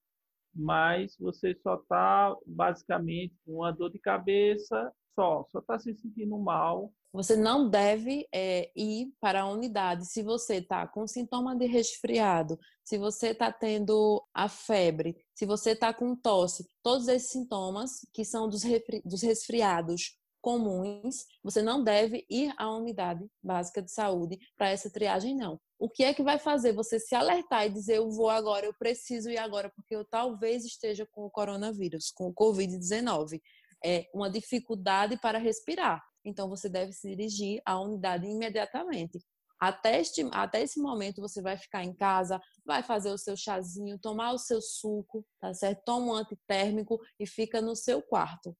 mas 0.54 1.16
você 1.18 1.54
só 1.62 1.76
está 1.76 2.34
basicamente 2.46 3.34
com 3.44 3.56
uma 3.56 3.70
dor 3.70 3.90
de 3.90 3.98
cabeça 3.98 4.92
só, 5.14 5.44
só 5.50 5.58
está 5.58 5.78
se 5.78 5.94
sentindo 5.94 6.38
mal. 6.38 6.92
Você 7.12 7.36
não 7.36 7.68
deve 7.68 8.26
é, 8.32 8.70
ir 8.74 9.12
para 9.20 9.42
a 9.42 9.48
unidade 9.48 10.06
se 10.06 10.22
você 10.22 10.56
está 10.56 10.86
com 10.86 11.06
sintoma 11.06 11.54
de 11.54 11.66
resfriado, 11.66 12.58
se 12.82 12.96
você 12.96 13.28
está 13.28 13.52
tendo 13.52 14.22
a 14.32 14.48
febre, 14.48 15.16
se 15.34 15.44
você 15.44 15.72
está 15.72 15.92
com 15.92 16.16
tosse, 16.16 16.66
todos 16.82 17.08
esses 17.08 17.30
sintomas 17.30 18.06
que 18.14 18.24
são 18.24 18.48
dos, 18.48 18.62
dos 19.04 19.22
resfriados 19.22 20.16
comuns, 20.42 21.24
você 21.42 21.62
não 21.62 21.84
deve 21.84 22.26
ir 22.28 22.52
à 22.58 22.68
unidade 22.68 23.24
básica 23.42 23.80
de 23.80 23.92
saúde 23.92 24.38
para 24.56 24.70
essa 24.70 24.90
triagem, 24.90 25.36
não. 25.36 25.58
O 25.78 25.88
que 25.88 26.02
é 26.02 26.12
que 26.12 26.22
vai 26.22 26.38
fazer 26.38 26.72
você 26.72 26.98
se 26.98 27.14
alertar 27.14 27.66
e 27.66 27.70
dizer 27.70 27.98
eu 27.98 28.10
vou 28.10 28.28
agora, 28.28 28.66
eu 28.66 28.74
preciso 28.74 29.30
ir 29.30 29.38
agora, 29.38 29.70
porque 29.74 29.94
eu 29.94 30.04
talvez 30.04 30.64
esteja 30.64 31.06
com 31.06 31.24
o 31.24 31.30
coronavírus, 31.30 32.10
com 32.10 32.26
o 32.26 32.34
Covid-19? 32.34 33.40
É 33.84 34.08
uma 34.14 34.30
dificuldade 34.30 35.16
para 35.18 35.38
respirar. 35.38 36.02
Então 36.24 36.48
você 36.48 36.68
deve 36.68 36.92
se 36.92 37.08
dirigir 37.08 37.60
à 37.64 37.80
unidade 37.80 38.26
imediatamente. 38.26 39.18
Até, 39.60 40.00
este, 40.00 40.28
até 40.32 40.60
esse 40.60 40.80
momento 40.80 41.20
você 41.20 41.40
vai 41.40 41.56
ficar 41.56 41.84
em 41.84 41.94
casa, 41.94 42.40
vai 42.64 42.82
fazer 42.82 43.10
o 43.10 43.18
seu 43.18 43.36
chazinho, 43.36 43.98
tomar 43.98 44.32
o 44.32 44.38
seu 44.38 44.60
suco, 44.60 45.24
tá 45.40 45.54
certo? 45.54 45.84
Toma 45.84 46.06
um 46.06 46.14
antitérmico 46.14 47.00
e 47.18 47.26
fica 47.26 47.60
no 47.60 47.76
seu 47.76 48.02
quarto. 48.02 48.56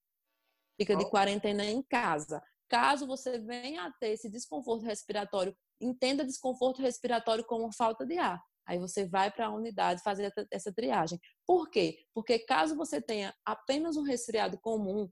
Fica 0.80 0.96
de 0.96 1.08
quarentena 1.10 1.64
em 1.64 1.82
casa. 1.82 2.40
Caso 2.68 3.06
você 3.06 3.38
venha 3.38 3.84
a 3.84 3.92
ter 3.92 4.10
esse 4.10 4.30
desconforto 4.30 4.84
respiratório, 4.84 5.56
entenda 5.80 6.24
desconforto 6.24 6.80
respiratório 6.80 7.44
como 7.44 7.72
falta 7.72 8.06
de 8.06 8.16
ar. 8.18 8.40
Aí 8.66 8.78
você 8.78 9.06
vai 9.06 9.30
para 9.30 9.46
a 9.46 9.54
unidade 9.54 10.02
fazer 10.02 10.32
essa 10.50 10.72
triagem. 10.72 11.18
Por 11.46 11.70
quê? 11.70 11.98
Porque 12.14 12.38
caso 12.38 12.76
você 12.76 13.00
tenha 13.00 13.34
apenas 13.44 13.96
um 13.96 14.02
resfriado 14.02 14.58
comum, 14.60 15.08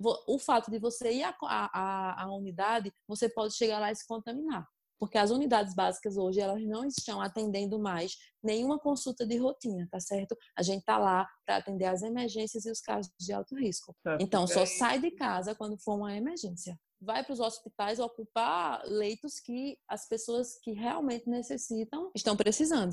o 0.00 0.38
fato 0.38 0.70
de 0.70 0.78
você 0.78 1.12
ir 1.12 1.24
à, 1.24 1.34
à, 1.42 2.22
à 2.22 2.32
unidade, 2.32 2.92
você 3.06 3.28
pode 3.28 3.54
chegar 3.54 3.80
lá 3.80 3.90
e 3.90 3.96
se 3.96 4.06
contaminar 4.06 4.66
porque 4.98 5.16
as 5.16 5.30
unidades 5.30 5.74
básicas 5.74 6.16
hoje 6.16 6.40
elas 6.40 6.62
não 6.64 6.84
estão 6.84 7.20
atendendo 7.20 7.78
mais 7.78 8.16
nenhuma 8.42 8.78
consulta 8.78 9.24
de 9.26 9.36
rotina, 9.36 9.86
tá 9.90 10.00
certo? 10.00 10.36
A 10.56 10.62
gente 10.62 10.84
tá 10.84 10.98
lá 10.98 11.26
para 11.46 11.56
atender 11.56 11.84
as 11.84 12.02
emergências 12.02 12.66
e 12.66 12.70
os 12.70 12.80
casos 12.80 13.10
de 13.18 13.32
alto 13.32 13.56
risco. 13.56 13.94
Então, 14.20 14.46
só 14.46 14.66
sai 14.66 15.00
de 15.00 15.12
casa 15.12 15.54
quando 15.54 15.78
for 15.78 15.94
uma 15.94 16.16
emergência. 16.16 16.78
Vai 17.00 17.24
para 17.24 17.32
os 17.32 17.40
hospitais 17.40 17.98
ocupar 17.98 18.82
leitos 18.86 19.38
que 19.38 19.78
as 19.88 20.08
pessoas 20.08 20.58
que 20.62 20.72
realmente 20.72 21.28
necessitam 21.28 22.10
estão 22.14 22.36
precisando. 22.36 22.92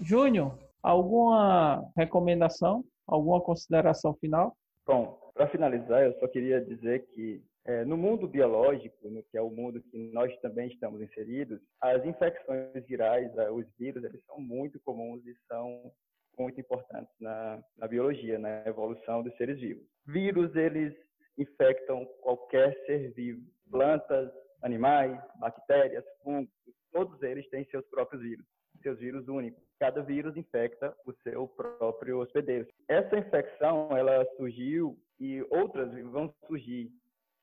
Júnior, 0.00 0.58
alguma 0.82 1.82
recomendação, 1.96 2.84
alguma 3.06 3.40
consideração 3.40 4.14
final? 4.14 4.56
Bom, 4.86 5.18
para 5.34 5.48
finalizar, 5.48 6.02
eu 6.02 6.18
só 6.18 6.26
queria 6.26 6.64
dizer 6.64 7.06
que 7.08 7.44
é, 7.64 7.84
no 7.84 7.96
mundo 7.96 8.26
biológico, 8.26 9.08
no 9.08 9.22
que 9.22 9.38
é 9.38 9.42
o 9.42 9.50
mundo 9.50 9.80
que 9.80 10.10
nós 10.12 10.36
também 10.40 10.68
estamos 10.68 11.00
inseridos, 11.00 11.60
as 11.80 12.04
infecções 12.04 12.84
virais, 12.86 13.30
os 13.52 13.66
vírus, 13.78 14.02
eles 14.02 14.20
são 14.26 14.40
muito 14.40 14.80
comuns 14.80 15.24
e 15.24 15.34
são 15.46 15.92
muito 16.36 16.60
importantes 16.60 17.14
na, 17.20 17.62
na 17.76 17.86
biologia, 17.86 18.38
na 18.38 18.66
evolução 18.66 19.22
dos 19.22 19.36
seres 19.36 19.60
vivos. 19.60 19.86
Vírus, 20.06 20.56
eles 20.56 20.92
infectam 21.38 22.06
qualquer 22.20 22.74
ser 22.86 23.12
vivo, 23.12 23.42
plantas, 23.70 24.30
animais, 24.62 25.18
bactérias, 25.38 26.04
fungos, 26.22 26.50
todos 26.92 27.22
eles 27.22 27.48
têm 27.50 27.64
seus 27.66 27.86
próprios 27.86 28.22
vírus, 28.22 28.46
seus 28.82 28.98
vírus 28.98 29.26
únicos. 29.28 29.62
Cada 29.78 30.02
vírus 30.02 30.36
infecta 30.36 30.94
o 31.04 31.12
seu 31.22 31.48
próprio 31.48 32.20
hospedeiro. 32.20 32.68
Essa 32.88 33.18
infecção, 33.18 33.96
ela 33.96 34.24
surgiu 34.36 34.96
e 35.18 35.42
outras 35.50 35.92
vão 36.10 36.32
surgir 36.46 36.90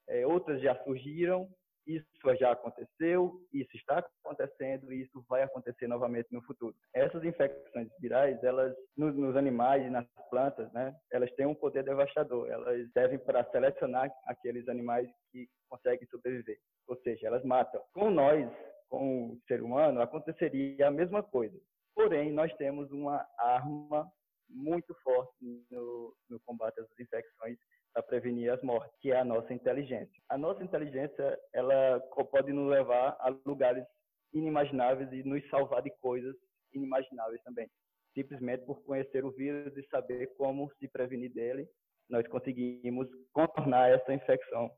é, 0.09 0.25
outras 0.25 0.59
já 0.59 0.75
surgiram, 0.83 1.47
isso 1.95 2.05
já 2.39 2.51
aconteceu, 2.51 3.41
isso 3.51 3.75
está 3.75 3.97
acontecendo 4.23 4.93
e 4.93 5.01
isso 5.01 5.25
vai 5.27 5.41
acontecer 5.41 5.87
novamente 5.87 6.27
no 6.31 6.41
futuro. 6.43 6.75
Essas 6.93 7.23
infecções 7.23 7.89
virais, 7.99 8.41
elas 8.43 8.75
nos, 8.95 9.15
nos 9.15 9.35
animais 9.35 9.83
e 9.85 9.89
nas 9.89 10.05
plantas, 10.29 10.71
né, 10.71 10.95
elas 11.11 11.31
têm 11.33 11.47
um 11.47 11.55
poder 11.55 11.83
devastador. 11.83 12.47
Elas 12.49 12.87
servem 12.91 13.17
para 13.17 13.43
selecionar 13.51 14.11
aqueles 14.25 14.67
animais 14.69 15.09
que 15.31 15.47
conseguem 15.67 16.07
sobreviver, 16.07 16.59
ou 16.87 16.95
seja, 17.01 17.27
elas 17.27 17.43
matam. 17.43 17.81
Com 17.93 18.11
nós, 18.11 18.47
com 18.87 19.31
o 19.31 19.39
ser 19.47 19.61
humano, 19.61 20.01
aconteceria 20.01 20.87
a 20.87 20.91
mesma 20.91 21.23
coisa. 21.23 21.59
Porém, 21.95 22.31
nós 22.31 22.53
temos 22.57 22.91
uma 22.91 23.25
arma 23.37 24.07
muito 24.47 24.95
forte 25.03 25.65
no, 25.69 26.15
no 26.29 26.39
combate 26.41 26.79
às 26.79 26.87
infecções 26.99 27.57
para 27.93 28.03
prevenir 28.03 28.51
as 28.51 28.61
mortes, 28.61 28.95
que 28.99 29.11
é 29.11 29.17
a 29.17 29.25
nossa 29.25 29.53
inteligência. 29.53 30.21
A 30.29 30.37
nossa 30.37 30.63
inteligência, 30.63 31.39
ela 31.53 31.99
pode 32.31 32.51
nos 32.53 32.69
levar 32.69 33.17
a 33.19 33.35
lugares 33.45 33.85
inimagináveis 34.33 35.11
e 35.11 35.23
nos 35.23 35.47
salvar 35.49 35.81
de 35.81 35.91
coisas 35.99 36.35
inimagináveis 36.73 37.41
também. 37.43 37.69
Simplesmente 38.13 38.65
por 38.65 38.81
conhecer 38.83 39.25
o 39.25 39.31
vírus 39.31 39.75
e 39.77 39.83
saber 39.87 40.33
como 40.37 40.71
se 40.79 40.87
prevenir 40.87 41.33
dele, 41.33 41.67
nós 42.09 42.27
conseguimos 42.27 43.07
contornar 43.31 43.89
essa 43.91 44.13
infecção, 44.13 44.69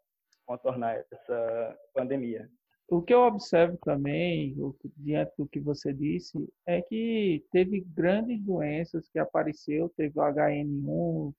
contornar 0.46 1.04
essa 1.12 1.78
pandemia. 1.94 2.50
O 2.90 3.02
que 3.02 3.14
eu 3.14 3.22
observo 3.22 3.78
também, 3.86 4.54
diante 4.98 5.32
do 5.38 5.48
que 5.48 5.62
você 5.62 5.94
disse, 5.94 6.38
é 6.66 6.82
que 6.82 7.42
teve 7.50 7.80
grandes 7.88 8.44
doenças 8.44 9.08
que 9.08 9.18
apareceu, 9.18 9.90
teve 9.96 10.20
o 10.20 10.24
HN1, 10.24 11.34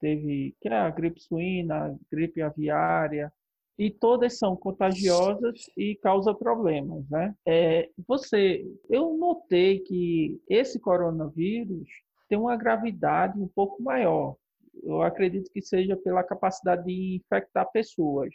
teve 0.00 0.54
que 0.60 0.68
é 0.68 0.74
a 0.74 0.90
gripe 0.90 1.20
suína, 1.20 1.86
a 1.86 1.94
gripe 2.10 2.42
aviária, 2.42 3.32
e 3.78 3.90
todas 3.90 4.38
são 4.38 4.56
contagiosas 4.56 5.70
e 5.76 5.94
causam 6.02 6.34
problemas, 6.34 7.08
né? 7.08 7.34
É, 7.46 7.88
você, 8.06 8.66
eu 8.90 9.16
notei 9.16 9.78
que 9.80 10.40
esse 10.48 10.80
coronavírus 10.80 11.88
tem 12.28 12.36
uma 12.36 12.56
gravidade 12.56 13.40
um 13.40 13.46
pouco 13.46 13.80
maior. 13.80 14.36
Eu 14.82 15.02
acredito 15.02 15.50
que 15.52 15.62
seja 15.62 15.96
pela 15.96 16.24
capacidade 16.24 16.84
de 16.84 17.16
infectar 17.16 17.70
pessoas. 17.70 18.30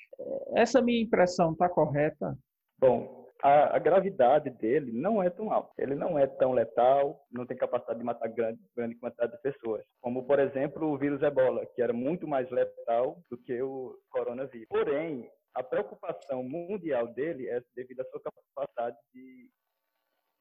Essa 0.56 0.82
minha 0.82 1.02
impressão 1.02 1.52
está 1.52 1.70
correta? 1.70 2.38
Bom, 2.80 3.23
a, 3.44 3.76
a, 3.76 3.80
gravidade 3.80 4.50
dele 4.50 4.94
não 4.94 5.22
é 5.22 5.30
tão 5.30 5.52
alta. 5.52 5.74
Ele 5.78 5.96
não 5.96 6.18
é 6.18 6.26
tão 6.26 6.54
letal, 6.54 7.28
não 7.30 7.46
tem 7.46 7.58
capacidade 7.58 8.00
de 8.00 8.06
matar 8.06 8.30
grande, 8.30 8.60
grande 8.76 8.96
quantidade 8.96 9.34
de 9.34 9.42
pessoas. 9.42 9.84
Como, 10.00 10.26
por 10.26 10.40
exemplo, 10.40 10.88
o 10.88 10.98
vírus 10.98 11.22
ebola, 11.22 11.66
que 11.76 11.82
era 11.82 11.92
muito 11.92 12.26
mais 12.26 12.50
letal 12.50 13.22
do 13.30 13.38
que 13.38 13.62
o 13.62 14.00
coronavírus. 14.10 14.70
Porém, 14.70 15.30
a 15.54 15.62
preocupação 15.62 16.42
mundial 16.42 17.08
dele 17.08 17.50
é 17.50 17.62
devido 17.76 18.00
à 18.00 18.06
sua 18.06 18.22
capacidade 18.22 18.98
de, 19.14 19.50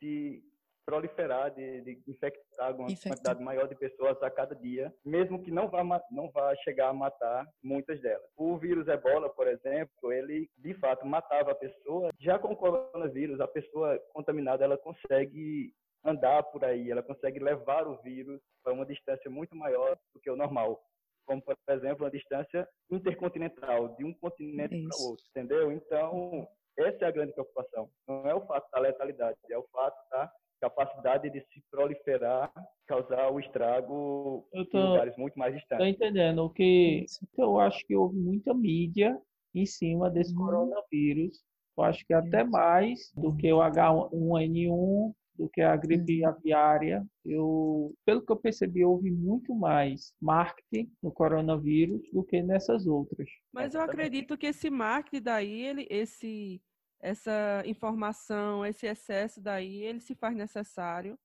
de 0.01 0.43
proliferar, 0.85 1.51
de, 1.55 1.81
de 1.83 2.03
infectar 2.09 2.75
uma 2.75 2.91
Infecta. 2.91 3.11
quantidade 3.11 3.43
maior 3.43 3.69
de 3.69 3.75
pessoas 3.75 4.21
a 4.23 4.31
cada 4.31 4.55
dia, 4.55 4.93
mesmo 5.05 5.43
que 5.43 5.51
não 5.51 5.69
vá, 5.69 5.83
não 6.11 6.31
vá 6.31 6.55
chegar 6.57 6.89
a 6.89 6.93
matar 6.93 7.47
muitas 7.63 8.01
delas. 8.01 8.29
O 8.37 8.57
vírus 8.59 8.89
ebola, 8.89 9.29
por 9.31 9.47
exemplo, 9.47 10.13
ele 10.13 10.49
de 10.59 10.75
fato 10.75 11.07
matava 11.07 11.53
a 11.53 11.55
pessoa. 11.55 12.11
Já 12.21 12.39
com 12.39 12.53
o 12.53 12.57
coronavírus, 12.57 13.41
a 13.41 13.49
pessoa 13.49 13.99
contaminada 14.13 14.65
ela 14.65 14.79
consegue 14.79 15.73
andar 16.05 16.43
por 16.45 16.65
aí, 16.65 16.91
ela 16.91 17.03
consegue 17.03 17.39
levar 17.39 17.87
o 17.87 18.01
vírus 18.03 18.41
para 18.63 18.73
uma 18.73 18.85
distância 18.85 19.31
muito 19.31 19.55
maior 19.55 19.97
do 20.13 20.21
que 20.21 20.31
o 20.31 20.37
normal 20.37 20.83
como 21.25 21.41
por 21.41 21.57
exemplo 21.71 22.05
a 22.05 22.11
distância 22.11 22.69
intercontinental 22.91 23.95
de 23.95 24.05
um 24.05 24.13
continente 24.15 24.77
para 24.89 24.99
o 24.99 25.11
outro, 25.11 25.25
entendeu? 25.31 25.71
Então 25.71 26.49
essa 26.79 27.05
é 27.05 27.09
a 27.09 27.13
grande 27.13 27.33
preocupação. 27.33 27.91
Não 28.09 28.27
é 28.29 28.35
o 28.35 28.47
fato 28.47 28.69
da 28.71 28.81
letalidade, 28.81 29.37
é 29.51 29.59
o 29.59 29.67
fato 29.73 29.97
da 30.11 30.33
capacidade 30.63 31.29
de 31.29 31.41
se 31.41 31.61
proliferar, 31.69 32.53
causar 32.87 33.33
o 33.33 33.41
estrago 33.41 34.47
eu 34.53 34.65
tô, 34.67 34.79
em 34.79 34.89
lugares 34.91 35.17
muito 35.17 35.37
mais 35.37 35.53
distantes. 35.53 35.85
Estou 35.85 36.07
entendendo. 36.07 36.45
O 36.45 36.51
que 36.51 37.05
eu 37.37 37.59
acho 37.59 37.85
que 37.85 37.97
houve 37.97 38.17
muita 38.17 38.55
mídia 38.55 39.19
em 39.53 39.67
cima 39.67 40.09
desse 40.09 40.33
uhum. 40.33 40.45
coronavírus. 40.45 41.43
Eu 41.77 41.85
acho 41.85 42.07
que 42.07 42.15
até 42.15 42.45
mais 42.45 43.13
do 43.17 43.37
que 43.37 43.53
o 43.53 43.59
H1N1, 43.59 45.13
do 45.37 45.49
que 45.49 45.63
a 45.63 45.75
gripe 45.75 46.23
uhum. 46.23 46.29
aviária. 46.29 47.05
Eu, 47.25 47.95
pelo 48.05 48.25
que 48.25 48.31
eu 48.31 48.37
percebi, 48.37 48.85
houve 48.85 49.11
muito 49.11 49.55
mais 49.55 50.15
marketing 50.21 50.93
no 51.03 51.11
coronavírus 51.11 52.03
do 52.13 52.23
que 52.23 52.41
nessas 52.41 52.87
outras. 52.87 53.29
Mas 53.53 53.75
eu 53.75 53.81
acredito 53.81 54.39
que 54.39 54.47
esse 54.47 54.71
marketing 54.71 55.23
daí, 55.23 55.63
ele, 55.63 55.87
esse 55.91 56.61
essa 57.03 57.63
informação, 57.67 58.65
esse 58.65 58.87
excesso 58.87 59.41
daí, 59.41 59.83
ele 59.83 60.01
se 60.01 60.15
faz 60.15 60.37
necessário, 60.37 61.19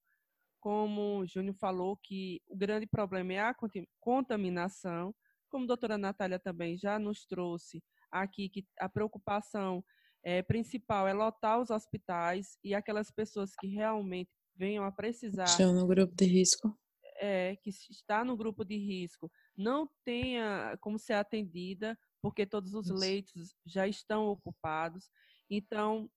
como 0.60 1.20
o 1.20 1.28
Júnior 1.28 1.56
falou, 1.56 1.96
que 1.96 2.42
o 2.48 2.58
grande 2.58 2.88
problema 2.88 3.34
é 3.34 3.40
a 3.40 3.56
contaminação, 4.00 5.14
como 5.50 5.66
a 5.66 5.68
doutora 5.68 5.98
Natália 5.98 6.40
também 6.40 6.76
já 6.76 6.98
nos 6.98 7.26
trouxe 7.26 7.82
aqui, 8.12 8.50
que 8.50 8.66
a 8.80 8.90
preocupação 8.90 9.86
é, 10.24 10.42
principal 10.42 11.08
é 11.08 11.14
lotar 11.14 11.62
os 11.62 11.70
hospitais 11.70 12.58
e 12.64 12.74
aquelas 12.74 13.12
pessoas 13.12 13.52
que 13.60 13.68
realmente 13.68 14.32
venham 14.56 14.84
a 14.84 14.92
precisar. 14.92 15.46
Estão 15.46 15.74
no 15.74 15.86
grupo 15.86 16.14
de 16.16 16.26
risco. 16.26 16.76
É, 17.20 17.56
que 17.56 17.70
está 17.70 18.24
no 18.24 18.38
grupo 18.38 18.64
de 18.64 18.78
risco, 18.78 19.32
não 19.56 19.90
tenha 20.06 20.78
como 20.80 21.00
ser 21.00 21.14
atendida, 21.14 21.98
porque 22.22 22.46
todos 22.46 22.76
os 22.76 22.92
leitos 22.92 23.56
já 23.66 23.88
estão 23.88 24.28
ocupados. 24.28 25.10
Então, 25.50 26.10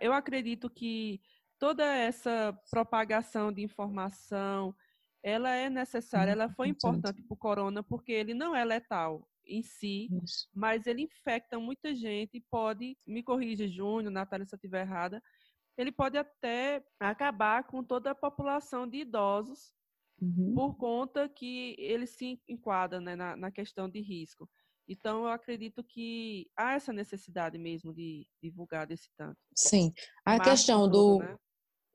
eu 0.00 0.12
acredito 0.12 0.68
que 0.68 1.20
toda 1.58 1.84
essa 1.84 2.58
propagação 2.70 3.52
de 3.52 3.62
informação, 3.62 4.74
ela 5.22 5.50
é 5.50 5.70
necessária, 5.70 6.32
ela 6.32 6.48
foi 6.50 6.68
importante 6.68 7.22
para 7.22 7.34
o 7.34 7.38
corona, 7.38 7.82
porque 7.82 8.12
ele 8.12 8.34
não 8.34 8.54
é 8.54 8.64
letal 8.64 9.28
em 9.44 9.62
si, 9.62 10.08
Isso. 10.22 10.48
mas 10.54 10.86
ele 10.86 11.02
infecta 11.02 11.58
muita 11.58 11.94
gente 11.94 12.36
e 12.36 12.44
pode, 12.50 12.96
me 13.06 13.22
corrija, 13.22 13.68
Júnior, 13.68 14.12
Natália, 14.12 14.44
se 14.44 14.54
eu 14.54 14.56
estiver 14.56 14.82
errada, 14.82 15.22
ele 15.78 15.92
pode 15.92 16.16
até 16.16 16.84
acabar 16.98 17.64
com 17.64 17.82
toda 17.84 18.10
a 18.10 18.14
população 18.14 18.88
de 18.88 18.98
idosos, 18.98 19.72
uhum. 20.20 20.54
por 20.54 20.76
conta 20.76 21.28
que 21.28 21.76
ele 21.78 22.06
se 22.06 22.40
enquadra 22.48 23.00
né, 23.00 23.14
na, 23.14 23.36
na 23.36 23.50
questão 23.50 23.88
de 23.88 24.00
risco. 24.00 24.48
Então, 24.88 25.24
eu 25.24 25.28
acredito 25.28 25.82
que 25.82 26.48
há 26.56 26.74
essa 26.74 26.92
necessidade 26.92 27.58
mesmo 27.58 27.92
de 27.92 28.26
divulgar 28.42 28.86
desse 28.86 29.08
tanto. 29.16 29.36
Sim. 29.54 29.92
A 30.24 30.38
questão 30.38 30.88
do. 30.88 31.18
Né? 31.18 31.36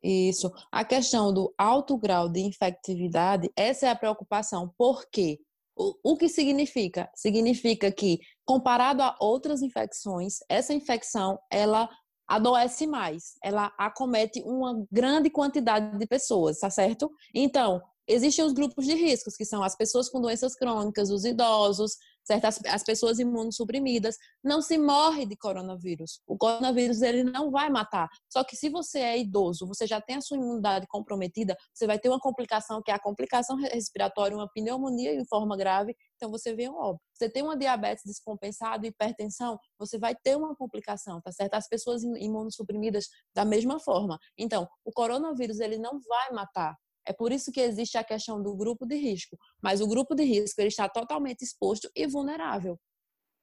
Isso. 0.03 0.51
A 0.71 0.83
questão 0.83 1.33
do 1.33 1.53
alto 1.57 1.97
grau 1.97 2.27
de 2.27 2.41
infectividade, 2.41 3.49
essa 3.55 3.87
é 3.87 3.89
a 3.89 3.95
preocupação. 3.95 4.73
Por 4.77 5.05
quê? 5.09 5.39
O, 5.75 6.13
o 6.13 6.17
que 6.17 6.27
significa? 6.27 7.09
Significa 7.15 7.91
que, 7.91 8.19
comparado 8.45 9.01
a 9.03 9.15
outras 9.19 9.61
infecções, 9.61 10.39
essa 10.49 10.73
infecção, 10.73 11.39
ela 11.51 11.89
adoece 12.27 12.87
mais, 12.87 13.35
ela 13.43 13.73
acomete 13.77 14.41
uma 14.43 14.85
grande 14.89 15.29
quantidade 15.29 15.97
de 15.97 16.07
pessoas, 16.07 16.59
tá 16.59 16.69
certo? 16.69 17.11
Então, 17.35 17.81
existem 18.07 18.45
os 18.45 18.53
grupos 18.53 18.85
de 18.85 18.93
riscos, 18.95 19.35
que 19.35 19.45
são 19.45 19.61
as 19.61 19.75
pessoas 19.75 20.09
com 20.09 20.21
doenças 20.21 20.55
crônicas, 20.55 21.09
os 21.09 21.25
idosos, 21.25 21.97
certas 22.23 22.59
as 22.67 22.83
pessoas 22.83 23.19
imunossuprimidas, 23.19 24.15
não 24.43 24.61
se 24.61 24.77
morre 24.77 25.25
de 25.25 25.35
coronavírus. 25.35 26.19
O 26.27 26.37
coronavírus 26.37 27.01
ele 27.01 27.23
não 27.23 27.51
vai 27.51 27.69
matar. 27.69 28.07
Só 28.31 28.43
que 28.43 28.55
se 28.55 28.69
você 28.69 28.99
é 28.99 29.19
idoso, 29.19 29.67
você 29.67 29.87
já 29.87 29.99
tem 30.01 30.17
a 30.17 30.21
sua 30.21 30.37
imunidade 30.37 30.85
comprometida, 30.87 31.55
você 31.73 31.87
vai 31.87 31.99
ter 31.99 32.09
uma 32.09 32.19
complicação 32.19 32.81
que 32.81 32.91
é 32.91 32.93
a 32.93 32.99
complicação 32.99 33.55
respiratória, 33.55 34.35
uma 34.35 34.49
pneumonia 34.53 35.13
em 35.13 35.25
forma 35.25 35.57
grave, 35.57 35.95
então 36.15 36.29
você 36.29 36.53
vê 36.53 36.69
um 36.69 36.75
óbito. 36.75 37.03
Você 37.13 37.29
tem 37.29 37.43
uma 37.43 37.57
diabetes 37.57 38.03
descompensada, 38.05 38.85
hipertensão, 38.87 39.59
você 39.77 39.97
vai 39.97 40.15
ter 40.15 40.35
uma 40.35 40.55
complicação, 40.55 41.21
tá 41.21 41.31
certo? 41.31 41.53
As 41.55 41.67
pessoas 41.67 42.03
imunossuprimidas 42.03 43.07
da 43.35 43.45
mesma 43.45 43.79
forma. 43.79 44.17
Então, 44.37 44.67
o 44.85 44.91
coronavírus 44.91 45.59
ele 45.59 45.77
não 45.77 45.99
vai 45.99 46.31
matar, 46.31 46.75
é 47.07 47.13
por 47.13 47.31
isso 47.31 47.51
que 47.51 47.59
existe 47.59 47.97
a 47.97 48.03
questão 48.03 48.41
do 48.41 48.55
grupo 48.55 48.85
de 48.85 48.95
risco. 48.95 49.37
Mas 49.61 49.81
o 49.81 49.87
grupo 49.87 50.15
de 50.15 50.23
risco 50.23 50.61
ele 50.61 50.67
está 50.67 50.87
totalmente 50.87 51.41
exposto 51.43 51.89
e 51.95 52.07
vulnerável. 52.07 52.79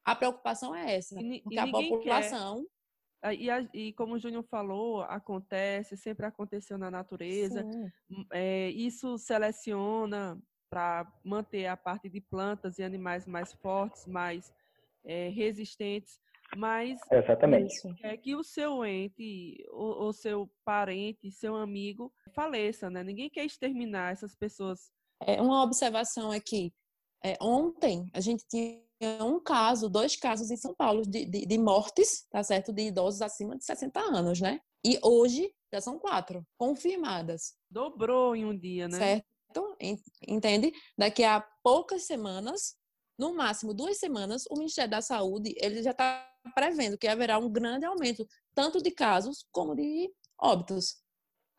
A 0.04 0.14
preocupação 0.14 0.74
é 0.74 0.96
essa, 0.96 1.20
e, 1.20 1.42
porque 1.42 1.56
e 1.56 1.59
a 1.59 1.66
população 1.66 2.64
quer. 3.22 3.34
E, 3.34 3.48
e, 3.74 3.92
como 3.94 4.14
o 4.14 4.18
Júnior 4.18 4.44
falou, 4.44 5.02
acontece, 5.02 5.96
sempre 5.96 6.24
aconteceu 6.24 6.78
na 6.78 6.90
natureza. 6.90 7.64
Hum, 8.09 8.24
é, 8.32 8.70
isso 8.70 9.18
seleciona 9.18 10.40
para 10.70 11.11
manter 11.24 11.66
a 11.66 11.76
parte 11.76 12.09
de 12.09 12.20
plantas 12.20 12.78
e 12.78 12.82
animais 12.82 13.26
mais 13.26 13.52
fortes, 13.54 14.06
mais 14.06 14.52
é, 15.04 15.28
resistentes. 15.30 16.20
Mas 16.57 16.99
Exatamente. 17.11 17.74
é 18.03 18.16
que 18.16 18.34
o 18.34 18.42
seu 18.42 18.84
ente, 18.84 19.64
o, 19.70 20.07
o, 20.07 20.12
seu 20.12 20.51
parente, 20.64 21.30
seu 21.30 21.55
amigo 21.55 22.12
faleça, 22.34 22.88
né? 22.88 23.03
Ninguém 23.03 23.28
quer 23.28 23.44
exterminar 23.44 24.12
essas 24.12 24.34
pessoas. 24.34 24.90
É 25.20 25.40
uma 25.42 25.62
observação 25.62 26.30
aqui. 26.30 26.72
É, 27.24 27.36
ontem 27.40 28.09
a 28.14 28.20
gente 28.20 28.44
tinha 28.49 28.80
um 29.24 29.40
caso, 29.40 29.88
dois 29.88 30.16
casos 30.16 30.51
em 30.51 30.57
São 30.57 30.74
Paulo 30.74 31.03
de, 31.03 31.24
de, 31.24 31.46
de, 31.46 31.59
mortes, 31.59 32.26
tá 32.30 32.42
certo? 32.42 32.72
De 32.72 32.82
idosos 32.82 33.20
acima 33.20 33.57
de 33.57 33.64
60 33.64 34.01
anos, 34.01 34.40
né? 34.40 34.61
E 34.84 34.99
hoje 35.03 35.53
já 35.72 35.80
são 35.80 35.99
quatro 35.99 36.46
confirmadas. 36.57 37.55
Dobrou 37.70 38.34
em 38.34 38.44
um 38.44 38.57
dia, 38.57 38.88
né? 38.88 38.96
Certo? 38.96 39.76
Entende? 40.26 40.72
Daqui 40.96 41.24
a 41.24 41.44
poucas 41.62 42.05
semanas, 42.05 42.76
no 43.18 43.34
máximo 43.34 43.74
duas 43.74 43.99
semanas, 43.99 44.44
o 44.51 44.57
Ministério 44.57 44.90
da 44.90 45.03
Saúde 45.03 45.55
ele 45.59 45.82
já 45.82 45.90
está 45.90 46.27
prevendo 46.55 46.99
que 46.99 47.09
haverá 47.09 47.39
um 47.39 47.51
grande 47.51 47.84
aumento, 47.84 48.26
tanto 48.55 48.82
de 48.82 48.91
casos 48.91 49.47
como 49.51 49.74
de 49.74 50.11
óbitos. 50.41 51.03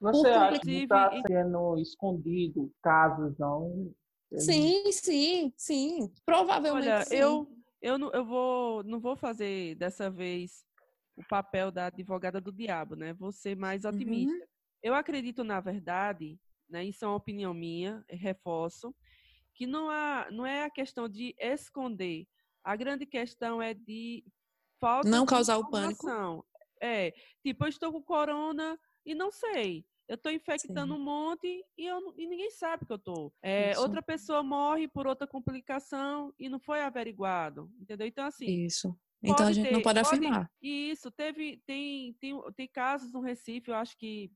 Você 0.02 0.30
acha 0.30 0.60
que 0.62 0.72
está 0.72 1.12
sendo 1.28 1.78
escondido 1.80 2.72
casos 2.82 3.38
não 3.38 3.94
Sim, 4.38 4.92
sim, 4.92 5.54
sim. 5.58 6.14
Provavelmente 6.26 6.88
Olha, 6.88 7.04
sim. 7.06 7.16
eu, 7.16 7.48
eu, 7.82 7.98
não, 7.98 8.12
eu 8.12 8.26
vou, 8.26 8.84
não 8.84 9.00
vou 9.00 9.16
fazer 9.16 9.76
dessa 9.76 10.10
vez 10.10 10.64
o 11.16 11.24
papel 11.28 11.72
da 11.72 11.88
advogada 11.88 12.40
do 12.40 12.52
diabo, 12.52 12.96
né? 12.96 13.14
Vou 13.14 13.32
ser 13.32 13.58
mais 13.58 13.84
Uhum. 13.84 13.92
otimista. 13.92 14.48
Eu 14.82 14.94
acredito, 14.94 15.44
na 15.44 15.60
verdade, 15.60 16.40
né, 16.70 16.86
isso 16.86 17.04
é 17.04 17.08
uma 17.08 17.18
opinião 17.18 17.54
minha, 17.54 18.04
reforço, 18.10 18.96
que 19.54 19.66
não, 19.66 19.90
há, 19.90 20.30
não 20.32 20.46
é 20.46 20.64
a 20.64 20.70
questão 20.70 21.10
de 21.10 21.36
esconder. 21.38 22.26
A 22.64 22.76
grande 22.76 23.06
questão 23.06 23.62
é 23.62 23.74
de 23.74 24.24
falta 24.80 25.10
Não 25.10 25.26
causar 25.26 25.58
o 25.58 25.70
pânico. 25.70 26.08
É, 26.82 27.14
tipo, 27.44 27.66
eu 27.66 27.70
estou 27.70 27.92
com 27.92 28.02
corona 28.02 28.80
e 29.06 29.14
não 29.14 29.32
sei. 29.32 29.86
Eu 30.08 30.16
estou 30.16 30.32
infectando 30.32 30.96
Sim. 30.96 31.00
um 31.00 31.04
monte 31.04 31.64
e, 31.78 31.86
eu, 31.86 32.02
não- 32.02 32.14
e 32.18 32.26
ninguém 32.26 32.50
sabe 32.50 32.86
que 32.86 32.92
eu 32.92 32.96
estou. 32.98 33.32
É, 33.44 33.78
outra 33.78 34.02
pessoa 34.02 34.42
morre 34.42 34.88
por 34.88 35.06
outra 35.06 35.28
complicação 35.28 36.34
e 36.40 36.50
não 36.50 36.60
foi 36.60 36.82
averiguado, 36.82 37.70
entendeu? 37.80 38.08
Então, 38.08 38.26
assim, 38.26 38.66
Isso. 38.66 38.98
Então 39.22 39.46
a 39.46 39.52
gente 39.52 39.70
não 39.70 39.80
ter- 39.80 39.84
pode 39.84 40.02
pode- 40.02 40.16
afirmar. 40.26 40.50
e 40.62 40.90
isso, 40.92 41.12
teve, 41.12 41.62
tem, 41.68 42.14
tem, 42.14 42.42
tem 42.56 42.68
casos 42.70 43.12
no 43.12 43.20
Recife, 43.20 43.70
eu 43.70 43.76
acho 43.76 43.96
que, 43.98 44.32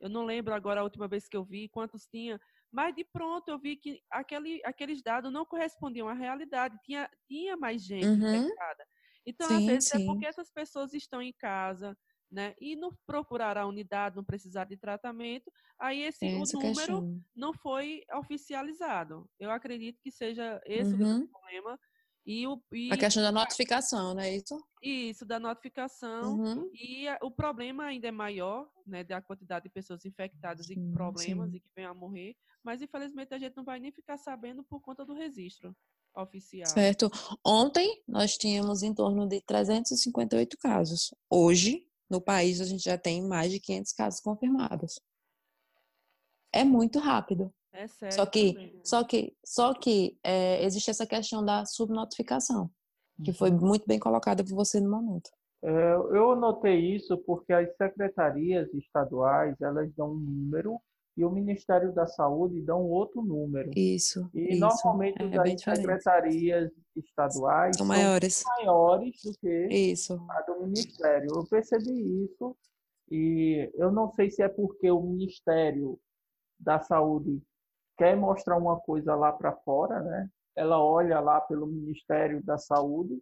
eu 0.00 0.08
não 0.08 0.24
lembro 0.24 0.54
agora 0.54 0.80
a 0.80 0.84
última 0.84 1.06
vez 1.06 1.28
que 1.28 1.36
eu 1.36 1.44
vi, 1.44 1.68
quantos 1.68 2.06
tinha, 2.06 2.40
mas 2.70 2.94
de 2.96 3.04
pronto 3.04 3.48
eu 3.50 3.58
vi 3.58 3.76
que 3.76 4.02
aquele, 4.10 4.60
aqueles 4.64 5.02
dados 5.02 5.30
não 5.30 5.44
correspondiam 5.44 6.08
à 6.08 6.14
realidade, 6.14 6.78
tinha, 6.82 7.08
tinha 7.28 7.56
mais 7.58 7.82
gente 7.84 8.06
Uhum. 8.06 8.34
infectada. 8.34 8.86
Então, 9.26 9.52
às 9.52 9.64
Sim, 9.64 9.66
vezes, 9.66 9.88
é 9.92 9.98
sim. 9.98 10.00
porque 10.00 10.26
essas 10.26 10.50
pessoas 10.50 10.92
estão 10.94 11.22
em 11.22 11.32
casa, 11.32 11.96
né, 12.30 12.54
e 12.60 12.76
não 12.76 12.90
procuraram 13.06 13.62
a 13.62 13.66
unidade, 13.66 14.16
não 14.16 14.24
precisar 14.24 14.64
de 14.64 14.76
tratamento, 14.76 15.50
aí 15.78 16.00
esse, 16.02 16.20
Tem 16.20 16.34
o 16.34 16.46
número 16.46 17.04
questão. 17.04 17.22
não 17.34 17.52
foi 17.54 18.02
oficializado. 18.14 19.30
Eu 19.38 19.50
acredito 19.50 20.00
que 20.02 20.10
seja 20.10 20.60
esse 20.66 20.94
o 20.94 20.98
grande 20.98 21.20
Uhum. 21.20 21.28
problema. 21.30 21.78
E, 22.26 22.46
o, 22.46 22.62
e 22.72 22.90
A 22.90 22.96
questão 22.96 23.22
da 23.24 23.32
notificação, 23.32 24.14
não 24.14 24.22
é 24.22 24.36
isso? 24.36 24.54
isso, 24.80 25.24
da 25.24 25.38
notificação. 25.38 26.40
Uhum. 26.40 26.72
E 26.72 27.06
a- 27.08 27.18
o 27.22 27.30
problema 27.30 27.84
ainda 27.84 28.08
é 28.08 28.10
maior, 28.10 28.70
né, 28.86 29.04
da 29.04 29.20
quantidade 29.22 29.64
de 29.64 29.70
pessoas 29.70 30.04
infectadas 30.04 30.70
e 30.70 30.76
Sim, 30.76 30.82
problemas 30.90 31.52
sim. 31.52 31.54
e 31.54 31.60
que 31.60 31.68
vêm 31.76 31.84
a 31.84 31.94
morrer, 31.94 32.34
mas 32.64 32.82
infelizmente 32.82 33.34
a 33.34 33.38
gente 33.38 33.56
não 33.56 33.64
vai 33.64 33.78
nem 33.78 33.92
ficar 33.92 34.16
sabendo 34.18 34.64
por 34.64 34.80
conta 34.80 35.04
do 35.04 35.14
registro 35.14 35.76
oficial. 36.16 36.66
Certo. 36.66 37.10
Ontem 37.44 38.02
nós 38.06 38.36
tínhamos 38.36 38.82
em 38.82 38.94
torno 38.94 39.26
de 39.26 39.40
358 39.42 40.56
casos. 40.58 41.14
Hoje, 41.30 41.86
no 42.10 42.20
país, 42.20 42.60
a 42.60 42.64
gente 42.64 42.84
já 42.84 42.98
tem 42.98 43.22
mais 43.26 43.50
de 43.50 43.58
500 43.60 43.92
casos 43.92 44.20
confirmados. 44.20 45.00
É 46.52 46.64
muito 46.64 46.98
rápido. 46.98 47.52
É 47.72 47.86
sério. 47.88 48.14
Só 48.14 48.26
que, 48.26 48.52
também. 48.52 48.80
só 48.84 49.04
que, 49.04 49.36
só 49.44 49.74
que 49.74 50.18
é, 50.22 50.62
existe 50.64 50.90
essa 50.90 51.06
questão 51.06 51.42
da 51.44 51.64
subnotificação, 51.64 52.70
que 53.24 53.32
foi 53.32 53.50
Uhum. 53.50 53.60
muito 53.66 53.86
bem 53.86 53.98
colocada 53.98 54.44
por 54.44 54.54
você 54.54 54.78
no 54.78 54.90
momento. 54.90 55.30
É, 55.64 55.94
eu 55.94 56.36
notei 56.36 56.94
isso 56.94 57.16
porque 57.18 57.52
as 57.52 57.74
secretarias 57.76 58.68
estaduais 58.74 59.58
elas 59.60 59.90
dão 59.94 60.10
um 60.10 60.18
número 60.18 60.78
e 61.16 61.24
o 61.24 61.30
Ministério 61.30 61.92
da 61.92 62.06
Saúde 62.06 62.62
dá 62.62 62.74
um 62.76 62.88
outro 62.90 63.22
número. 63.22 63.70
Isso, 63.76 64.30
E 64.32 64.52
isso. 64.54 64.60
normalmente 64.60 65.16
é 65.20 65.24
as 65.24 65.30
diferente. 65.54 65.60
secretarias 65.64 66.70
estaduais 66.96 67.76
São 67.76 67.86
são 67.86 67.94
maiores. 67.94 68.42
maiores 68.58 69.20
do 69.22 69.32
que 69.38 69.66
Isso. 69.70 70.18
a 70.30 70.40
do 70.42 70.60
Ministério. 70.62 71.28
Eu 71.34 71.46
percebi 71.46 72.24
isso 72.24 72.56
e 73.10 73.70
eu 73.74 73.92
não 73.92 74.10
sei 74.12 74.30
se 74.30 74.42
é 74.42 74.48
porque 74.48 74.90
o 74.90 75.02
Ministério 75.02 75.98
da 76.58 76.80
Saúde 76.80 77.42
quer 77.98 78.16
mostrar 78.16 78.56
uma 78.56 78.80
coisa 78.80 79.14
lá 79.14 79.32
para 79.32 79.52
fora, 79.52 80.00
né? 80.00 80.28
Ela 80.56 80.82
olha 80.82 81.20
lá 81.20 81.40
pelo 81.40 81.66
Ministério 81.66 82.42
da 82.42 82.56
Saúde, 82.58 83.20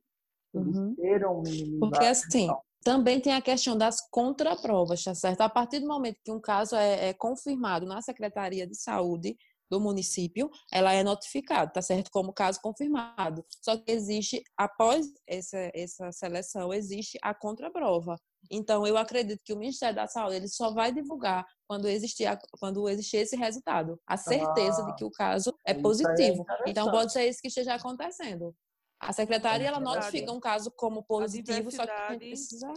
eles 0.55 0.77
Uhum. 0.77 0.95
minimizar. 1.43 1.79
Porque 1.81 2.05
assim, 2.05 2.49
também 2.83 3.21
tem 3.21 3.33
a 3.35 3.43
questão 3.43 3.77
das 3.77 4.01
contraprovas, 4.11 5.03
tá 5.05 5.15
certo? 5.15 5.41
A 5.43 5.49
partir 5.49 5.81
do 5.81 5.87
momento 5.87 6.19
que 6.25 6.33
um 6.33 6.41
caso 6.41 6.75
é, 6.77 7.09
é 7.11 7.15
confirmado 7.15 7.87
na 7.87 8.01
Secretaria 8.03 8.67
de 8.67 8.75
Saúde 8.77 9.37
do 9.71 9.81
município, 9.81 10.51
ela 10.73 10.93
é 10.93 11.05
notificada, 11.05 11.71
tá 11.71 11.81
certo? 11.81 12.11
Como 12.11 12.33
caso 12.33 12.61
confirmado. 12.61 13.45
Só 13.63 13.77
que 13.77 13.93
existe, 13.93 14.43
após 14.57 15.07
essa, 15.29 15.71
essa 15.75 16.11
seleção, 16.11 16.73
existe 16.75 17.17
a 17.23 17.33
contraprova. 17.33 18.17
Então, 18.51 18.85
eu 18.87 18.97
acredito 18.97 19.43
que 19.45 19.53
o 19.53 19.59
Ministério 19.59 19.95
da 19.95 20.09
Saúde 20.09 20.37
ele 20.37 20.49
só 20.49 20.73
vai 20.73 20.91
divulgar 20.93 21.47
quando 21.69 21.87
existir, 21.87 22.27
a- 22.27 22.39
quando 22.59 22.89
existir 22.89 23.19
esse 23.19 23.37
resultado. 23.37 24.01
A 24.07 24.17
certeza 24.17 24.83
de 24.85 24.93
que 24.97 25.05
o 25.05 25.11
caso 25.11 25.55
é 25.65 25.71
é 25.71 25.75
positivo. 25.75 26.45
então, 26.67 26.87
interessante. 26.87 26.91
pode 26.91 27.13
ser 27.13 27.29
isso 27.29 27.41
que 27.41 27.49
esteja 27.49 27.75
acontecendo. 27.75 28.53
A 29.01 29.13
secretaria, 29.13 29.69
ela 29.69 29.81
notifica 29.81 30.31
um 30.31 30.39
caso 30.41 30.71
como 30.71 31.03
positivo, 31.03 31.71
só 31.71 31.87
que 31.87 32.17
precisa... 32.19 32.73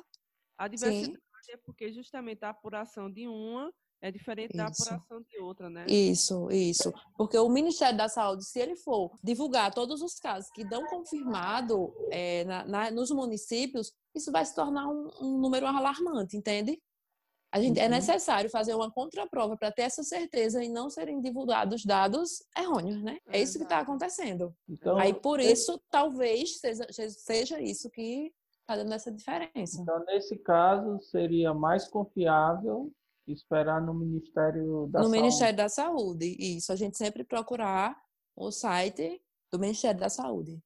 A 0.57 0.67
diversidade 0.67 1.17
é 1.49 1.57
porque 1.57 1.91
justamente 1.91 2.43
a 2.45 2.49
apuração 2.51 3.11
de 3.11 3.27
uma 3.27 3.71
é 4.01 4.11
diferente 4.11 4.55
da 4.55 4.65
Isso. 4.69 4.83
apuração 4.83 5.21
de 5.21 5.39
outra, 5.39 5.69
né? 5.69 5.85
Isso, 5.87 6.49
isso. 6.51 6.93
Porque 7.17 7.37
o 7.37 7.49
Ministério 7.49 7.97
da 7.97 8.07
Saúde, 8.07 8.45
se 8.45 8.59
ele 8.59 8.75
for 8.75 9.11
divulgar 9.23 9.73
todos 9.73 10.01
os 10.01 10.15
casos 10.15 10.49
que 10.51 10.63
dão 10.63 10.85
confirmado 10.85 11.93
é, 12.11 12.43
na- 12.45 12.65
na- 12.65 12.91
nos 12.91 13.11
municípios, 13.11 13.91
isso 14.15 14.31
vai 14.31 14.45
se 14.45 14.53
tornar 14.55 14.87
um, 14.87 15.09
um 15.21 15.37
número 15.39 15.65
alarmante, 15.67 16.37
entende? 16.37 16.81
A 17.53 17.61
gente, 17.61 17.79
É 17.79 17.83
Uhum. 17.83 17.89
necessário 17.91 18.49
fazer 18.49 18.73
uma 18.73 18.89
contraprova 18.89 19.55
para 19.55 19.71
ter 19.71 19.83
essa 19.83 20.01
certeza 20.01 20.63
e 20.63 20.69
não 20.69 20.89
serem 20.89 21.21
divulgados 21.21 21.85
dados 21.85 22.43
errôneos, 22.57 23.03
né? 23.03 23.19
É 23.27 23.39
isso 23.39 23.59
que 23.59 23.63
está 23.63 23.77
acontecendo. 23.77 24.55
Então, 24.67 24.97
Aí, 24.97 25.13
por 25.13 25.39
esse- 25.39 25.51
isso, 25.69 25.79
talvez 25.91 26.59
seja, 26.59 26.87
seja 27.11 27.61
isso 27.61 27.91
que 27.91 28.33
está 28.61 28.75
dando 28.75 28.91
essa 28.93 29.11
diferença. 29.11 29.79
Então, 29.79 30.03
nesse 30.05 30.35
caso, 30.37 30.99
seria 31.11 31.53
mais 31.53 31.87
confiável 31.87 32.91
esperar 33.27 33.79
no 33.79 33.93
Ministério 33.93 34.87
da 34.91 34.99
no 35.01 35.05
Saúde. 35.05 35.19
Ministério 35.21 35.55
da 35.57 35.69
Saúde. 35.69 36.35
Isso, 36.39 36.71
a 36.73 36.75
gente 36.75 36.97
sempre 36.97 37.23
procurar 37.23 37.95
o 38.35 38.49
site 38.49 39.21
do 39.51 39.59
Ministério 39.59 39.99
da 39.99 40.09
Saúde. 40.09 40.59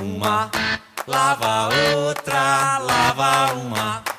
Uma 0.00 0.50
lava 1.06 1.46
a 1.46 1.68
outra, 2.08 2.78
lava 2.80 3.54
uma. 3.54 4.15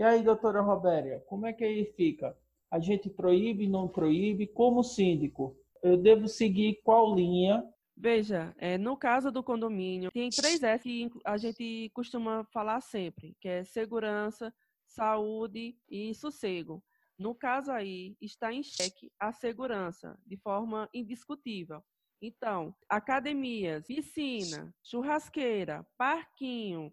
E 0.00 0.02
aí, 0.02 0.22
doutora 0.22 0.62
Robéria, 0.62 1.22
como 1.26 1.44
é 1.44 1.52
que 1.52 1.62
aí 1.62 1.84
fica? 1.84 2.34
A 2.70 2.78
gente 2.78 3.10
proíbe, 3.10 3.68
não 3.68 3.86
proíbe? 3.86 4.46
Como 4.46 4.82
síndico, 4.82 5.54
eu 5.82 5.98
devo 5.98 6.26
seguir 6.26 6.80
qual 6.82 7.14
linha? 7.14 7.62
Veja, 7.94 8.54
é, 8.56 8.78
no 8.78 8.96
caso 8.96 9.30
do 9.30 9.42
condomínio, 9.42 10.10
tem 10.10 10.30
três 10.30 10.62
S 10.62 10.82
que 10.82 11.10
a 11.22 11.36
gente 11.36 11.90
costuma 11.92 12.46
falar 12.50 12.80
sempre, 12.80 13.36
que 13.38 13.46
é 13.46 13.62
segurança, 13.62 14.50
saúde 14.86 15.76
e 15.86 16.14
sossego. 16.14 16.82
No 17.18 17.34
caso 17.34 17.70
aí, 17.70 18.16
está 18.22 18.54
em 18.54 18.62
xeque 18.62 19.12
a 19.20 19.32
segurança, 19.32 20.18
de 20.26 20.38
forma 20.38 20.88
indiscutível. 20.94 21.84
Então, 22.22 22.74
academias, 22.88 23.86
piscina, 23.86 24.74
churrasqueira, 24.82 25.86
parquinho, 25.98 26.90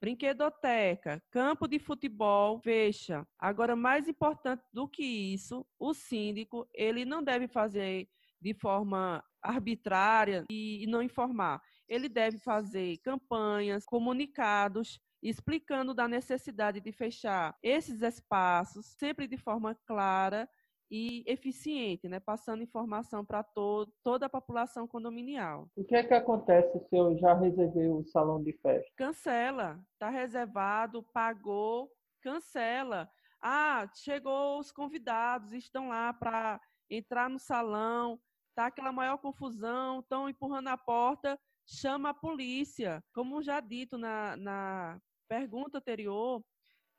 brinquedoteca, 0.00 1.22
campo 1.30 1.68
de 1.68 1.78
futebol, 1.78 2.60
fecha. 2.62 3.26
Agora, 3.38 3.76
mais 3.76 4.08
importante 4.08 4.62
do 4.72 4.88
que 4.88 5.04
isso, 5.04 5.66
o 5.78 5.92
síndico, 5.92 6.68
ele 6.74 7.04
não 7.04 7.22
deve 7.22 7.46
fazer 7.46 8.08
de 8.40 8.54
forma 8.54 9.22
arbitrária 9.42 10.44
e, 10.50 10.86
não 10.88 11.02
informar. 11.02 11.60
Ele 11.86 12.08
deve 12.08 12.38
fazer 12.38 12.96
campanhas, 12.98 13.84
comunicados, 13.84 14.98
explicando 15.22 15.92
da 15.92 16.08
necessidade 16.08 16.80
de 16.80 16.92
fechar 16.92 17.54
esses 17.62 18.00
espaços, 18.00 18.86
sempre 18.98 19.26
de 19.26 19.36
forma 19.36 19.74
clara 19.86 20.48
e 20.90 21.22
eficiente, 21.26 22.08
né? 22.08 22.18
passando 22.18 22.62
informação 22.62 23.24
para 23.24 23.44
to 23.44 23.86
toda 24.02 24.26
a 24.26 24.30
população 24.30 24.88
condominial. 24.88 25.70
O 25.76 25.84
que 25.84 25.94
é 25.94 26.02
que 26.02 26.12
acontece 26.12 26.78
se 26.88 26.96
eu 26.96 27.16
já 27.18 27.32
reservei 27.34 27.88
o 27.88 28.04
salão 28.04 28.42
de 28.42 28.52
festa? 28.54 28.90
Cancela, 28.96 29.80
está 29.92 30.10
reservado, 30.10 31.02
pagou, 31.12 31.90
cancela. 32.20 33.08
Ah, 33.40 33.88
chegou 33.94 34.58
os 34.58 34.72
convidados, 34.72 35.52
estão 35.52 35.88
lá 35.88 36.12
para 36.12 36.60
entrar 36.90 37.30
no 37.30 37.38
salão, 37.38 38.20
tá 38.54 38.66
aquela 38.66 38.92
maior 38.92 39.18
confusão, 39.18 40.00
estão 40.00 40.28
empurrando 40.28 40.68
a 40.68 40.76
porta, 40.76 41.38
chama 41.64 42.10
a 42.10 42.14
polícia. 42.14 43.02
Como 43.14 43.42
já 43.42 43.60
dito 43.60 43.96
na, 43.96 44.36
na 44.36 45.00
pergunta 45.28 45.78
anterior, 45.78 46.44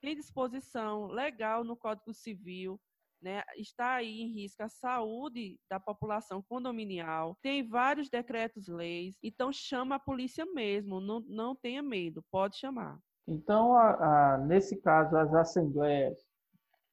tem 0.01 0.15
disposição 0.15 1.07
legal 1.07 1.63
no 1.63 1.75
Código 1.75 2.13
Civil, 2.13 2.79
né? 3.21 3.43
está 3.57 3.95
aí 3.95 4.21
em 4.21 4.33
risco 4.33 4.63
a 4.63 4.69
saúde 4.69 5.59
da 5.69 5.79
população 5.79 6.41
condominial, 6.41 7.37
tem 7.41 7.67
vários 7.67 8.09
decretos-leis, 8.09 9.15
então 9.23 9.51
chama 9.51 9.95
a 9.95 9.99
polícia 9.99 10.45
mesmo, 10.45 10.99
não, 10.99 11.19
não 11.21 11.55
tenha 11.55 11.81
medo, 11.83 12.23
pode 12.31 12.57
chamar. 12.57 12.99
Então, 13.27 13.73
a- 13.75 14.33
a- 14.33 14.37
nesse 14.39 14.81
caso, 14.81 15.15
as 15.15 15.33
assembleias 15.33 16.17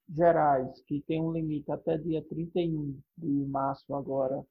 gerais, 0.07 0.81
que 0.83 1.01
tem 1.01 1.21
um 1.21 1.31
limite 1.31 1.71
até 1.71 1.97
dia 1.97 2.23
31 2.27 2.99
de 3.17 3.27
março 3.47 3.93
agora 3.93 4.43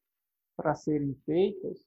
para 0.57 0.75
serem 0.75 1.15
feitas, 1.25 1.79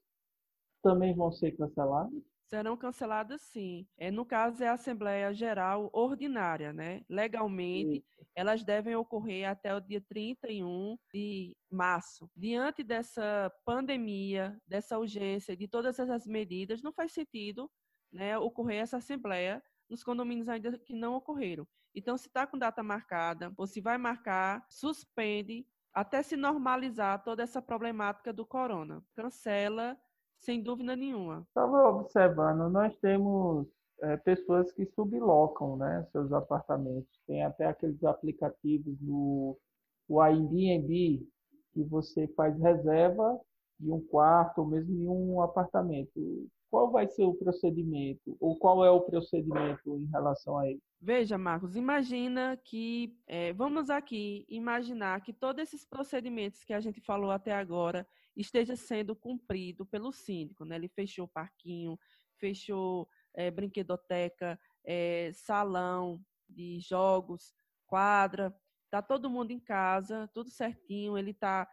também 0.82 1.16
vão 1.16 1.32
ser 1.32 1.52
canceladas? 1.54 2.24
Serão 2.52 2.76
canceladas 2.76 3.42
sim. 3.44 3.88
É, 3.98 4.12
no 4.12 4.26
caso, 4.26 4.62
é 4.62 4.68
a 4.68 4.74
Assembleia 4.74 5.34
Geral 5.34 5.90
Ordinária, 5.94 6.74
né? 6.74 7.02
Legalmente, 7.08 8.04
sim. 8.06 8.26
elas 8.36 8.62
devem 8.62 8.94
ocorrer 8.94 9.50
até 9.50 9.74
o 9.74 9.80
dia 9.80 10.02
31 10.02 10.98
de 11.14 11.56
março. 11.72 12.30
Diante 12.36 12.84
dessa 12.84 13.50
pandemia, 13.64 14.62
dessa 14.68 15.00
urgência, 15.00 15.56
de 15.56 15.66
todas 15.66 15.98
essas 15.98 16.28
medidas, 16.28 16.82
não 16.82 16.92
faz 16.92 17.14
sentido 17.14 17.72
né, 18.12 18.38
ocorrer 18.38 18.82
essa 18.82 18.98
Assembleia 18.98 19.64
nos 19.90 20.04
condomínios 20.04 20.50
ainda 20.50 20.78
que 20.78 20.94
não 20.94 21.16
ocorreram. 21.16 21.66
Então, 21.96 22.18
se 22.18 22.28
está 22.28 22.46
com 22.46 22.58
data 22.58 22.84
marcada, 22.84 23.54
ou 23.56 23.66
se 23.66 23.80
vai 23.80 23.98
marcar, 23.98 24.66
suspende 24.70 25.66
até 25.94 26.22
se 26.22 26.36
normalizar 26.36 27.24
toda 27.24 27.44
essa 27.44 27.62
problemática 27.62 28.34
do 28.34 28.46
corona. 28.46 29.02
Cancela 29.16 29.98
sem 30.42 30.62
dúvida 30.62 30.96
nenhuma. 30.96 31.46
Estava 31.48 31.90
observando, 31.90 32.70
nós 32.70 32.96
temos 32.98 33.68
é, 34.02 34.18
pessoas 34.18 34.72
que 34.72 34.86
sublocam 34.88 35.78
né, 35.78 36.06
seus 36.12 36.32
apartamentos. 36.34 37.20
Tem 37.28 37.44
até 37.44 37.66
aqueles 37.66 38.04
aplicativos 38.04 39.00
no 39.00 39.58
o 40.08 40.20
Airbnb 40.20 41.26
que 41.74 41.84
você 41.84 42.28
faz 42.36 42.60
reserva 42.60 43.40
de 43.80 43.90
um 43.90 44.02
quarto 44.02 44.60
ou 44.60 44.68
mesmo 44.68 44.94
de 44.94 45.08
um 45.08 45.42
apartamento. 45.42 46.12
Qual 46.70 46.92
vai 46.92 47.08
ser 47.08 47.24
o 47.24 47.34
procedimento? 47.34 48.36
Ou 48.40 48.58
qual 48.58 48.84
é 48.84 48.92
o 48.92 49.02
procedimento 49.02 49.98
em 49.98 50.06
relação 50.06 50.58
a 50.58 50.70
isso? 50.70 50.82
Veja, 51.00 51.38
Marcos, 51.38 51.76
imagina 51.76 52.58
que, 52.64 53.16
é, 53.28 53.54
vamos 53.54 53.90
aqui 53.90 54.46
imaginar 54.50 55.22
que 55.22 55.34
todos 55.34 55.64
esses 55.64 55.86
procedimentos 55.86 56.64
que 56.64 56.74
a 56.74 56.80
gente 56.80 57.00
falou 57.02 57.32
até 57.32 57.54
agora, 57.54 58.06
esteja 58.36 58.76
sendo 58.76 59.16
cumprido 59.16 59.86
pelo 59.86 60.12
síndico. 60.12 60.66
Né? 60.66 60.76
Ele 60.76 60.88
fechou 60.88 61.28
parquinho, 61.28 62.00
fechou 62.38 63.08
é, 63.34 63.52
brinquedoteca, 63.52 64.60
é, 64.84 65.32
salão 65.34 66.24
de 66.50 66.80
jogos, 66.80 67.54
quadra. 67.86 68.56
Está 68.86 69.02
todo 69.02 69.30
mundo 69.30 69.52
em 69.52 69.60
casa, 69.60 70.30
tudo 70.34 70.50
certinho. 70.50 71.18
Ele 71.18 71.34
tá, 71.34 71.68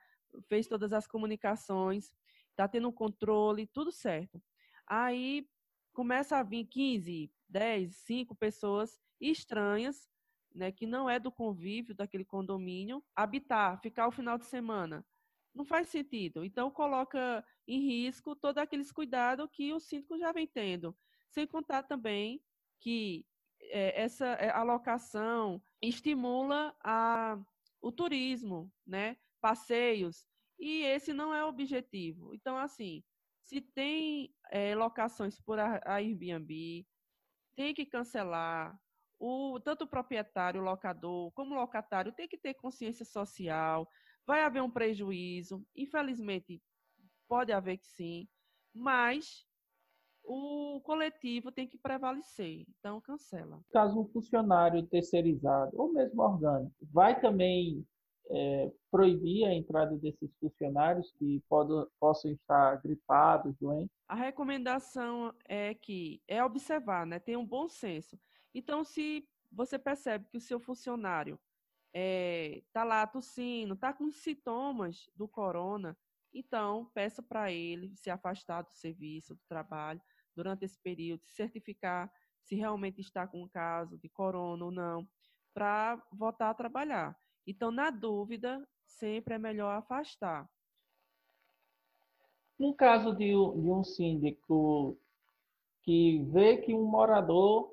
fez 0.49 0.67
todas 0.67 0.93
as 0.93 1.07
comunicações, 1.07 2.13
está 2.51 2.69
tendo 2.69 2.89
um 2.89 2.93
controle, 2.93 3.67
tudo 3.67 3.91
certo. 3.91 4.43
Aí 4.87 5.49
começa 5.93 6.37
a 6.37 6.43
vir 6.43 6.65
15, 6.67 7.33
10, 7.49 7.97
5 7.97 8.35
pessoas 8.37 9.01
estranhas, 9.21 10.09
né, 10.55 10.73
que 10.73 10.87
não 10.87 11.11
é 11.11 11.19
do 11.19 11.31
convívio 11.31 11.95
daquele 11.95 12.25
condomínio, 12.25 13.05
habitar, 13.15 13.81
ficar 13.81 14.07
o 14.07 14.13
final 14.13 14.39
de 14.39 14.47
semana 14.47 15.05
não 15.55 15.65
faz 15.65 15.89
sentido. 15.89 16.45
Então, 16.45 16.71
coloca 16.71 17.45
em 17.67 17.81
risco 17.81 18.37
todos 18.37 18.63
aqueles 18.63 18.93
cuidados 18.93 19.49
que 19.53 19.73
o 19.73 19.81
síndico 19.81 20.19
já 20.19 20.33
vem 20.33 20.47
tendo. 20.47 20.97
Sem 21.31 21.47
contar 21.47 21.83
também 21.83 22.43
que 22.81 23.27
é, 23.61 24.03
essa 24.03 24.27
é, 24.27 24.51
alocação 24.51 25.63
estimula 25.83 26.75
a, 26.83 27.39
o 27.81 27.91
turismo, 27.91 28.73
né? 28.87 29.17
passeios, 29.41 30.27
e 30.59 30.83
esse 30.83 31.13
não 31.13 31.35
é 31.35 31.45
o 31.45 31.49
objetivo. 31.49 32.35
Então, 32.35 32.57
assim, 32.57 33.03
se 33.43 33.61
tem 33.61 34.35
é, 34.51 34.75
locações 34.75 35.41
por 35.41 35.59
Airbnb, 35.59 36.87
tem 37.55 37.75
que 37.75 37.87
cancelar. 37.87 38.79
O, 39.21 39.59
tanto 39.61 39.85
o 39.85 39.89
proprietário, 39.89 40.61
o 40.61 40.65
locador, 40.65 41.33
como 41.33 41.55
o 41.55 41.59
locatário 41.59 42.13
tem 42.13 42.29
que 42.29 42.39
ter 42.39 42.55
consciência 42.55 43.05
social, 43.05 43.89
Vai 44.29 44.43
haver 44.43 44.62
um 44.62 44.70
prejuízo, 44.70 45.64
infelizmente, 45.74 46.61
pode 47.26 47.51
haver 47.51 47.79
que 47.79 47.87
sim, 47.87 48.29
mas 48.74 49.47
o 50.22 50.83
coletivo 50.83 51.51
tem 51.51 51.66
que 51.66 51.79
prevalecer, 51.79 52.66
então 52.68 53.01
cancela. 53.01 53.64
Caso 53.70 53.99
um 53.99 54.05
funcionário 54.05 54.87
terceirizado 54.87 55.70
ou 55.72 55.91
mesmo 55.91 56.20
orgânico, 56.20 56.76
vai 56.93 57.18
também 57.18 57.83
é, 58.31 58.70
proibir 58.91 59.47
a 59.47 59.55
entrada 59.55 59.97
desses 59.97 60.31
funcionários 60.39 61.11
que 61.18 61.43
podem, 61.49 61.87
possam 61.99 62.31
estar 62.31 62.83
gripados, 62.83 63.57
doentes? 63.59 63.97
A 64.07 64.14
recomendação 64.14 65.35
é 65.47 65.72
que 65.72 66.20
é 66.29 66.45
observar, 66.45 67.07
né? 67.07 67.18
Tem 67.18 67.35
um 67.35 67.47
bom 67.47 67.66
senso. 67.66 68.20
Então, 68.55 68.85
se 68.85 69.26
você 69.51 69.79
percebe 69.79 70.26
que 70.29 70.37
o 70.37 70.41
seu 70.43 70.61
funcionário 70.61 71.41
é, 72.01 72.63
tá 72.73 72.85
lá 72.85 73.05
tossindo, 73.09 73.75
tá 73.75 73.93
com 73.93 74.09
sintomas 74.13 75.11
do 75.17 75.27
corona, 75.27 75.99
então 76.33 76.89
peça 76.95 77.21
para 77.21 77.51
ele 77.51 77.93
se 77.97 78.09
afastar 78.09 78.63
do 78.63 78.73
serviço, 78.73 79.35
do 79.35 79.41
trabalho 79.49 80.01
durante 80.33 80.65
esse 80.65 80.79
período, 80.81 81.27
certificar 81.27 82.09
se 82.41 82.55
realmente 82.55 83.01
está 83.01 83.27
com 83.27 83.43
um 83.43 83.49
caso 83.49 83.99
de 83.99 84.09
corona 84.09 84.67
ou 84.67 84.71
não, 84.71 85.09
para 85.53 86.01
voltar 86.13 86.51
a 86.51 86.55
trabalhar. 86.55 87.19
Então, 87.45 87.73
na 87.73 87.91
dúvida, 87.91 88.65
sempre 88.87 89.35
é 89.35 89.39
melhor 89.39 89.77
afastar. 89.77 90.49
No 92.57 92.75
caso 92.75 93.13
de, 93.13 93.27
de 93.27 93.35
um 93.35 93.83
síndico 93.83 94.97
que 95.83 96.23
vê 96.31 96.59
que 96.59 96.73
um 96.73 96.85
morador 96.85 97.73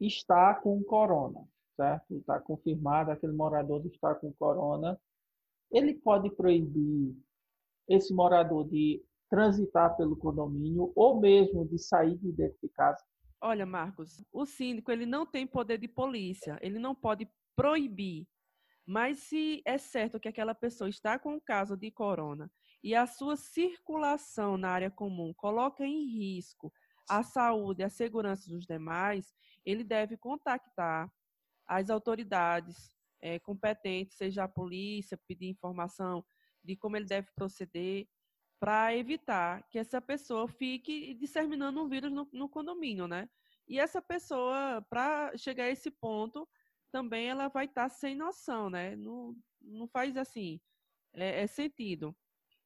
está 0.00 0.54
com 0.54 0.80
corona, 0.84 1.44
certo? 1.78 2.16
Está 2.16 2.40
confirmado, 2.40 3.12
aquele 3.12 3.32
morador 3.32 3.86
está 3.86 4.12
com 4.16 4.32
corona. 4.32 5.00
Ele 5.70 5.94
pode 5.94 6.28
proibir 6.30 7.16
esse 7.88 8.12
morador 8.12 8.68
de 8.68 9.00
transitar 9.30 9.96
pelo 9.96 10.16
condomínio 10.16 10.92
ou 10.96 11.20
mesmo 11.20 11.66
de 11.68 11.78
sair 11.78 12.16
de 12.18 12.32
dentro 12.32 12.58
de 12.62 12.68
casa? 12.70 13.04
Olha, 13.40 13.64
Marcos, 13.64 14.24
o 14.32 14.44
síndico 14.44 14.90
ele 14.90 15.06
não 15.06 15.24
tem 15.24 15.46
poder 15.46 15.78
de 15.78 15.86
polícia, 15.86 16.58
ele 16.60 16.78
não 16.78 16.94
pode 16.94 17.28
proibir. 17.54 18.26
Mas 18.84 19.18
se 19.18 19.62
é 19.64 19.78
certo 19.78 20.18
que 20.18 20.28
aquela 20.28 20.54
pessoa 20.54 20.88
está 20.88 21.18
com 21.18 21.34
um 21.34 21.40
caso 21.40 21.76
de 21.76 21.90
corona 21.90 22.50
e 22.82 22.94
a 22.94 23.06
sua 23.06 23.36
circulação 23.36 24.56
na 24.56 24.70
área 24.70 24.90
comum 24.90 25.32
coloca 25.34 25.84
em 25.84 26.06
risco 26.06 26.72
a 27.08 27.22
saúde 27.22 27.82
e 27.82 27.84
a 27.84 27.90
segurança 27.90 28.50
dos 28.50 28.66
demais, 28.66 29.34
ele 29.64 29.84
deve 29.84 30.16
contactar 30.16 31.10
as 31.68 31.90
autoridades 31.90 32.96
é, 33.20 33.38
competentes, 33.38 34.16
seja 34.16 34.44
a 34.44 34.48
polícia, 34.48 35.20
pedir 35.28 35.46
informação 35.46 36.24
de 36.64 36.76
como 36.76 36.96
ele 36.96 37.06
deve 37.06 37.28
proceder, 37.34 38.08
para 38.58 38.96
evitar 38.96 39.62
que 39.68 39.78
essa 39.78 40.00
pessoa 40.00 40.48
fique 40.48 41.14
disseminando 41.14 41.80
um 41.80 41.88
vírus 41.88 42.10
no, 42.10 42.28
no 42.32 42.48
condomínio, 42.48 43.06
né? 43.06 43.28
E 43.68 43.78
essa 43.78 44.02
pessoa, 44.02 44.84
para 44.88 45.36
chegar 45.36 45.64
a 45.64 45.70
esse 45.70 45.90
ponto, 45.90 46.48
também 46.90 47.28
ela 47.28 47.48
vai 47.48 47.66
estar 47.66 47.84
tá 47.84 47.88
sem 47.88 48.16
noção, 48.16 48.68
né? 48.70 48.96
Não, 48.96 49.36
não 49.60 49.86
faz 49.86 50.16
assim, 50.16 50.60
é, 51.14 51.42
é 51.42 51.46
sentido. 51.46 52.16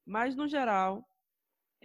Mas, 0.05 0.35
no 0.35 0.47
geral, 0.47 1.05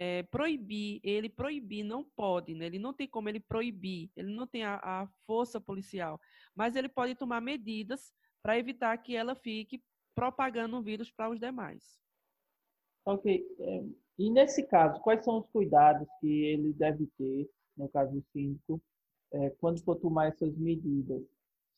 é, 0.01 0.23
proibir, 0.23 1.01
ele 1.03 1.27
proibir 1.27 1.83
não 1.83 2.05
pode, 2.05 2.55
né? 2.55 2.65
ele 2.65 2.79
não 2.79 2.93
tem 2.93 3.05
como 3.05 3.27
ele 3.27 3.41
proibir, 3.41 4.09
ele 4.15 4.33
não 4.33 4.47
tem 4.47 4.63
a, 4.63 4.79
a 4.81 5.07
força 5.27 5.59
policial, 5.59 6.17
mas 6.55 6.77
ele 6.77 6.87
pode 6.87 7.15
tomar 7.15 7.41
medidas 7.41 8.13
para 8.41 8.57
evitar 8.57 8.97
que 8.97 9.13
ela 9.13 9.35
fique 9.35 9.83
propagando 10.15 10.77
o 10.77 10.81
vírus 10.81 11.11
para 11.11 11.29
os 11.29 11.37
demais. 11.37 11.99
Ok. 13.05 13.45
É, 13.59 13.83
e 14.17 14.29
nesse 14.29 14.63
caso, 14.67 15.01
quais 15.01 15.21
são 15.25 15.39
os 15.39 15.49
cuidados 15.49 16.07
que 16.21 16.45
ele 16.45 16.71
deve 16.71 17.05
ter, 17.17 17.49
no 17.75 17.89
caso 17.89 18.13
do 18.13 18.23
síndico, 18.31 18.81
é, 19.33 19.49
quando 19.59 19.83
for 19.83 19.97
tomar 19.97 20.27
essas 20.27 20.55
medidas? 20.57 21.21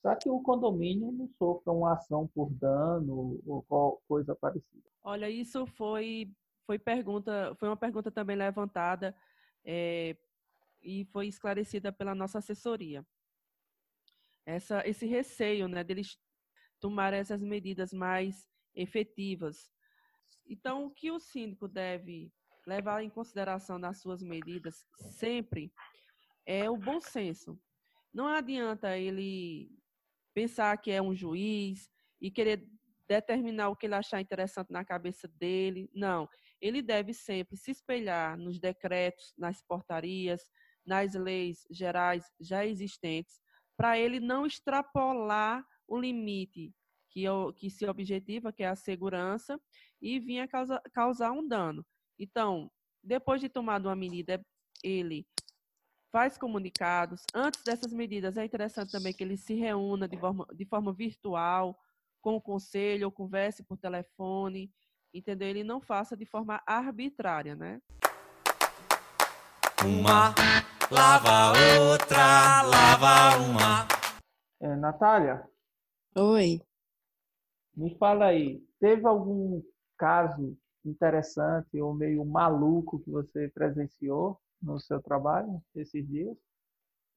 Para 0.03 0.15
que 0.15 0.29
o 0.29 0.41
condomínio 0.41 1.11
não 1.11 1.27
sofra 1.39 1.73
uma 1.73 1.93
ação 1.93 2.27
por 2.35 2.51
dano 2.51 3.39
ou 3.47 4.01
coisa 4.07 4.35
parecida. 4.35 4.83
Olha, 5.03 5.29
isso 5.29 5.65
foi 5.65 6.31
foi 6.65 6.79
pergunta, 6.79 7.55
foi 7.59 7.69
uma 7.69 7.77
pergunta 7.77 8.11
também 8.11 8.35
levantada 8.35 9.15
é, 9.63 10.15
e 10.81 11.05
foi 11.05 11.27
esclarecida 11.27 11.91
pela 11.91 12.15
nossa 12.15 12.39
assessoria. 12.39 13.05
Essa, 14.45 14.87
esse 14.87 15.05
receio, 15.05 15.67
né, 15.67 15.83
deles 15.83 16.17
tomar 16.79 17.13
essas 17.13 17.41
medidas 17.41 17.93
mais 17.93 18.49
efetivas. 18.73 19.71
Então, 20.47 20.85
o 20.85 20.91
que 20.91 21.11
o 21.11 21.19
síndico 21.19 21.67
deve 21.67 22.33
levar 22.65 23.03
em 23.03 23.09
consideração 23.09 23.77
nas 23.77 24.01
suas 24.01 24.21
medidas 24.21 24.85
sempre 24.97 25.71
é 26.45 26.69
o 26.69 26.77
bom 26.77 26.99
senso. 26.99 27.59
Não 28.13 28.27
adianta 28.27 28.97
ele 28.97 29.71
pensar 30.33 30.75
que 30.77 30.91
é 30.91 31.01
um 31.01 31.13
juiz 31.13 31.89
e 32.19 32.31
querer 32.31 32.67
determinar 33.07 33.69
o 33.69 33.75
que 33.75 33.85
ele 33.85 33.95
achar 33.95 34.21
interessante 34.21 34.71
na 34.71 34.83
cabeça 34.83 35.27
dele. 35.27 35.89
Não 35.93 36.27
ele 36.61 36.81
deve 36.81 37.13
sempre 37.13 37.57
se 37.57 37.71
espelhar 37.71 38.37
nos 38.37 38.59
decretos, 38.59 39.33
nas 39.37 39.61
portarias, 39.63 40.45
nas 40.85 41.13
leis 41.13 41.65
gerais 41.69 42.23
já 42.39 42.65
existentes, 42.65 43.39
para 43.75 43.97
ele 43.97 44.19
não 44.19 44.45
extrapolar 44.45 45.65
o 45.87 45.99
limite 45.99 46.73
que, 47.09 47.25
que 47.57 47.69
se 47.69 47.85
objetiva, 47.85 48.53
que 48.53 48.63
é 48.63 48.67
a 48.67 48.75
segurança, 48.75 49.59
e 50.01 50.19
vinha 50.19 50.47
causa, 50.47 50.81
causar 50.93 51.31
um 51.31 51.47
dano. 51.47 51.85
Então, 52.17 52.71
depois 53.03 53.41
de 53.41 53.49
tomar 53.49 53.81
uma 53.81 53.95
medida, 53.95 54.41
ele 54.83 55.27
faz 56.11 56.37
comunicados. 56.37 57.23
Antes 57.33 57.63
dessas 57.63 57.91
medidas, 57.91 58.37
é 58.37 58.45
interessante 58.45 58.91
também 58.91 59.13
que 59.13 59.23
ele 59.23 59.37
se 59.37 59.53
reúna 59.53 60.07
de 60.07 60.17
forma, 60.17 60.45
de 60.53 60.65
forma 60.65 60.93
virtual, 60.93 61.77
com 62.21 62.35
o 62.35 62.41
conselho, 62.41 63.07
ou 63.07 63.11
converse 63.11 63.63
por 63.63 63.77
telefone, 63.77 64.71
entendeu? 65.13 65.47
Ele 65.47 65.63
não 65.63 65.81
faça 65.81 66.15
de 66.15 66.25
forma 66.25 66.61
arbitrária, 66.65 67.55
né? 67.55 67.81
Uma 69.83 70.33
lava 70.91 71.53
outra, 71.79 72.61
lava 72.61 73.37
uma. 73.43 73.87
É, 74.59 74.75
Natália? 74.75 75.47
Oi. 76.15 76.61
Me 77.75 77.97
fala 77.97 78.25
aí, 78.25 78.61
teve 78.79 79.07
algum 79.07 79.61
caso 79.97 80.57
interessante 80.85 81.79
ou 81.79 81.93
meio 81.93 82.25
maluco 82.25 82.99
que 82.99 83.09
você 83.09 83.47
presenciou 83.49 84.39
no 84.61 84.79
seu 84.79 85.01
trabalho 85.01 85.61
esses 85.75 86.07
dias? 86.07 86.37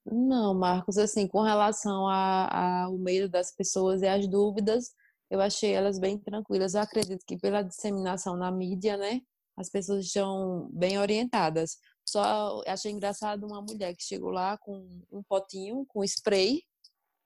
Não, 0.07 0.55
Marcos, 0.55 0.99
assim, 0.99 1.26
com 1.26 1.40
relação 1.40 2.07
ao 2.09 2.97
medo 2.99 3.28
das 3.28 3.51
pessoas 3.51 4.03
e 4.03 4.07
as 4.07 4.28
dúvidas, 4.28 4.95
eu 5.35 5.41
achei 5.41 5.72
elas 5.72 5.99
bem 5.99 6.16
tranquilas. 6.16 6.74
Eu 6.74 6.82
acredito 6.82 7.24
que 7.26 7.37
pela 7.37 7.62
disseminação 7.62 8.37
na 8.37 8.53
mídia, 8.53 8.97
né, 8.97 9.20
as 9.57 9.68
pessoas 9.68 10.07
estão 10.07 10.68
bem 10.72 10.99
orientadas. 10.99 11.76
Só 12.09 12.62
achei 12.66 12.93
engraçado 12.93 13.45
uma 13.45 13.61
mulher 13.61 13.97
que 13.97 14.05
chegou 14.05 14.30
lá 14.30 14.57
com 14.59 15.03
um 15.11 15.22
potinho 15.28 15.85
com 15.89 16.05
spray 16.05 16.62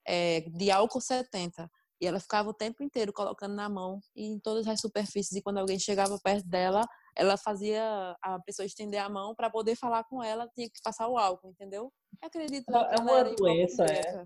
é, 0.07 0.41
de 0.41 0.71
álcool 0.71 1.03
70. 1.03 1.71
E 2.01 2.07
ela 2.07 2.19
ficava 2.19 2.49
o 2.49 2.55
tempo 2.55 2.83
inteiro 2.83 3.13
colocando 3.13 3.55
na 3.55 3.69
mão 3.69 4.01
e 4.17 4.25
em 4.25 4.39
todas 4.39 4.67
as 4.67 4.81
superfícies. 4.81 5.33
E 5.33 5.43
quando 5.43 5.59
alguém 5.59 5.79
chegava 5.79 6.19
perto 6.23 6.49
dela, 6.49 6.87
ela 7.15 7.37
fazia 7.37 8.17
a 8.23 8.39
pessoa 8.41 8.65
estender 8.65 9.01
a 9.01 9.09
mão 9.11 9.35
para 9.35 9.51
poder 9.51 9.77
falar 9.77 10.05
com 10.05 10.23
ela, 10.23 10.49
tinha 10.55 10.69
que 10.69 10.81
passar 10.83 11.09
o 11.09 11.19
álcool, 11.19 11.51
entendeu? 11.51 11.93
acredito 12.23 12.75
é, 12.75 12.95
é 12.95 13.01
uma 13.01 13.25
doença, 13.35 13.85
é. 13.85 14.25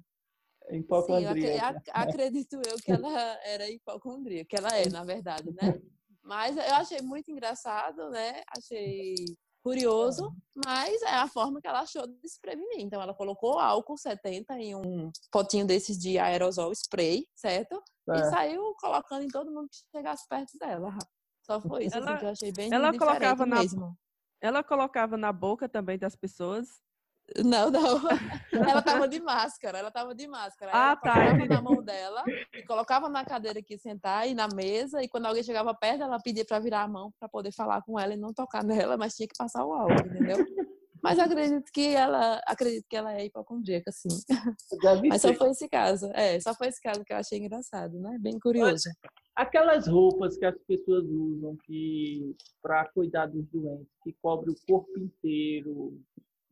Hipocondríaca. 0.71 1.81
Sim, 1.85 1.91
acredito 1.93 2.61
eu 2.67 2.77
que 2.77 2.93
ela 2.93 3.39
era 3.45 3.69
hipocondríaca, 3.69 4.49
que 4.49 4.57
ela 4.57 4.69
é, 4.77 4.89
na 4.89 5.05
verdade, 5.05 5.51
né? 5.53 5.81
Mas 6.23 6.57
eu 6.57 6.75
achei 6.75 7.01
muito 7.03 7.31
engraçado, 7.31 8.09
né? 8.11 8.43
Achei 8.57 9.15
curioso, 9.63 10.35
mas 10.67 11.01
é 11.03 11.15
a 11.15 11.29
forma 11.29 11.61
que 11.61 11.69
ela 11.69 11.81
achou 11.81 12.07
de 12.07 12.29
se 12.29 12.41
prevenir. 12.41 12.81
Então, 12.81 13.01
ela 13.01 13.15
colocou 13.15 13.59
álcool 13.59 13.97
70 13.97 14.59
em 14.59 14.75
um 14.75 15.11
potinho 15.31 15.67
desses 15.67 15.99
de 15.99 16.19
aerosol 16.19 16.73
spray, 16.73 17.27
certo? 17.35 17.83
É. 18.11 18.19
E 18.19 18.31
saiu 18.31 18.75
colocando 18.81 19.23
em 19.23 19.29
todo 19.29 19.53
mundo 19.53 19.69
que 19.69 19.79
chegasse 19.97 20.27
perto 20.29 20.59
dela. 20.59 20.97
Só 21.43 21.61
foi 21.61 21.87
isso 21.87 21.97
assim, 21.97 22.07
ela, 22.07 22.11
assim, 22.13 22.19
que 22.19 22.25
eu 22.25 22.31
achei 22.31 22.53
bem 22.53 22.73
ela 22.73 22.97
colocava 22.97 23.47
na, 23.47 23.61
mesmo. 23.61 23.97
Ela 24.41 24.63
colocava 24.63 25.17
na 25.17 25.33
boca 25.33 25.69
também 25.69 25.99
das 25.99 26.17
pessoas 26.17 26.69
não, 27.45 27.70
não. 27.70 28.01
Ela 28.53 28.83
tava 28.83 29.09
de 29.09 29.20
máscara, 29.20 29.78
ela 29.78 29.91
tava 29.91 30.14
de 30.14 30.26
máscara. 30.28 30.70
Ah, 30.74 30.91
ela 30.91 30.97
tá. 30.97 31.12
Colocava 31.14 31.47
na 31.47 31.62
mão 31.62 31.83
dela 31.83 32.24
e 32.55 32.62
colocava 32.62 33.09
na 33.09 33.24
cadeira 33.24 33.59
aqui 33.59 33.78
sentar 33.78 34.28
e 34.28 34.35
na 34.35 34.49
mesa. 34.55 35.03
E 35.03 35.09
quando 35.09 35.26
alguém 35.26 35.43
chegava 35.43 35.74
perto, 35.74 36.03
ela 36.03 36.20
pedia 36.20 36.45
para 36.45 36.59
virar 36.59 36.83
a 36.83 36.89
mão 36.89 37.12
para 37.18 37.28
poder 37.28 37.53
falar 37.53 37.83
com 37.83 37.99
ela 37.99 38.14
e 38.14 38.16
não 38.16 38.33
tocar 38.33 38.62
nela, 38.64 38.97
mas 38.97 39.14
tinha 39.14 39.26
que 39.26 39.37
passar 39.37 39.64
o 39.64 39.72
álcool, 39.72 40.07
entendeu? 40.07 40.45
Mas 41.03 41.18
acredito 41.18 41.64
que 41.72 41.89
ela, 41.89 42.41
acredito 42.47 42.87
que 42.89 42.95
ela 42.95 43.12
é 43.12 43.24
hipocondríaca, 43.24 43.91
sim. 43.91 44.09
Mas 45.09 45.22
só 45.22 45.35
foi 45.35 45.51
esse 45.51 45.68
caso. 45.68 46.07
É, 46.14 46.39
só 46.39 46.55
foi 46.55 46.68
esse 46.68 46.80
caso 46.80 47.05
que 47.05 47.12
eu 47.12 47.16
achei 47.16 47.39
engraçado, 47.39 47.99
né? 47.99 48.16
Bem 48.20 48.39
curioso. 48.39 48.89
Aquelas 49.35 49.89
roupas 49.89 50.37
que 50.37 50.45
as 50.45 50.57
pessoas 50.68 51.05
usam 51.05 51.57
que 51.64 52.37
para 52.62 52.89
cuidar 52.91 53.26
dos 53.26 53.45
doentes, 53.49 53.89
que 54.05 54.14
cobre 54.22 54.53
o 54.53 54.57
corpo 54.68 54.97
inteiro, 54.97 56.01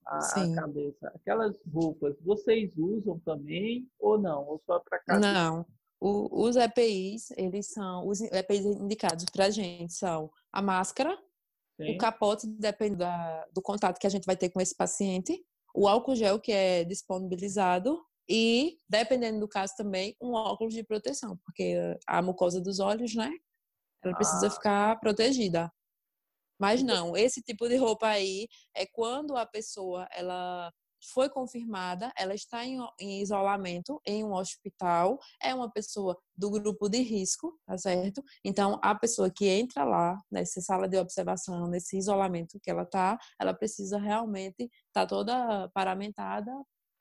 a, 0.06 0.18
a, 0.18 0.54
cabeça. 0.54 1.08
Aquelas 1.14 1.54
roupas, 1.72 2.16
vocês 2.22 2.76
usam 2.76 3.18
também 3.20 3.88
ou 3.98 4.18
não? 4.18 4.46
Ou 4.46 4.62
só 4.66 4.78
para 4.80 4.98
casa? 5.00 5.20
Não. 5.20 5.66
O, 6.00 6.46
os 6.46 6.56
EPIs, 6.56 7.30
eles 7.36 7.68
são, 7.72 8.08
os 8.08 8.20
EPIs 8.20 8.64
indicados 8.64 9.26
para 9.26 9.46
a 9.46 9.50
gente 9.50 9.92
são 9.92 10.30
a 10.50 10.62
máscara, 10.62 11.16
Sim. 11.76 11.94
o 11.94 11.98
capote, 11.98 12.46
depende 12.46 12.96
da, 12.96 13.46
do 13.52 13.60
contato 13.60 13.98
que 13.98 14.06
a 14.06 14.10
gente 14.10 14.24
vai 14.24 14.36
ter 14.36 14.48
com 14.48 14.60
esse 14.60 14.74
paciente, 14.74 15.44
o 15.74 15.86
álcool 15.86 16.16
gel 16.16 16.40
que 16.40 16.52
é 16.52 16.84
disponibilizado 16.84 18.00
e, 18.28 18.78
dependendo 18.88 19.40
do 19.40 19.48
caso 19.48 19.74
também, 19.76 20.16
um 20.20 20.32
óculos 20.32 20.72
de 20.72 20.82
proteção, 20.82 21.38
porque 21.44 21.76
a 22.06 22.22
mucosa 22.22 22.60
dos 22.60 22.80
olhos, 22.80 23.14
né? 23.14 23.30
Ela 24.02 24.14
precisa 24.14 24.46
ah. 24.46 24.50
ficar 24.50 25.00
protegida. 25.00 25.70
Mas 26.60 26.82
não, 26.82 27.16
esse 27.16 27.40
tipo 27.40 27.66
de 27.68 27.76
roupa 27.76 28.06
aí 28.06 28.46
é 28.76 28.84
quando 28.86 29.36
a 29.36 29.46
pessoa 29.46 30.06
ela 30.12 30.70
foi 31.12 31.30
confirmada, 31.30 32.12
ela 32.16 32.34
está 32.34 32.64
em, 32.66 32.78
em, 32.98 33.22
isolamento 33.22 34.00
em 34.04 34.22
um 34.22 34.34
hospital, 34.34 35.18
é 35.42 35.54
uma 35.54 35.70
pessoa 35.70 36.16
do 36.36 36.50
grupo 36.50 36.88
de 36.88 36.98
risco, 36.98 37.58
tá 37.66 37.78
certo? 37.78 38.22
Então, 38.44 38.78
a 38.82 38.94
pessoa 38.94 39.30
que 39.30 39.46
entra 39.48 39.84
lá, 39.84 40.18
nessa 40.30 40.60
sala 40.60 40.86
de 40.86 40.98
observação, 40.98 41.66
nesse 41.66 41.96
isolamento 41.96 42.60
que 42.62 42.70
ela 42.70 42.84
tá, 42.84 43.18
ela 43.40 43.54
precisa 43.54 43.98
realmente 43.98 44.64
estar 44.64 44.70
tá 44.92 45.06
toda 45.06 45.68
paramentada 45.70 46.52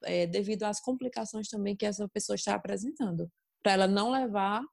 é, 0.03 0.25
devido 0.25 0.63
às 0.63 0.79
complicações 0.79 1.49
também 1.49 1.75
que 1.75 1.85
essa 1.85 2.07
pessoa 2.07 2.35
está 2.35 2.55
apresentando, 2.55 3.29
para 3.61 3.73
ela 3.73 3.87
não 3.87 4.11
levar 4.11 4.63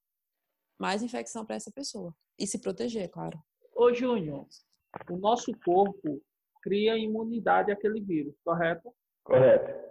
mais 0.78 1.02
infecção 1.02 1.44
para 1.44 1.56
essa 1.56 1.72
pessoa 1.72 2.14
e 2.38 2.46
se 2.46 2.60
proteger, 2.60 3.10
claro. 3.10 3.42
Ô, 3.74 3.92
Júnior, 3.92 4.46
o 5.10 5.16
nosso 5.16 5.52
corpo 5.64 6.20
cria 6.62 6.96
imunidade 6.96 7.70
àquele 7.70 8.00
vírus, 8.00 8.34
correto? 8.44 8.92
Correto. 9.24 9.86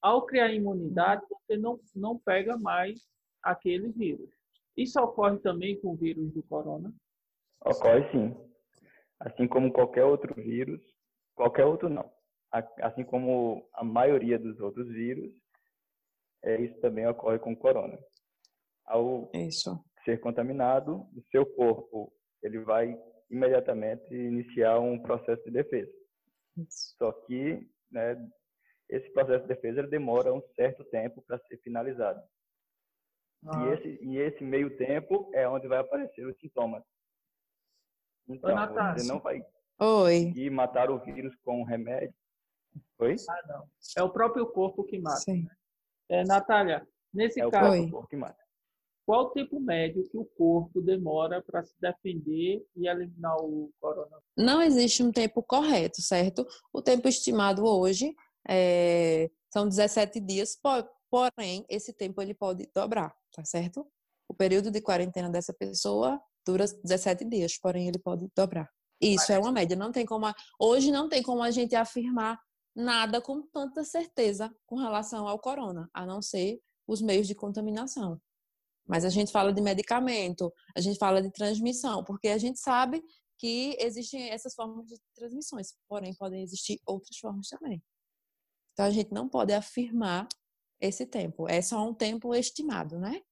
Ao 0.00 0.24
criar 0.26 0.52
imunidade, 0.52 1.22
você 1.28 1.56
não, 1.56 1.80
não 1.94 2.18
pega 2.18 2.56
mais 2.56 3.00
aquele 3.42 3.90
vírus. 3.90 4.30
Isso 4.76 5.00
ocorre 5.00 5.38
também 5.38 5.80
com 5.80 5.92
o 5.92 5.96
vírus 5.96 6.32
do 6.32 6.42
corona? 6.42 6.92
Ocorre 7.64 8.10
sim. 8.10 8.36
Assim 9.20 9.48
como 9.48 9.72
qualquer 9.72 10.04
outro 10.04 10.34
vírus, 10.34 10.82
qualquer 11.34 11.64
outro 11.64 11.88
não. 11.88 12.10
Assim 12.82 13.04
como 13.04 13.68
a 13.72 13.82
maioria 13.82 14.38
dos 14.38 14.60
outros 14.60 14.86
vírus, 14.88 15.32
é, 16.44 16.60
isso 16.60 16.78
também 16.80 17.06
ocorre 17.06 17.38
com 17.38 17.52
o 17.52 17.56
corona. 17.56 17.98
Ao 18.84 19.30
isso. 19.32 19.82
ser 20.04 20.20
contaminado, 20.20 21.08
o 21.16 21.22
seu 21.30 21.46
corpo 21.46 22.12
ele 22.42 22.58
vai 22.60 22.94
imediatamente 23.34 24.14
iniciar 24.14 24.78
um 24.78 24.98
processo 24.98 25.42
de 25.44 25.50
defesa. 25.50 25.92
Isso. 26.56 26.94
Só 26.96 27.12
que, 27.12 27.68
né, 27.90 28.16
esse 28.88 29.10
processo 29.12 29.42
de 29.42 29.48
defesa 29.48 29.80
ele 29.80 29.88
demora 29.88 30.32
um 30.32 30.42
certo 30.54 30.84
tempo 30.84 31.22
para 31.22 31.38
ser 31.40 31.58
finalizado. 31.58 32.22
Ah. 33.46 33.64
E, 33.64 33.72
esse, 33.72 34.04
e 34.04 34.18
esse 34.18 34.44
meio 34.44 34.76
tempo 34.76 35.30
é 35.34 35.48
onde 35.48 35.66
vai 35.66 35.78
aparecer 35.78 36.24
os 36.26 36.38
sintomas. 36.38 36.82
Então, 38.28 38.54
Oi, 38.54 38.94
você 38.94 39.06
não 39.06 39.18
vai 39.18 39.44
Oi. 39.80 40.24
conseguir 40.26 40.50
matar 40.50 40.90
o 40.90 40.98
vírus 40.98 41.34
com 41.42 41.60
um 41.60 41.64
remédio. 41.64 42.14
Oi? 42.98 43.16
Ah, 43.28 43.42
não. 43.48 43.68
É 43.96 44.02
o 44.02 44.10
próprio 44.10 44.46
corpo 44.46 44.84
que 44.84 44.98
mata. 44.98 45.16
Sim. 45.16 45.42
Né? 45.42 45.56
É, 46.08 46.24
Natália, 46.24 46.86
nesse 47.12 47.40
é 47.40 47.50
caso, 47.50 47.56
o 47.56 47.60
próprio 47.60 47.90
corpo 47.90 48.08
que 48.08 48.16
mata 48.16 48.43
qual 49.06 49.26
o 49.26 49.30
tempo 49.30 49.60
médio 49.60 50.08
que 50.08 50.16
o 50.16 50.24
corpo 50.24 50.80
demora 50.80 51.42
para 51.42 51.62
se 51.62 51.74
defender 51.80 52.66
e 52.74 52.88
eliminar 52.88 53.36
o 53.36 53.70
coronavírus? 53.80 54.24
Não 54.36 54.62
existe 54.62 55.02
um 55.02 55.12
tempo 55.12 55.42
correto, 55.42 56.00
certo? 56.00 56.46
O 56.72 56.80
tempo 56.80 57.06
estimado 57.06 57.64
hoje 57.64 58.14
é, 58.48 59.30
são 59.52 59.68
17 59.68 60.20
dias, 60.20 60.58
porém, 61.10 61.64
esse 61.68 61.92
tempo 61.92 62.22
ele 62.22 62.34
pode 62.34 62.68
dobrar, 62.74 63.14
tá 63.32 63.44
certo? 63.44 63.86
O 64.28 64.34
período 64.34 64.70
de 64.70 64.80
quarentena 64.80 65.28
dessa 65.28 65.52
pessoa 65.52 66.20
dura 66.46 66.64
17 66.82 67.24
dias, 67.24 67.58
porém 67.58 67.88
ele 67.88 67.98
pode 67.98 68.28
dobrar. 68.34 68.70
Isso 69.00 69.32
é 69.32 69.38
uma 69.38 69.52
média, 69.52 69.76
não 69.76 69.92
tem 69.92 70.06
como 70.06 70.26
a... 70.26 70.34
hoje 70.58 70.90
não 70.90 71.08
tem 71.08 71.22
como 71.22 71.42
a 71.42 71.50
gente 71.50 71.74
afirmar 71.76 72.40
nada 72.74 73.20
com 73.20 73.42
tanta 73.42 73.84
certeza 73.84 74.54
com 74.66 74.76
relação 74.76 75.28
ao 75.28 75.38
corona, 75.38 75.88
a 75.92 76.06
não 76.06 76.22
ser 76.22 76.58
os 76.86 77.02
meios 77.02 77.26
de 77.26 77.34
contaminação. 77.34 78.20
Mas 78.86 79.04
a 79.04 79.08
gente 79.08 79.32
fala 79.32 79.52
de 79.52 79.62
medicamento, 79.62 80.52
a 80.76 80.80
gente 80.80 80.98
fala 80.98 81.22
de 81.22 81.30
transmissão, 81.30 82.04
porque 82.04 82.28
a 82.28 82.38
gente 82.38 82.58
sabe 82.58 83.02
que 83.38 83.76
existem 83.80 84.30
essas 84.30 84.54
formas 84.54 84.86
de 84.86 84.96
transmissões, 85.14 85.74
porém 85.88 86.14
podem 86.14 86.42
existir 86.42 86.78
outras 86.86 87.16
formas 87.18 87.48
também. 87.48 87.82
Então 88.72 88.86
a 88.86 88.90
gente 88.90 89.12
não 89.12 89.28
pode 89.28 89.52
afirmar 89.52 90.28
esse 90.80 91.06
tempo, 91.06 91.48
é 91.48 91.62
só 91.62 91.86
um 91.88 91.94
tempo 91.94 92.34
estimado, 92.34 92.98
né? 92.98 93.22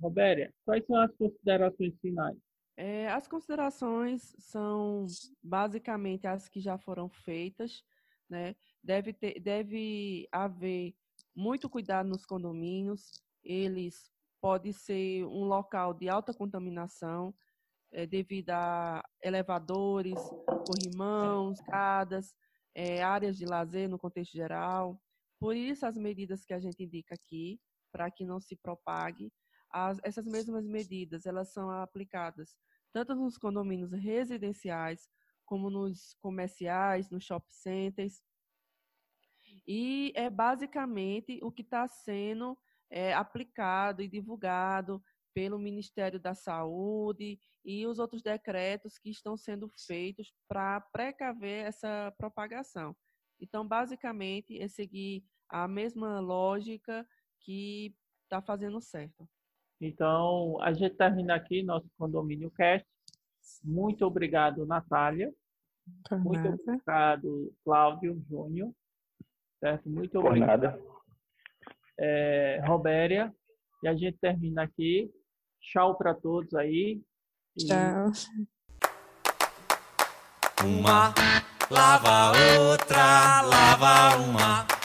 Robéria, 0.00 0.54
quais 0.64 0.86
são 0.86 0.96
as 0.96 1.10
considerações 1.16 1.94
finais? 2.00 2.36
É, 2.76 3.08
as 3.08 3.26
considerações 3.26 4.36
são 4.38 5.04
basicamente 5.42 6.28
as 6.28 6.48
que 6.48 6.60
já 6.60 6.78
foram 6.78 7.08
feitas, 7.08 7.82
né? 8.30 8.54
Deve, 8.82 9.12
ter, 9.12 9.40
deve 9.40 10.28
haver 10.30 10.94
muito 11.34 11.68
cuidado 11.68 12.08
nos 12.08 12.24
condomínios, 12.24 13.20
eles 13.42 14.12
pode 14.40 14.72
ser 14.72 15.24
um 15.24 15.44
local 15.44 15.94
de 15.94 16.08
alta 16.08 16.32
contaminação, 16.32 17.34
é, 17.92 18.06
devido 18.06 18.50
a 18.50 19.02
elevadores, 19.22 20.18
corrimãos, 20.66 21.58
escadas, 21.58 22.34
é, 22.74 23.02
áreas 23.02 23.36
de 23.36 23.46
lazer 23.46 23.88
no 23.88 23.98
contexto 23.98 24.32
geral. 24.32 25.00
Por 25.40 25.56
isso, 25.56 25.86
as 25.86 25.96
medidas 25.96 26.44
que 26.44 26.52
a 26.52 26.58
gente 26.58 26.82
indica 26.82 27.14
aqui, 27.14 27.60
para 27.90 28.10
que 28.10 28.24
não 28.24 28.40
se 28.40 28.56
propague, 28.56 29.32
as, 29.70 29.98
essas 30.02 30.26
mesmas 30.26 30.66
medidas 30.66 31.26
elas 31.26 31.52
são 31.52 31.70
aplicadas 31.70 32.56
tanto 32.92 33.14
nos 33.14 33.36
condomínios 33.36 33.92
residenciais 33.92 35.08
como 35.44 35.70
nos 35.70 36.14
comerciais, 36.20 37.10
nos 37.10 37.24
shopping 37.24 37.50
centers. 37.50 38.22
E 39.66 40.12
é 40.14 40.28
basicamente 40.28 41.38
o 41.42 41.50
que 41.50 41.62
está 41.62 41.86
sendo 41.86 42.58
é, 42.90 43.12
aplicado 43.14 44.02
e 44.02 44.08
divulgado 44.08 45.02
pelo 45.34 45.58
Ministério 45.58 46.18
da 46.18 46.34
Saúde 46.34 47.38
e 47.64 47.86
os 47.86 47.98
outros 47.98 48.22
decretos 48.22 48.98
que 48.98 49.10
estão 49.10 49.36
sendo 49.36 49.70
feitos 49.86 50.32
para 50.48 50.80
precaver 50.92 51.66
essa 51.66 52.12
propagação. 52.18 52.96
Então, 53.40 53.66
basicamente, 53.66 54.60
é 54.60 54.66
seguir 54.66 55.22
a 55.48 55.68
mesma 55.68 56.18
lógica 56.20 57.06
que 57.40 57.94
está 58.24 58.42
fazendo 58.42 58.80
certo. 58.80 59.28
Então, 59.80 60.60
a 60.60 60.72
gente 60.72 60.96
termina 60.96 61.36
aqui 61.36 61.62
nosso 61.62 61.88
condomínio 61.96 62.50
cast. 62.50 62.86
Muito 63.62 64.04
obrigado, 64.04 64.66
Natália. 64.66 65.32
Muito 66.12 66.48
obrigado, 66.48 67.54
Cláudio 67.64 68.20
Júnior. 68.28 68.72
Certo? 69.60 69.88
Muito 69.88 70.20
Por 70.20 70.26
obrigado, 70.26 70.62
nada. 70.62 70.97
É, 71.98 72.60
Robéria. 72.66 73.32
E 73.82 73.88
a 73.88 73.94
gente 73.94 74.18
termina 74.20 74.62
aqui. 74.62 75.10
Tchau 75.60 75.96
para 75.96 76.14
todos 76.14 76.54
aí. 76.54 77.00
E 77.56 77.66
Tchau. 77.66 78.12
Uma 80.64 81.14
lava 81.70 82.32
outra, 82.58 83.42
lava 83.42 84.16
uma. 84.16 84.77